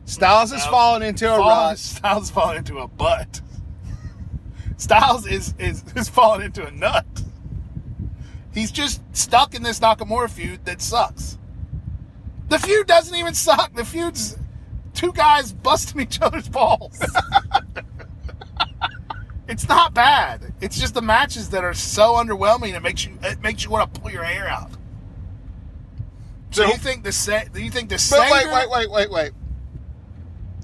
Styles 0.04 0.50
has 0.52 0.64
fallen 0.66 1.02
into 1.02 1.26
a 1.32 1.36
Fallen- 1.38 1.68
rut. 1.70 1.78
Styles 1.78 2.30
falling 2.30 2.58
into 2.58 2.78
a 2.78 2.88
butt. 2.88 3.40
Styles 4.80 5.26
is 5.26 5.54
is 5.58 5.84
is 5.94 6.08
falling 6.08 6.40
into 6.40 6.66
a 6.66 6.70
nut. 6.70 7.04
He's 8.54 8.72
just 8.72 9.02
stuck 9.14 9.54
in 9.54 9.62
this 9.62 9.78
Nakamura 9.78 10.30
feud 10.30 10.64
that 10.64 10.80
sucks. 10.80 11.36
The 12.48 12.58
feud 12.58 12.86
doesn't 12.86 13.14
even 13.14 13.34
suck. 13.34 13.74
The 13.74 13.84
feud's 13.84 14.38
two 14.94 15.12
guys 15.12 15.52
busting 15.52 16.00
each 16.00 16.22
other's 16.22 16.48
balls. 16.48 16.98
it's 19.48 19.68
not 19.68 19.92
bad. 19.92 20.54
It's 20.62 20.80
just 20.80 20.94
the 20.94 21.02
matches 21.02 21.50
that 21.50 21.62
are 21.62 21.74
so 21.74 22.14
underwhelming. 22.14 22.74
It 22.74 22.82
makes 22.82 23.04
you 23.04 23.18
it 23.22 23.42
makes 23.42 23.62
you 23.62 23.70
want 23.70 23.92
to 23.92 24.00
pull 24.00 24.10
your 24.10 24.24
hair 24.24 24.48
out. 24.48 24.70
So 26.52 26.62
So- 26.62 26.68
you 26.68 26.78
think 26.78 27.04
the 27.04 27.12
set? 27.12 27.52
Do 27.52 27.62
you 27.62 27.70
think 27.70 27.90
the 27.90 28.02
But 28.10 28.30
wait, 28.30 28.50
wait, 28.50 28.70
wait, 28.70 28.90
wait, 28.90 29.10
wait. 29.10 29.32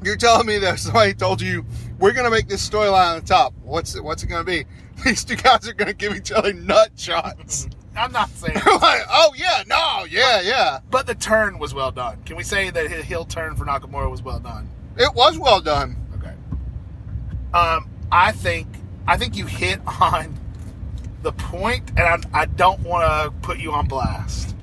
You're 0.02 0.16
telling 0.16 0.46
me 0.46 0.56
that 0.58 0.78
somebody 0.78 1.12
told 1.12 1.42
you 1.42 1.66
we're 1.98 2.12
gonna 2.12 2.30
make 2.30 2.48
this 2.48 2.68
storyline 2.68 3.14
on 3.14 3.20
the 3.20 3.26
top. 3.26 3.54
What's 3.62 3.94
it? 3.94 4.04
What's 4.04 4.22
it 4.22 4.26
gonna 4.26 4.44
be? 4.44 4.64
These 5.04 5.24
two 5.24 5.36
guys 5.36 5.68
are 5.68 5.74
gonna 5.74 5.92
give 5.92 6.14
each 6.14 6.32
other 6.32 6.52
nut 6.52 6.92
shots. 6.96 7.68
I'm 7.96 8.12
not 8.12 8.28
saying, 8.30 8.54
like, 8.66 9.02
oh 9.08 9.32
yeah, 9.36 9.62
no, 9.66 10.04
yeah, 10.08 10.42
yeah. 10.42 10.80
but 10.90 11.06
the 11.06 11.14
turn 11.14 11.58
was 11.58 11.72
well 11.72 11.90
done. 11.90 12.22
Can 12.24 12.36
we 12.36 12.42
say 12.42 12.68
that 12.68 12.90
his 12.90 13.04
heel 13.04 13.24
turn 13.24 13.56
for 13.56 13.64
Nakamura 13.64 14.10
was 14.10 14.22
well 14.22 14.38
done? 14.38 14.68
It 14.98 15.14
was 15.14 15.38
well 15.38 15.62
done. 15.62 15.96
Okay. 16.18 16.34
Um, 17.54 17.88
I 18.12 18.32
think 18.32 18.66
I 19.06 19.16
think 19.16 19.36
you 19.36 19.46
hit 19.46 19.80
on 19.86 20.38
the 21.22 21.32
point, 21.32 21.88
and 21.96 22.00
I, 22.00 22.42
I 22.42 22.44
don't 22.46 22.80
want 22.80 23.06
to 23.06 23.30
put 23.46 23.58
you 23.58 23.72
on 23.72 23.86
blast. 23.86 24.55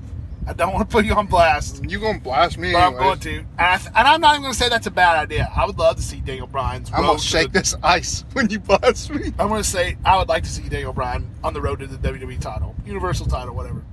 I 0.45 0.51
don't 0.53 0.73
want 0.73 0.89
to 0.89 0.93
put 0.93 1.05
you 1.05 1.13
on 1.13 1.27
blast, 1.27 1.83
You 1.89 1.99
gonna 1.99 2.19
blast 2.19 2.57
me? 2.57 2.73
but 2.73 2.79
I'm 2.81 2.93
going 2.97 3.19
to. 3.19 3.37
And, 3.39 3.47
I, 3.59 3.75
and 3.75 4.07
I'm 4.07 4.19
not 4.19 4.31
even 4.33 4.41
going 4.41 4.53
to 4.53 4.59
say 4.59 4.67
that's 4.67 4.87
a 4.87 4.91
bad 4.91 5.15
idea. 5.17 5.49
I 5.55 5.65
would 5.65 5.77
love 5.79 5.95
to 5.95 6.01
see 6.01 6.19
Daniel 6.19 6.47
Bryan's. 6.47 6.91
I'm 6.93 7.01
gonna 7.01 7.17
to 7.17 7.23
shake 7.23 7.53
the- 7.53 7.59
this 7.59 7.75
ice 7.81 8.25
when 8.33 8.49
you 8.49 8.59
blast 8.59 9.09
me. 9.09 9.27
I'm 9.39 9.47
going 9.47 9.63
to 9.63 9.67
say 9.69 9.97
I 10.03 10.17
would 10.17 10.27
like 10.27 10.43
to 10.43 10.49
see 10.49 10.67
Daniel 10.67 10.91
Bryan 10.91 11.29
on 11.43 11.53
the 11.53 11.61
road 11.61 11.79
to 11.79 11.87
the 11.87 11.97
WWE 11.97 12.39
title, 12.41 12.75
Universal 12.85 13.27
title, 13.27 13.55
whatever. 13.55 13.83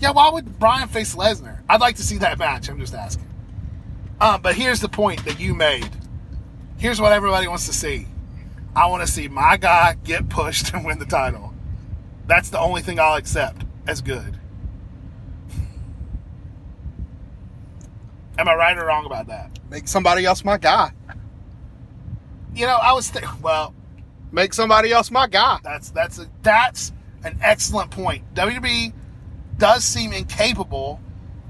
Yeah, 0.00 0.10
why 0.10 0.28
would 0.28 0.58
Bryan 0.58 0.88
face 0.88 1.14
Lesnar? 1.14 1.60
I'd 1.68 1.80
like 1.80 1.96
to 1.96 2.02
see 2.02 2.18
that 2.18 2.38
match. 2.38 2.68
I'm 2.68 2.78
just 2.78 2.94
asking. 2.94 3.24
Um, 4.20 4.42
but 4.42 4.54
here's 4.54 4.80
the 4.80 4.88
point 4.88 5.24
that 5.24 5.38
you 5.40 5.54
made. 5.54 5.88
Here's 6.78 7.00
what 7.00 7.12
everybody 7.12 7.48
wants 7.48 7.66
to 7.66 7.72
see. 7.72 8.06
I 8.74 8.86
want 8.86 9.06
to 9.06 9.10
see 9.10 9.28
my 9.28 9.56
guy 9.56 9.94
get 10.04 10.28
pushed 10.28 10.70
and 10.74 10.84
win 10.84 10.98
the 10.98 11.06
title. 11.06 11.54
That's 12.26 12.50
the 12.50 12.58
only 12.58 12.82
thing 12.82 12.98
I'll 12.98 13.14
accept 13.14 13.62
as 13.86 14.00
good. 14.02 14.35
Am 18.38 18.48
I 18.48 18.54
right 18.54 18.76
or 18.76 18.86
wrong 18.86 19.06
about 19.06 19.26
that? 19.28 19.58
Make 19.70 19.88
somebody 19.88 20.24
else 20.24 20.44
my 20.44 20.58
guy. 20.58 20.92
You 22.54 22.66
know, 22.66 22.76
I 22.76 22.92
was 22.92 23.10
th- 23.10 23.24
well. 23.42 23.74
Make 24.32 24.52
somebody 24.54 24.92
else 24.92 25.10
my 25.10 25.26
guy. 25.26 25.58
That's 25.62 25.90
that's 25.90 26.18
a, 26.18 26.28
that's 26.42 26.92
an 27.24 27.38
excellent 27.42 27.90
point. 27.90 28.34
WWE 28.34 28.92
does 29.58 29.84
seem 29.84 30.12
incapable 30.12 31.00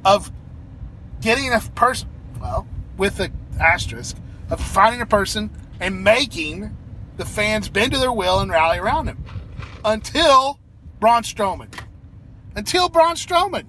of 0.05 0.31
getting 1.21 1.53
a 1.53 1.61
person, 1.75 2.09
well, 2.41 2.67
with 2.97 3.19
an 3.21 3.33
asterisk, 3.61 4.17
of 4.51 4.61
finding 4.61 5.01
a 5.01 5.07
person 5.07 5.51
and 5.81 6.05
making 6.05 6.77
the 7.17 7.25
fans 7.25 7.69
bend 7.69 7.93
to 7.93 7.99
their 7.99 8.13
will 8.13 8.41
and 8.41 8.51
rally 8.51 8.79
around 8.79 9.09
him. 9.09 9.25
Until 9.85 10.61
Braun 11.01 11.23
Strowman. 11.23 11.73
Until 12.55 12.89
Braun 12.89 13.15
Strowman. 13.17 13.65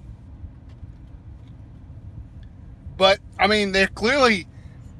But 2.98 3.20
I 3.38 3.46
mean, 3.46 3.72
they're 3.72 3.86
clearly 3.86 4.46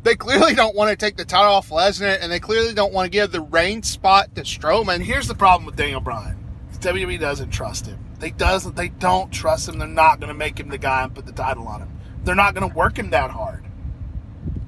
they 0.05 0.15
clearly 0.15 0.55
don't 0.55 0.75
want 0.75 0.91
to 0.91 0.97
take 0.97 1.17
the 1.17 1.25
title 1.25 1.53
off 1.53 1.69
Lesnar, 1.69 2.19
and 2.23 2.33
they 2.33 2.41
clearly 2.41 2.73
don't 2.73 2.95
want 2.95 3.05
to 3.07 3.11
give 3.11 3.33
the 3.33 3.43
reign 3.43 3.83
spot 3.83 4.35
to 4.37 4.43
Strowman. 4.43 5.01
here's 5.01 5.29
the 5.29 5.35
problem 5.35 5.67
with 5.67 5.77
Daniel 5.77 6.01
Bryan. 6.01 6.37
WWE 6.79 7.19
doesn't 7.19 7.51
trust 7.51 7.87
him. 7.87 7.99
They 8.21 8.31
doesn't 8.31 8.77
they 8.77 8.89
don't 8.89 9.33
trust 9.33 9.69
him. 9.69 9.79
They're 9.79 9.89
not 9.89 10.21
gonna 10.21 10.35
make 10.35 10.59
him 10.59 10.69
the 10.69 10.79
guy 10.79 11.03
and 11.03 11.15
put 11.15 11.27
the 11.27 11.33
title 11.33 11.67
on 11.67 11.81
him. 11.83 11.91
They're 12.23 12.37
not 12.37 12.55
gonna 12.55 12.69
work 12.69 12.99
him 12.99 13.11
that 13.11 13.33
hard. 13.33 13.65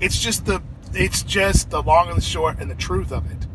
It's 0.01 0.19
just 0.19 0.45
the 0.45 0.61
it's 0.93 1.23
just 1.23 1.71
the 1.71 1.83
long 1.83 2.09
and 2.09 2.17
the 2.17 2.23
short 2.23 2.59
and 2.59 2.69
the 2.69 2.75
truth 2.75 3.13
of 3.13 3.31
it. 3.31 3.47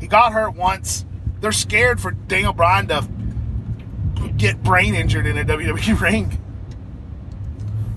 He 0.00 0.06
got 0.06 0.32
hurt 0.32 0.54
once. 0.54 1.04
They're 1.40 1.52
scared 1.52 2.00
for 2.00 2.10
Daniel 2.10 2.54
Bryan 2.54 2.88
to 2.88 3.06
get 4.36 4.62
brain 4.62 4.94
injured 4.94 5.26
in 5.26 5.36
a 5.36 5.44
WWE 5.44 6.00
ring. 6.00 6.40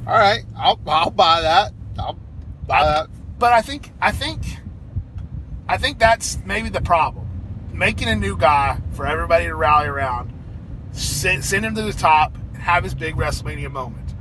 All 0.07 0.17
right, 0.17 0.45
I'll 0.57 0.79
I'll 0.87 1.09
buy 1.11 1.41
that. 1.41 1.73
I'll 1.99 2.17
buy 2.65 2.85
that. 2.85 3.09
But 3.37 3.51
I 3.51 3.61
think 3.61 3.91
I 3.99 4.11
think 4.11 4.41
I 5.67 5.77
think 5.77 5.99
that's 5.99 6.39
maybe 6.45 6.69
the 6.69 6.79
problem. 6.79 7.27
Making 7.73 8.07
a 8.07 8.15
new 8.15 8.37
guy 8.37 8.79
for 8.93 9.05
everybody 9.05 9.45
to 9.45 9.53
rally 9.53 9.87
around, 9.87 10.33
send, 10.93 11.43
send 11.43 11.65
him 11.65 11.75
to 11.75 11.81
the 11.81 11.91
top, 11.91 12.35
and 12.53 12.63
have 12.63 12.85
his 12.85 12.95
big 12.95 13.15
WrestleMania 13.15 13.69
moment. 13.69 14.15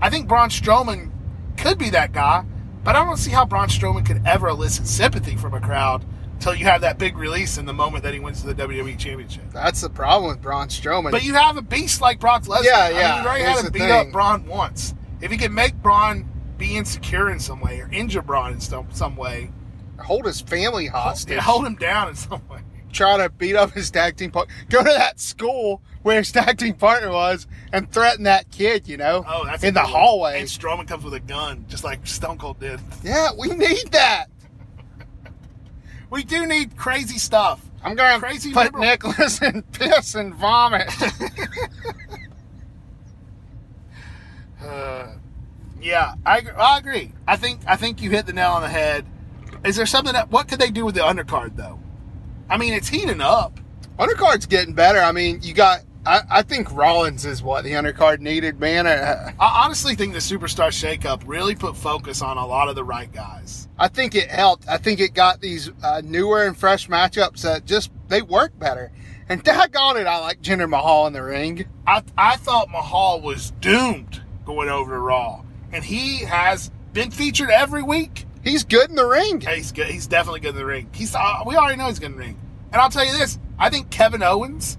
I 0.00 0.10
think 0.10 0.26
Braun 0.26 0.48
Strowman 0.48 1.10
could 1.56 1.78
be 1.78 1.90
that 1.90 2.12
guy, 2.12 2.44
but 2.82 2.96
I 2.96 3.04
don't 3.04 3.16
see 3.16 3.30
how 3.30 3.44
Braun 3.46 3.68
Strowman 3.68 4.04
could 4.04 4.20
ever 4.26 4.48
elicit 4.48 4.86
sympathy 4.88 5.36
from 5.36 5.54
a 5.54 5.60
crowd 5.60 6.04
until 6.34 6.54
you 6.56 6.64
have 6.64 6.80
that 6.80 6.98
big 6.98 7.16
release 7.16 7.56
in 7.56 7.66
the 7.66 7.72
moment 7.72 8.02
that 8.02 8.14
he 8.14 8.20
wins 8.20 8.42
the 8.42 8.54
WWE 8.54 8.98
Championship. 8.98 9.44
That's 9.52 9.80
the 9.80 9.90
problem 9.90 10.30
with 10.32 10.42
Braun 10.42 10.68
Strowman. 10.68 11.12
But 11.12 11.22
you 11.22 11.34
have 11.34 11.56
a 11.56 11.62
beast 11.62 12.00
like 12.00 12.18
Brock 12.18 12.42
Lesnar. 12.44 12.64
Yeah, 12.64 12.78
I 12.78 12.88
mean, 12.88 12.96
yeah, 12.98 13.16
you've 13.16 13.26
already 13.26 13.44
here's 13.44 13.56
had 13.56 13.66
to 13.66 13.72
beat 13.72 13.78
thing. 13.80 13.90
up 13.92 14.10
Braun 14.12 14.46
once. 14.46 14.94
If 15.20 15.30
you 15.30 15.38
can 15.38 15.52
make 15.54 15.74
Braun 15.82 16.28
be 16.56 16.76
insecure 16.76 17.30
in 17.30 17.40
some 17.40 17.60
way 17.60 17.80
or 17.80 17.88
injure 17.92 18.22
Braun 18.22 18.52
in 18.52 18.60
some, 18.60 18.86
some 18.90 19.16
way, 19.16 19.50
hold 19.98 20.24
his 20.26 20.40
family 20.40 20.86
hostage. 20.86 21.34
yeah, 21.36 21.42
hold 21.42 21.66
him 21.66 21.74
down 21.76 22.08
in 22.08 22.14
some 22.14 22.42
way. 22.48 22.60
Try 22.92 23.18
to 23.18 23.30
beat 23.30 23.54
up 23.54 23.70
his 23.72 23.90
tag 23.90 24.16
team 24.16 24.30
partner. 24.32 24.52
Go 24.68 24.78
to 24.78 24.84
that 24.84 25.20
school 25.20 25.80
where 26.02 26.18
his 26.18 26.32
tag 26.32 26.58
team 26.58 26.74
partner 26.74 27.10
was 27.12 27.46
and 27.72 27.90
threaten 27.92 28.24
that 28.24 28.50
kid. 28.50 28.88
You 28.88 28.96
know, 28.96 29.24
Oh, 29.28 29.44
that's 29.44 29.62
in 29.62 29.74
the 29.74 29.80
one. 29.80 29.90
hallway. 29.90 30.40
And 30.40 30.48
Strowman 30.48 30.88
comes 30.88 31.04
with 31.04 31.14
a 31.14 31.20
gun, 31.20 31.64
just 31.68 31.84
like 31.84 32.04
Stone 32.06 32.38
Cold 32.38 32.58
did. 32.58 32.80
Yeah, 33.04 33.28
we 33.38 33.48
need 33.50 33.92
that. 33.92 34.26
We 36.10 36.24
do 36.24 36.46
need 36.46 36.76
crazy 36.76 37.18
stuff. 37.18 37.64
I'm 37.84 37.94
gonna 37.94 38.18
Crazy 38.18 38.52
put 38.52 38.64
liberal- 38.74 38.82
Nicholas 38.84 39.40
in 39.40 39.62
piss 39.72 40.14
and 40.16 40.34
vomit. 40.34 40.90
Uh, 44.62 45.14
yeah, 45.82 46.14
I, 46.24 46.42
I 46.56 46.78
agree. 46.78 47.12
I 47.26 47.36
think 47.36 47.60
I 47.66 47.76
think 47.76 48.02
you 48.02 48.10
hit 48.10 48.26
the 48.26 48.32
nail 48.32 48.52
on 48.52 48.62
the 48.62 48.68
head. 48.68 49.06
Is 49.64 49.76
there 49.76 49.86
something 49.86 50.12
that 50.14 50.30
what 50.30 50.48
could 50.48 50.58
they 50.58 50.70
do 50.70 50.84
with 50.84 50.94
the 50.94 51.02
undercard 51.02 51.56
though? 51.56 51.78
I 52.48 52.56
mean, 52.56 52.72
it's 52.72 52.88
heating 52.88 53.20
up. 53.20 53.60
undercard's 53.98 54.46
getting 54.46 54.74
better. 54.74 54.98
I 55.00 55.12
mean, 55.12 55.40
you 55.42 55.54
got. 55.54 55.80
I, 56.06 56.22
I 56.30 56.42
think 56.42 56.72
Rollins 56.72 57.26
is 57.26 57.42
what 57.42 57.62
the 57.62 57.72
undercard 57.72 58.20
needed, 58.20 58.58
man. 58.58 58.86
Uh, 58.86 59.32
I 59.38 59.64
honestly 59.64 59.94
think 59.94 60.14
the 60.14 60.18
superstar 60.18 60.68
shakeup 60.68 61.22
really 61.26 61.54
put 61.54 61.76
focus 61.76 62.22
on 62.22 62.38
a 62.38 62.46
lot 62.46 62.68
of 62.70 62.74
the 62.74 62.84
right 62.84 63.12
guys. 63.12 63.68
I 63.78 63.88
think 63.88 64.14
it 64.14 64.30
helped. 64.30 64.66
I 64.66 64.78
think 64.78 64.98
it 65.00 65.12
got 65.12 65.42
these 65.42 65.70
uh, 65.82 66.00
newer 66.02 66.46
and 66.46 66.56
fresh 66.56 66.88
matchups 66.88 67.42
that 67.42 67.66
just 67.66 67.90
they 68.08 68.22
work 68.22 68.58
better. 68.58 68.92
And 69.28 69.44
daggone 69.44 70.00
it, 70.00 70.06
I 70.06 70.18
like 70.18 70.40
Jinder 70.40 70.68
Mahal 70.68 71.06
in 71.06 71.12
the 71.12 71.22
ring. 71.22 71.66
I 71.86 72.02
I 72.16 72.36
thought 72.36 72.70
Mahal 72.70 73.20
was 73.20 73.50
doomed 73.60 74.22
going 74.46 74.68
over 74.70 74.92
to 74.92 74.98
Raw, 74.98 75.42
and 75.72 75.84
he 75.84 76.18
has 76.18 76.70
been 76.92 77.10
featured 77.10 77.50
every 77.50 77.82
week. 77.82 78.26
He's 78.42 78.64
good 78.64 78.88
in 78.88 78.96
the 78.96 79.06
ring. 79.06 79.40
Yeah, 79.40 79.54
He's 79.54 79.72
good. 79.72 79.86
He's 79.86 80.06
definitely 80.06 80.40
good 80.40 80.50
in 80.50 80.56
the 80.56 80.64
ring. 80.64 80.88
He's 80.92 81.14
uh, 81.14 81.42
we 81.46 81.56
already 81.56 81.76
know 81.76 81.88
he's 81.88 81.98
good 81.98 82.06
in 82.06 82.12
the 82.12 82.18
ring. 82.18 82.40
And 82.72 82.80
I'll 82.80 82.90
tell 82.90 83.04
you 83.04 83.16
this: 83.16 83.38
I 83.58 83.70
think 83.70 83.90
Kevin 83.90 84.22
Owens 84.22 84.78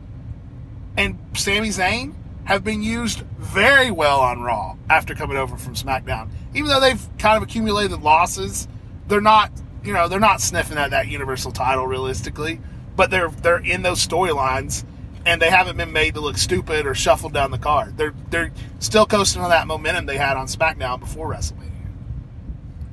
and 0.97 1.17
Sami 1.33 1.69
Zayn 1.69 2.15
have 2.45 2.63
been 2.63 2.81
used 2.81 3.21
very 3.37 3.91
well 3.91 4.19
on 4.19 4.41
Raw 4.41 4.75
after 4.89 5.13
coming 5.13 5.37
over 5.37 5.57
from 5.57 5.75
SmackDown. 5.75 6.29
Even 6.53 6.69
though 6.69 6.79
they've 6.79 7.07
kind 7.17 7.37
of 7.37 7.43
accumulated 7.43 8.01
losses, 8.01 8.67
they're 9.07 9.21
not 9.21 9.51
you 9.83 9.93
know 9.93 10.07
they're 10.07 10.19
not 10.19 10.41
sniffing 10.41 10.77
at 10.77 10.91
that 10.91 11.07
Universal 11.07 11.51
title 11.51 11.85
realistically. 11.87 12.59
But 12.95 13.09
they're 13.09 13.29
they're 13.29 13.59
in 13.59 13.83
those 13.83 14.05
storylines. 14.05 14.83
And 15.25 15.41
they 15.41 15.49
haven't 15.49 15.77
been 15.77 15.91
made 15.91 16.15
to 16.15 16.19
look 16.19 16.37
stupid 16.37 16.87
or 16.87 16.95
shuffled 16.95 17.33
down 17.33 17.51
the 17.51 17.59
card. 17.59 17.95
They're 17.97 18.13
they're 18.29 18.51
still 18.79 19.05
coasting 19.05 19.41
on 19.41 19.49
that 19.51 19.67
momentum 19.67 20.05
they 20.07 20.17
had 20.17 20.35
on 20.35 20.47
SmackDown 20.47 20.99
before 20.99 21.31
WrestleMania. 21.31 21.69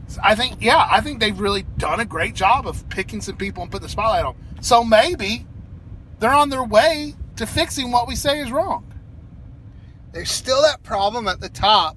So 0.08 0.20
I 0.24 0.34
think, 0.34 0.56
yeah, 0.60 0.86
I 0.90 1.00
think 1.00 1.20
they've 1.20 1.38
really 1.38 1.62
done 1.76 2.00
a 2.00 2.04
great 2.04 2.34
job 2.34 2.66
of 2.66 2.86
picking 2.88 3.20
some 3.20 3.36
people 3.36 3.62
and 3.62 3.70
putting 3.72 3.84
the 3.86 3.90
spotlight 3.90 4.24
on. 4.24 4.34
So 4.60 4.82
maybe 4.84 5.46
they're 6.18 6.32
on 6.32 6.48
their 6.50 6.64
way 6.64 7.14
to 7.36 7.46
fixing 7.46 7.90
what 7.92 8.08
we 8.08 8.14
say 8.14 8.40
is 8.40 8.50
wrong. 8.50 8.84
There's 10.12 10.30
still 10.30 10.62
that 10.62 10.82
problem 10.82 11.28
at 11.28 11.40
the 11.40 11.48
top. 11.50 11.96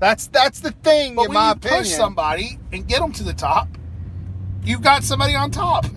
That's 0.00 0.26
that's 0.26 0.58
the 0.60 0.72
thing, 0.72 1.14
But 1.14 1.22
in 1.22 1.28
when 1.28 1.34
my 1.34 1.46
you 1.46 1.52
opinion. 1.52 1.78
push 1.82 1.90
somebody 1.90 2.58
and 2.72 2.86
get 2.88 3.00
them 3.00 3.12
to 3.12 3.22
the 3.22 3.32
top, 3.32 3.68
you've 4.64 4.82
got 4.82 5.02
somebody 5.04 5.34
on 5.34 5.50
top. 5.50 5.86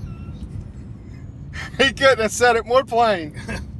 He 1.77 1.93
couldn't 1.93 2.19
have 2.19 2.33
said 2.33 2.57
it 2.57 2.65
more 2.65 2.83
plain. 2.83 3.33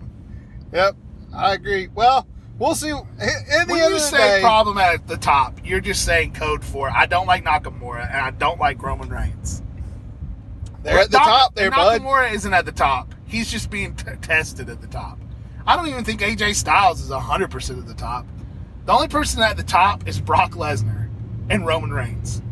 yep, 0.76 0.96
I 1.34 1.54
agree. 1.54 1.88
Well, 1.96 2.28
we'll 2.60 2.76
see. 2.76 2.90
In 2.90 2.98
the 2.98 3.66
When 3.68 3.82
end 3.82 3.94
you 3.94 4.00
say 4.00 4.18
day, 4.38 4.42
problem 4.42 4.78
at 4.78 5.08
the 5.08 5.18
top, 5.18 5.60
you're 5.64 5.80
just 5.82 6.06
saying 6.06 6.34
code 6.34 6.64
for. 6.64 6.90
I 6.90 7.06
don't 7.06 7.26
like 7.28 7.44
Nakamura 7.46 8.08
and 8.08 8.18
I 8.22 8.32
don't 8.32 8.60
like 8.60 8.82
Roman 8.84 9.10
Reigns. 9.10 9.64
they're 10.84 11.00
at 11.00 11.12
the 11.12 11.18
Nak- 11.18 11.26
top 11.28 11.56
there, 11.56 11.72
bud. 11.72 12.02
Nakamura 12.02 12.32
isn't 12.34 12.54
at 12.54 12.66
the 12.66 12.72
top. 12.72 13.14
He's 13.26 13.50
just 13.52 13.70
being 13.72 13.96
t- 13.96 14.12
tested 14.22 14.70
at 14.70 14.82
the 14.82 14.88
top. 14.88 15.18
I 15.66 15.76
don't 15.76 15.88
even 15.88 16.04
think 16.04 16.22
AJ 16.22 16.54
Styles 16.56 17.02
is 17.02 17.10
100% 17.10 17.80
at 17.80 17.88
the 17.88 17.94
top. 17.96 18.28
The 18.86 18.92
only 18.94 19.08
person 19.08 19.42
at 19.42 19.58
the 19.58 19.64
top 19.64 20.08
is 20.08 20.22
Brock 20.22 20.52
Lesnar 20.52 21.10
and 21.50 21.66
Roman 21.66 21.92
Reigns. 21.92 22.44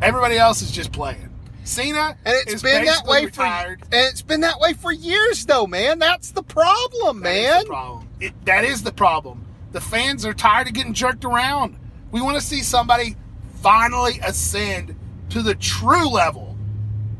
Everybody 0.00 0.38
else 0.38 0.62
is 0.62 0.70
just 0.72 0.90
playing. 0.92 1.23
Cena 1.64 2.16
And 2.24 2.34
it's 2.42 2.54
is 2.54 2.62
been 2.62 2.84
that 2.84 3.06
way 3.06 3.24
retired. 3.24 3.80
for 3.80 3.84
and 3.86 4.06
it's 4.10 4.22
been 4.22 4.40
that 4.42 4.60
way 4.60 4.72
for 4.74 4.92
years, 4.92 5.46
though, 5.46 5.66
man. 5.66 5.98
That's 5.98 6.30
the 6.32 6.42
problem, 6.42 7.20
That 7.20 7.24
man. 7.24 7.60
the 7.60 7.66
problem. 7.66 8.08
It, 8.20 8.44
that 8.44 8.64
is 8.64 8.82
the 8.82 8.92
problem. 8.92 9.44
The 9.72 9.80
fans 9.80 10.24
are 10.24 10.34
tired 10.34 10.68
of 10.68 10.74
getting 10.74 10.92
jerked 10.94 11.24
around. 11.24 11.76
We 12.10 12.20
want 12.20 12.36
to 12.36 12.42
see 12.42 12.60
somebody 12.62 13.16
finally 13.62 14.20
ascend 14.24 14.94
to 15.30 15.42
the 15.42 15.54
true 15.54 16.08
level 16.08 16.56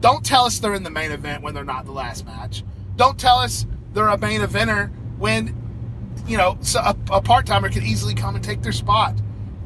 Don't 0.00 0.24
tell 0.24 0.44
us 0.44 0.58
they're 0.58 0.74
in 0.74 0.82
the 0.82 0.90
main 0.90 1.10
event 1.10 1.42
when 1.42 1.54
they're 1.54 1.64
not 1.64 1.86
the 1.86 1.92
last 1.92 2.26
match. 2.26 2.62
Don't 2.96 3.18
tell 3.18 3.38
us 3.38 3.66
they're 3.94 4.08
a 4.08 4.18
main 4.18 4.42
eventer 4.42 4.90
when, 5.18 5.56
you 6.26 6.36
know, 6.36 6.58
a, 6.76 6.94
a 7.10 7.22
part 7.22 7.46
timer 7.46 7.70
could 7.70 7.82
easily 7.84 8.14
come 8.14 8.34
and 8.36 8.44
take 8.44 8.60
their 8.62 8.72
spot. 8.72 9.14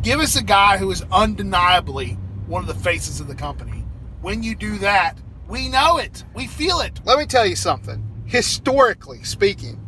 Give 0.03 0.21
us 0.21 0.37
a 0.37 0.43
guy 0.45 0.79
who 0.79 0.91
is 0.93 1.03
undeniably 1.11 2.17
one 2.47 2.63
of 2.63 2.69
the 2.69 2.75
faces 2.83 3.21
of 3.21 3.27
the 3.27 3.35
company. 3.35 3.78
When 4.21 4.43
you 4.43 4.55
do 4.55 4.79
that, 4.79 5.19
we 5.49 5.69
know 5.69 5.99
it. 5.99 6.25
We 6.35 6.47
feel 6.47 6.81
it. 6.81 7.01
Let 7.05 7.19
me 7.19 7.27
tell 7.27 7.47
you 7.47 7.57
something. 7.57 8.05
Historically 8.27 9.23
speaking, 9.23 9.81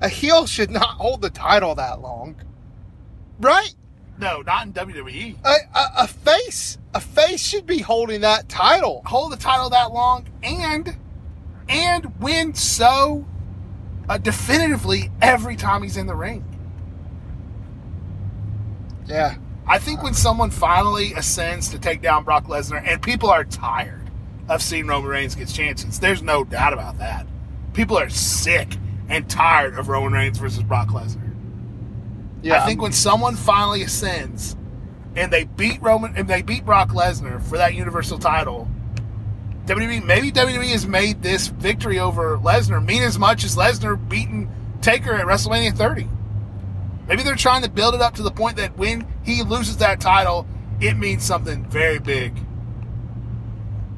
a 0.00 0.08
heel 0.08 0.46
should 0.46 0.70
not 0.70 0.90
hold 0.96 1.22
the 1.22 1.30
title 1.30 1.74
that 1.76 2.00
long. 2.00 2.36
Right? 3.40 3.74
No, 4.18 4.42
not 4.42 4.66
in 4.66 4.72
WWE. 4.72 5.38
A, 5.44 5.48
a, 5.78 5.86
a 5.98 6.06
face, 6.08 6.76
a 6.92 7.00
face 7.00 7.40
should 7.40 7.66
be 7.66 7.78
holding 7.78 8.20
that 8.22 8.48
title. 8.48 9.02
Hold 9.06 9.32
the 9.32 9.36
title 9.36 9.70
that 9.70 9.92
long 9.92 10.26
and 10.42 10.96
and 11.68 12.18
win 12.20 12.54
so 12.54 13.26
uh, 14.08 14.18
definitively 14.18 15.10
every 15.20 15.54
time 15.54 15.82
he's 15.82 15.96
in 15.96 16.06
the 16.06 16.14
ring. 16.14 16.44
Yeah. 19.06 19.36
I 19.68 19.78
think 19.78 20.02
when 20.02 20.14
someone 20.14 20.50
finally 20.50 21.12
ascends 21.12 21.68
to 21.70 21.78
take 21.78 22.00
down 22.00 22.24
Brock 22.24 22.46
Lesnar, 22.46 22.82
and 22.84 23.02
people 23.02 23.28
are 23.28 23.44
tired 23.44 24.10
of 24.48 24.62
seeing 24.62 24.86
Roman 24.86 25.10
Reigns 25.10 25.34
get 25.34 25.48
chances, 25.48 26.00
there's 26.00 26.22
no 26.22 26.42
doubt 26.42 26.72
about 26.72 26.98
that. 26.98 27.26
People 27.74 27.98
are 27.98 28.08
sick 28.08 28.76
and 29.10 29.28
tired 29.28 29.78
of 29.78 29.88
Roman 29.88 30.14
Reigns 30.14 30.38
versus 30.38 30.62
Brock 30.62 30.88
Lesnar. 30.88 31.34
Yeah. 32.42 32.62
I 32.62 32.66
think 32.66 32.80
when 32.80 32.92
someone 32.92 33.36
finally 33.36 33.82
ascends 33.82 34.56
and 35.14 35.30
they 35.30 35.44
beat 35.44 35.82
Roman 35.82 36.16
and 36.16 36.28
they 36.28 36.40
beat 36.40 36.64
Brock 36.64 36.90
Lesnar 36.90 37.42
for 37.42 37.58
that 37.58 37.74
Universal 37.74 38.20
title, 38.20 38.68
WWE 39.66 40.02
maybe 40.02 40.32
WWE 40.32 40.70
has 40.70 40.86
made 40.86 41.22
this 41.22 41.48
victory 41.48 41.98
over 41.98 42.38
Lesnar 42.38 42.82
mean 42.82 43.02
as 43.02 43.18
much 43.18 43.44
as 43.44 43.54
Lesnar 43.54 44.08
beating 44.08 44.50
Taker 44.80 45.12
at 45.12 45.26
WrestleMania 45.26 45.76
30. 45.76 46.08
Maybe 47.06 47.22
they're 47.22 47.36
trying 47.36 47.62
to 47.62 47.70
build 47.70 47.94
it 47.94 48.00
up 48.00 48.14
to 48.14 48.22
the 48.22 48.30
point 48.30 48.56
that 48.56 48.76
when 48.78 49.06
he 49.28 49.42
loses 49.42 49.76
that 49.78 50.00
title, 50.00 50.46
it 50.80 50.96
means 50.96 51.24
something 51.24 51.64
very 51.68 51.98
big. 51.98 52.34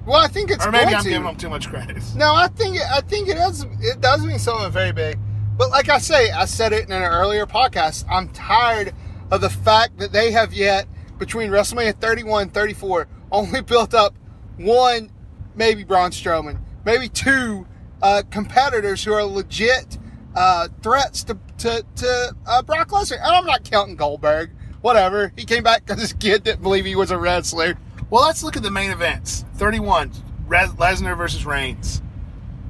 well, 0.06 0.18
I 0.20 0.28
think 0.28 0.50
it's 0.50 0.64
Or 0.64 0.72
maybe 0.72 0.94
I'm 0.94 1.02
to. 1.04 1.08
giving 1.10 1.26
him 1.28 1.36
too 1.36 1.50
much 1.50 1.68
credit. 1.68 2.02
No, 2.16 2.34
I 2.34 2.48
think 2.48 2.76
it, 2.76 2.82
I 2.90 3.00
think 3.00 3.28
it 3.28 3.34
does 3.34 3.64
it 3.80 4.00
does 4.00 4.24
mean 4.24 4.38
something 4.38 4.70
very 4.72 4.92
big. 4.92 5.18
But 5.56 5.70
like 5.70 5.88
I 5.88 5.98
say, 5.98 6.30
I 6.30 6.46
said 6.46 6.72
it 6.72 6.86
in 6.86 6.92
an 6.92 7.02
earlier 7.02 7.46
podcast. 7.46 8.04
I'm 8.10 8.28
tired 8.30 8.94
of 9.30 9.40
the 9.40 9.50
fact 9.50 9.98
that 9.98 10.10
they 10.12 10.30
have 10.32 10.52
yet 10.54 10.86
between 11.18 11.50
WrestleMania 11.50 12.00
31 12.00 12.42
and 12.44 12.54
34 12.54 13.06
only 13.30 13.60
built 13.72 13.92
up 13.94 14.14
one, 14.56 15.10
maybe 15.54 15.84
Braun 15.84 16.10
Strowman, 16.10 16.58
maybe 16.84 17.08
two 17.08 17.66
uh, 18.02 18.22
competitors 18.30 19.04
who 19.04 19.12
are 19.12 19.22
legit 19.24 19.98
uh, 20.34 20.68
threats 20.82 21.22
to 21.24 21.38
to, 21.58 21.84
to 21.96 22.34
uh, 22.46 22.62
Brock 22.62 22.88
Lesnar. 22.88 23.18
And 23.18 23.26
I'm 23.26 23.44
not 23.44 23.64
counting 23.70 23.96
Goldberg. 23.96 24.50
Whatever. 24.82 25.32
He 25.36 25.44
came 25.44 25.62
back 25.62 25.84
because 25.84 26.00
his 26.00 26.12
kid 26.14 26.42
didn't 26.44 26.62
believe 26.62 26.84
he 26.86 26.96
was 26.96 27.10
a 27.10 27.18
wrestler. 27.18 27.76
Well, 28.08 28.22
let's 28.22 28.42
look 28.42 28.56
at 28.56 28.62
the 28.62 28.70
main 28.70 28.90
events. 28.90 29.44
31, 29.56 30.12
Re- 30.46 30.66
Lesnar 30.76 31.16
versus 31.16 31.44
Reigns. 31.46 32.02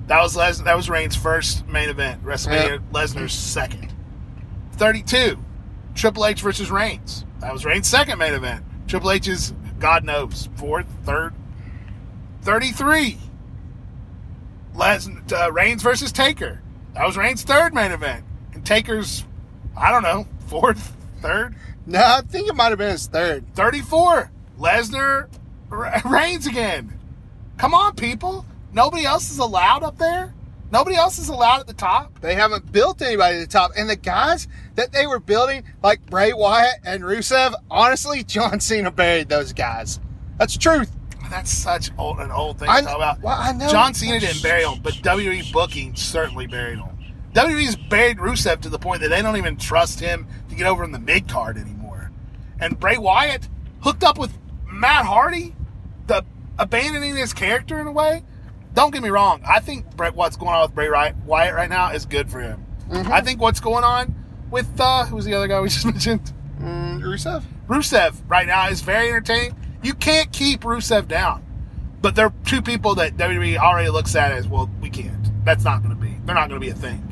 That 0.06 0.20
was 0.20 0.34
Les- 0.36 0.58
that 0.62 0.76
was 0.76 0.90
Reigns' 0.90 1.14
first 1.14 1.66
main 1.68 1.88
event. 1.88 2.24
WrestleMania, 2.24 2.70
Yep. 2.70 2.80
Lesnar's 2.92 3.32
second. 3.32 3.92
32, 4.72 5.38
Triple 5.94 6.26
H 6.26 6.42
versus 6.42 6.70
Reigns. 6.70 7.24
That 7.38 7.52
was 7.52 7.64
Reigns' 7.64 7.86
second 7.88 8.18
main 8.18 8.34
event. 8.34 8.64
Triple 8.88 9.12
H's, 9.12 9.54
God 9.78 10.02
knows, 10.04 10.48
fourth, 10.56 10.86
third. 11.04 11.32
33, 12.42 13.18
Les- 14.74 15.08
uh, 15.32 15.52
Reigns 15.52 15.82
versus 15.82 16.10
Taker. 16.12 16.60
That 16.94 17.06
was 17.06 17.16
Reigns' 17.16 17.42
third 17.44 17.72
main 17.74 17.92
event. 17.92 18.24
And 18.52 18.64
Taker's, 18.66 19.24
I 19.76 19.90
don't 19.92 20.02
know, 20.02 20.26
fourth, 20.48 20.94
third. 21.20 21.54
No, 21.90 22.00
I 22.00 22.20
think 22.22 22.48
it 22.48 22.54
might 22.54 22.68
have 22.68 22.78
been 22.78 22.90
his 22.92 23.06
third. 23.08 23.44
34. 23.56 24.30
Lesnar 24.58 25.28
Re- 25.68 26.00
Reigns 26.04 26.46
again. 26.46 26.96
Come 27.58 27.74
on, 27.74 27.96
people. 27.96 28.46
Nobody 28.72 29.04
else 29.04 29.30
is 29.30 29.38
allowed 29.38 29.82
up 29.82 29.98
there. 29.98 30.32
Nobody 30.70 30.94
else 30.94 31.18
is 31.18 31.28
allowed 31.28 31.58
at 31.60 31.66
the 31.66 31.74
top. 31.74 32.20
They 32.20 32.36
haven't 32.36 32.70
built 32.70 33.02
anybody 33.02 33.38
at 33.38 33.40
the 33.40 33.46
top. 33.52 33.72
And 33.76 33.90
the 33.90 33.96
guys 33.96 34.46
that 34.76 34.92
they 34.92 35.08
were 35.08 35.18
building, 35.18 35.64
like 35.82 36.06
Bray 36.06 36.32
Wyatt 36.32 36.76
and 36.84 37.02
Rusev, 37.02 37.54
honestly, 37.68 38.22
John 38.22 38.60
Cena 38.60 38.92
buried 38.92 39.28
those 39.28 39.52
guys. 39.52 39.98
That's 40.38 40.56
truth. 40.56 40.92
That's 41.28 41.50
such 41.50 41.90
old, 41.98 42.20
an 42.20 42.30
old 42.30 42.60
thing 42.60 42.68
I- 42.68 42.82
to 42.82 42.86
talk 42.86 42.96
about. 42.96 43.20
well, 43.20 43.36
I 43.36 43.50
know. 43.50 43.68
John 43.68 43.94
Cena 43.94 44.20
didn't 44.20 44.42
bury 44.44 44.62
him, 44.62 44.78
but 44.80 44.94
WWE 44.94 45.52
booking 45.52 45.96
certainly 45.96 46.46
buried 46.46 46.78
him. 46.78 46.86
WWE's 47.34 47.76
buried 47.76 48.18
Rusev 48.18 48.60
to 48.62 48.68
the 48.68 48.78
point 48.78 49.00
that 49.02 49.08
they 49.08 49.22
don't 49.22 49.36
even 49.36 49.56
trust 49.56 49.98
him 50.00 50.26
to 50.48 50.54
get 50.54 50.66
over 50.66 50.82
in 50.84 50.92
the 50.92 50.98
mid 50.98 51.28
card 51.28 51.56
anymore. 51.56 51.79
And 52.60 52.78
Bray 52.78 52.98
Wyatt 52.98 53.48
hooked 53.82 54.04
up 54.04 54.18
with 54.18 54.32
Matt 54.70 55.04
Hardy, 55.04 55.54
the 56.06 56.24
abandoning 56.58 57.16
his 57.16 57.32
character 57.32 57.80
in 57.80 57.86
a 57.86 57.92
way. 57.92 58.22
Don't 58.74 58.92
get 58.92 59.02
me 59.02 59.08
wrong. 59.08 59.42
I 59.46 59.60
think 59.60 59.96
Brett, 59.96 60.14
what's 60.14 60.36
going 60.36 60.52
on 60.52 60.62
with 60.62 60.74
Bray 60.74 60.90
Wyatt 60.90 61.54
right 61.54 61.68
now 61.70 61.90
is 61.92 62.06
good 62.06 62.30
for 62.30 62.40
him. 62.40 62.64
Mm-hmm. 62.88 63.12
I 63.12 63.20
think 63.20 63.40
what's 63.40 63.60
going 63.60 63.84
on 63.84 64.14
with 64.50 64.68
uh, 64.78 65.06
who's 65.06 65.24
the 65.24 65.34
other 65.34 65.48
guy 65.48 65.60
we 65.60 65.68
just 65.70 65.84
mentioned? 65.84 66.32
Mm, 66.60 67.00
Rusev? 67.00 67.42
Rusev 67.68 68.14
right 68.28 68.46
now 68.46 68.68
is 68.68 68.80
very 68.80 69.08
entertaining. 69.08 69.56
You 69.82 69.94
can't 69.94 70.30
keep 70.32 70.60
Rusev 70.60 71.08
down. 71.08 71.44
But 72.02 72.14
there 72.14 72.26
are 72.26 72.34
two 72.44 72.62
people 72.62 72.94
that 72.96 73.16
WWE 73.16 73.58
already 73.58 73.90
looks 73.90 74.14
at 74.14 74.32
as, 74.32 74.48
well, 74.48 74.70
we 74.80 74.88
can't. 74.88 75.44
That's 75.44 75.64
not 75.64 75.82
going 75.82 75.94
to 75.94 76.00
be. 76.00 76.16
They're 76.24 76.34
not 76.34 76.48
going 76.48 76.60
to 76.60 76.64
be 76.64 76.70
a 76.70 76.74
thing. 76.74 77.09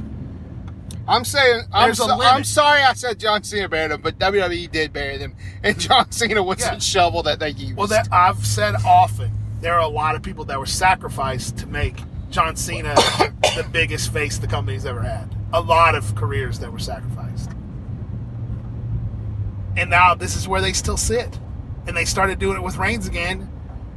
I'm 1.08 1.24
saying, 1.24 1.62
I'm, 1.72 1.94
so. 1.94 2.06
I'm 2.10 2.44
sorry 2.44 2.82
I 2.82 2.92
said 2.92 3.18
John 3.18 3.42
Cena 3.42 3.68
buried 3.68 3.90
them, 3.92 4.02
but 4.02 4.18
WWE 4.18 4.70
did 4.70 4.92
bury 4.92 5.16
them. 5.16 5.34
And 5.62 5.78
John 5.80 6.12
Cena 6.12 6.42
was 6.42 6.60
Yeah. 6.60 6.74
the 6.74 6.80
shovel 6.80 7.22
that 7.22 7.38
they 7.40 7.50
used. 7.50 7.76
Well, 7.76 7.86
that 7.86 8.08
I've 8.12 8.44
said 8.46 8.74
often, 8.86 9.32
there 9.62 9.74
are 9.74 9.80
a 9.80 9.88
lot 9.88 10.14
of 10.14 10.22
people 10.22 10.44
that 10.44 10.58
were 10.58 10.66
sacrificed 10.66 11.56
to 11.58 11.66
make 11.66 11.96
John 12.30 12.56
Cena 12.56 12.94
the 13.56 13.66
biggest 13.72 14.12
face 14.12 14.36
the 14.38 14.46
company's 14.46 14.84
ever 14.84 15.00
had. 15.00 15.34
A 15.54 15.60
lot 15.62 15.94
of 15.94 16.14
careers 16.14 16.58
that 16.58 16.70
were 16.70 16.78
sacrificed. 16.78 17.50
And 19.76 19.88
now 19.90 20.14
this 20.14 20.36
is 20.36 20.46
where 20.46 20.60
they 20.60 20.72
still 20.74 20.96
sit. 20.98 21.38
And 21.86 21.96
they 21.96 22.04
started 22.04 22.38
doing 22.38 22.56
it 22.56 22.62
with 22.62 22.76
Reigns 22.76 23.08
again. 23.08 23.50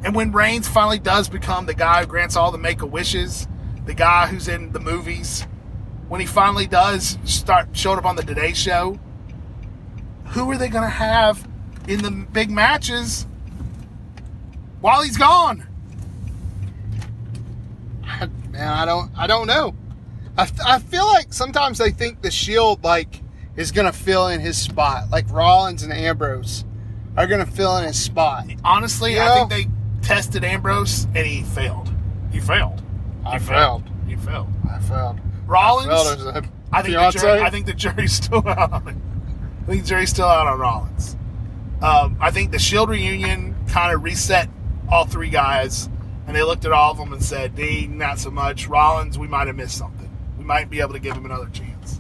And 0.04 0.16
when 0.16 0.32
Reigns 0.32 0.68
finally 0.68 1.00
does 1.00 1.28
become 1.28 1.66
the 1.66 1.74
guy 1.74 2.02
who 2.02 2.08
grants 2.08 2.36
all 2.38 2.52
the 2.52 2.58
make 2.58 2.82
a 2.82 2.86
wishes, 2.86 3.48
the 3.86 3.94
guy 3.94 4.28
who's 4.28 4.48
in 4.48 4.72
the 4.72 4.80
movies, 4.80 5.46
when 6.12 6.20
he 6.20 6.28
finally 6.28 6.68
does 6.68 7.18
start 7.24 7.70
showing 7.72 7.98
up 7.98 8.04
on 8.04 8.18
the 8.18 8.22
Today 8.22 8.52
Show, 8.52 9.00
who 10.26 10.52
are 10.52 10.58
they 10.58 10.68
going 10.68 10.84
to 10.84 10.90
have 10.90 11.48
in 11.88 12.02
the 12.02 12.12
big 12.12 12.52
matches 12.52 13.26
while 14.82 15.04
he's 15.04 15.16
gone? 15.16 15.66
Man, 18.50 18.68
I 18.68 18.84
don't, 18.84 19.10
I 19.18 19.26
don't 19.26 19.48
know. 19.48 19.74
I, 20.38 20.50
I 20.66 20.80
feel 20.80 21.08
like 21.08 21.32
sometimes 21.32 21.78
they 21.78 21.92
think 21.92 22.22
the 22.22 22.30
Shield 22.30 22.84
like 22.84 23.22
is 23.56 23.72
gonna 23.72 23.94
fill 23.94 24.28
in 24.28 24.42
his 24.42 24.58
spot, 24.58 25.10
like 25.12 25.30
Rollins 25.30 25.82
and 25.84 25.94
Ambrose 25.94 26.66
are 27.16 27.26
gonna 27.26 27.46
fill 27.46 27.78
in 27.78 27.86
his 27.86 27.98
spot. 27.98 28.48
Honestly, 28.66 29.14
You 29.14 29.22
I 29.22 29.34
think 29.34 29.50
they 29.50 29.68
tested 30.06 30.44
Ambrose 30.44 31.06
and 31.16 31.26
he 31.26 31.44
failed. 31.44 31.90
He 32.34 32.42
failed. 32.42 32.82
I 33.26 33.40
He 33.40 33.46
failed. 33.46 33.84
He 34.08 34.16
failed. 34.18 34.50
I 34.70 34.80
failed. 34.80 35.22
Rollins. 35.52 35.90
I 36.72 36.82
think 36.82 36.96
the 36.96 37.12
jury, 37.12 37.42
I 37.42 37.50
think 37.50 37.66
the 37.66 37.74
jury's 37.74 38.14
still 38.24 38.48
out 38.48 38.72
on 38.72 38.88
it. 38.88 38.96
I 39.64 39.66
think 39.68 39.84
the 39.84 39.88
jury's 39.88 40.10
still 40.10 40.26
out 40.26 40.48
on 40.48 40.60
Rollins. 40.60 41.18
Um, 41.82 42.18
I 42.20 42.32
think 42.32 42.52
the 42.52 42.60
Shield 42.60 42.90
reunion 42.90 43.56
kind 43.68 43.94
of 43.94 44.04
reset 44.04 44.50
all 44.90 45.06
three 45.06 45.30
guys, 45.30 45.90
and 46.28 46.36
they 46.36 46.44
looked 46.44 46.66
at 46.66 46.72
all 46.72 46.92
of 46.92 46.98
them 46.98 47.12
and 47.12 47.24
said, 47.24 47.56
"Dean, 47.56 47.98
not 47.98 48.20
so 48.20 48.32
much. 48.32 48.68
Rollins, 48.68 49.20
we 49.20 49.28
might 49.28 49.48
have 49.48 49.56
missed 49.56 49.78
something. 49.78 50.10
We 50.38 50.44
might 50.44 50.70
be 50.70 50.80
able 50.80 50.94
to 50.94 51.00
give 51.00 51.16
him 51.16 51.26
another 51.26 51.50
chance. 51.50 52.00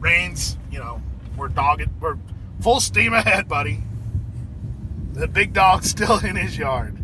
Reigns, 0.00 0.56
you 0.70 0.78
know, 0.78 1.00
we're 1.36 1.48
dogged. 1.48 1.88
We're 2.00 2.16
full 2.60 2.80
steam 2.80 3.12
ahead, 3.12 3.46
buddy. 3.48 3.82
The 5.12 5.28
big 5.28 5.52
dog's 5.52 5.90
still 5.90 6.18
in 6.18 6.36
his 6.36 6.58
yard. 6.58 6.96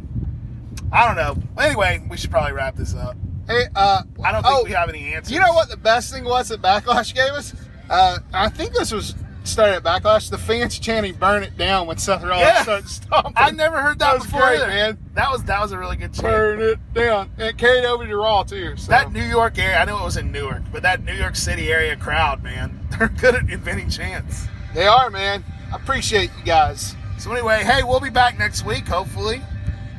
I 0.91 1.07
don't 1.07 1.17
know. 1.17 1.63
Anyway, 1.63 2.05
we 2.09 2.17
should 2.17 2.31
probably 2.31 2.53
wrap 2.53 2.77
this 2.77 2.95
up. 2.95 3.17
Hey, 3.49 3.67
uh, 3.77 4.03
I 4.25 4.33
don't 4.33 4.43
think 4.43 4.55
oh, 4.55 4.65
we 4.65 4.73
have 4.73 4.89
any 4.89 5.15
answers. 5.15 5.33
You 5.33 5.41
know 5.41 5.53
what 5.53 5.69
the 5.69 5.77
best 5.77 6.13
thing 6.13 6.25
was 6.25 6.49
that 6.49 6.61
Backlash 6.63 7.15
gave 7.15 7.31
us? 7.33 7.55
Uh, 7.89 8.19
I 8.33 8.49
think 8.49 8.73
this 8.73 8.91
was 8.93 9.15
started 9.45 9.77
at 9.77 9.85
Backlash. 9.85 10.29
The 10.31 10.39
fans 10.39 10.77
chanting 10.79 11.15
"Burn 11.15 11.45
it 11.45 11.57
down" 11.57 11.87
when 11.87 11.97
Seth 11.99 12.23
Rollins 12.25 12.41
Yeah. 12.41 12.63
started 12.65 12.89
stomping. 12.89 13.33
I 13.37 13.53
never 13.53 13.81
heard 13.81 14.01
that, 14.01 14.15
That 14.15 14.23
before 14.25 14.41
great, 14.41 14.57
either. 14.61 14.67
man. 14.67 14.99
That 15.15 15.31
was 15.31 15.45
that 15.45 15.61
was 15.61 15.71
a 15.71 15.79
really 15.79 15.97
good 15.97 16.13
chant. 16.13 16.25
Burn 16.27 16.61
it 16.61 16.79
down, 16.95 17.31
and 17.39 17.47
it 17.49 17.57
carried 17.59 17.85
over 17.85 18.05
to 18.05 18.17
Raw 18.17 18.43
too. 18.43 18.77
So. 18.77 18.91
That 18.91 19.13
New 19.13 19.23
York 19.23 19.57
area, 19.59 19.79
I 19.79 19.85
know 19.85 19.99
it 20.01 20.05
was 20.05 20.17
in 20.17 20.33
Newark, 20.33 20.63
but 20.73 20.83
that 20.83 21.05
New 21.05 21.15
York 21.15 21.37
City 21.37 21.71
area 21.73 21.95
crowd, 21.95 22.43
man, 22.43 22.81
they're 22.99 23.09
good 23.09 23.37
at 23.37 23.49
inventing 23.49 23.91
chants. 23.91 24.47
they 24.75 24.89
are, 24.89 25.09
man. 25.11 25.45
I 25.73 25.77
appreciate 25.77 26.31
you 26.39 26.45
guys. 26.45 26.97
So 27.19 27.31
anyway, 27.33 27.63
hey, 27.63 27.83
we'll 27.85 28.01
be 28.01 28.11
back 28.11 28.39
next 28.39 28.65
week, 28.67 28.87
hopefully. 28.89 29.41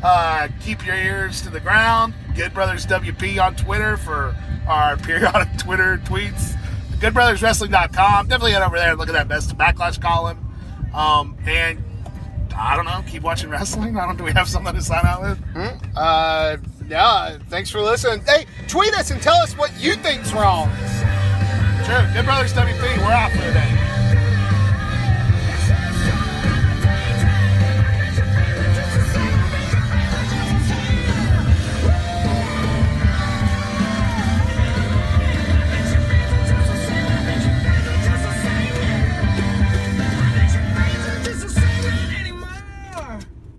Uh, 0.04 0.50
keep 0.62 0.86
your 0.86 0.96
ears 0.96 1.42
to 1.42 1.50
the 1.50 1.60
ground. 1.60 2.14
Good 2.38 2.54
Brothers 2.54 2.86
WP 2.86 3.44
on 3.44 3.56
Twitter 3.56 3.98
for 3.98 4.36
our 4.68 4.96
periodic 4.98 5.58
Twitter 5.58 5.98
tweets. 6.06 6.54
GoodBrothersWrestling.com. 7.00 8.28
Definitely 8.28 8.52
head 8.52 8.62
over 8.62 8.78
there 8.78 8.92
and 8.92 9.00
look 9.00 9.10
at 9.10 9.14
that 9.14 9.28
best 9.28 9.58
backlash 9.58 10.00
column. 10.00 10.38
Um, 10.94 11.36
and 11.48 11.84
I 12.56 12.76
don't 12.76 12.86
know, 12.86 13.04
keep 13.08 13.24
watching 13.24 13.50
wrestling. 13.50 13.98
I 13.98 14.06
don't. 14.06 14.18
Do 14.18 14.24
we 14.24 14.32
have 14.34 14.48
something 14.48 14.74
to 14.76 14.82
sign 14.84 15.04
out 15.04 15.22
with? 15.24 15.40
Uh, 15.96 16.58
yeah, 16.88 17.38
thanks 17.50 17.72
for 17.72 17.82
listening. 17.82 18.22
Hey, 18.28 18.46
tweet 18.68 18.94
us 18.94 19.10
and 19.10 19.20
tell 19.20 19.38
us 19.38 19.58
what 19.58 19.72
you 19.82 19.96
think's 19.96 20.32
wrong. 20.32 20.70
Sure. 21.86 22.08
Good 22.14 22.26
Brothers 22.26 22.54
WP. 22.54 22.98
We're 23.00 23.12
out 23.12 23.32
for 23.32 23.38
today. 23.38 23.87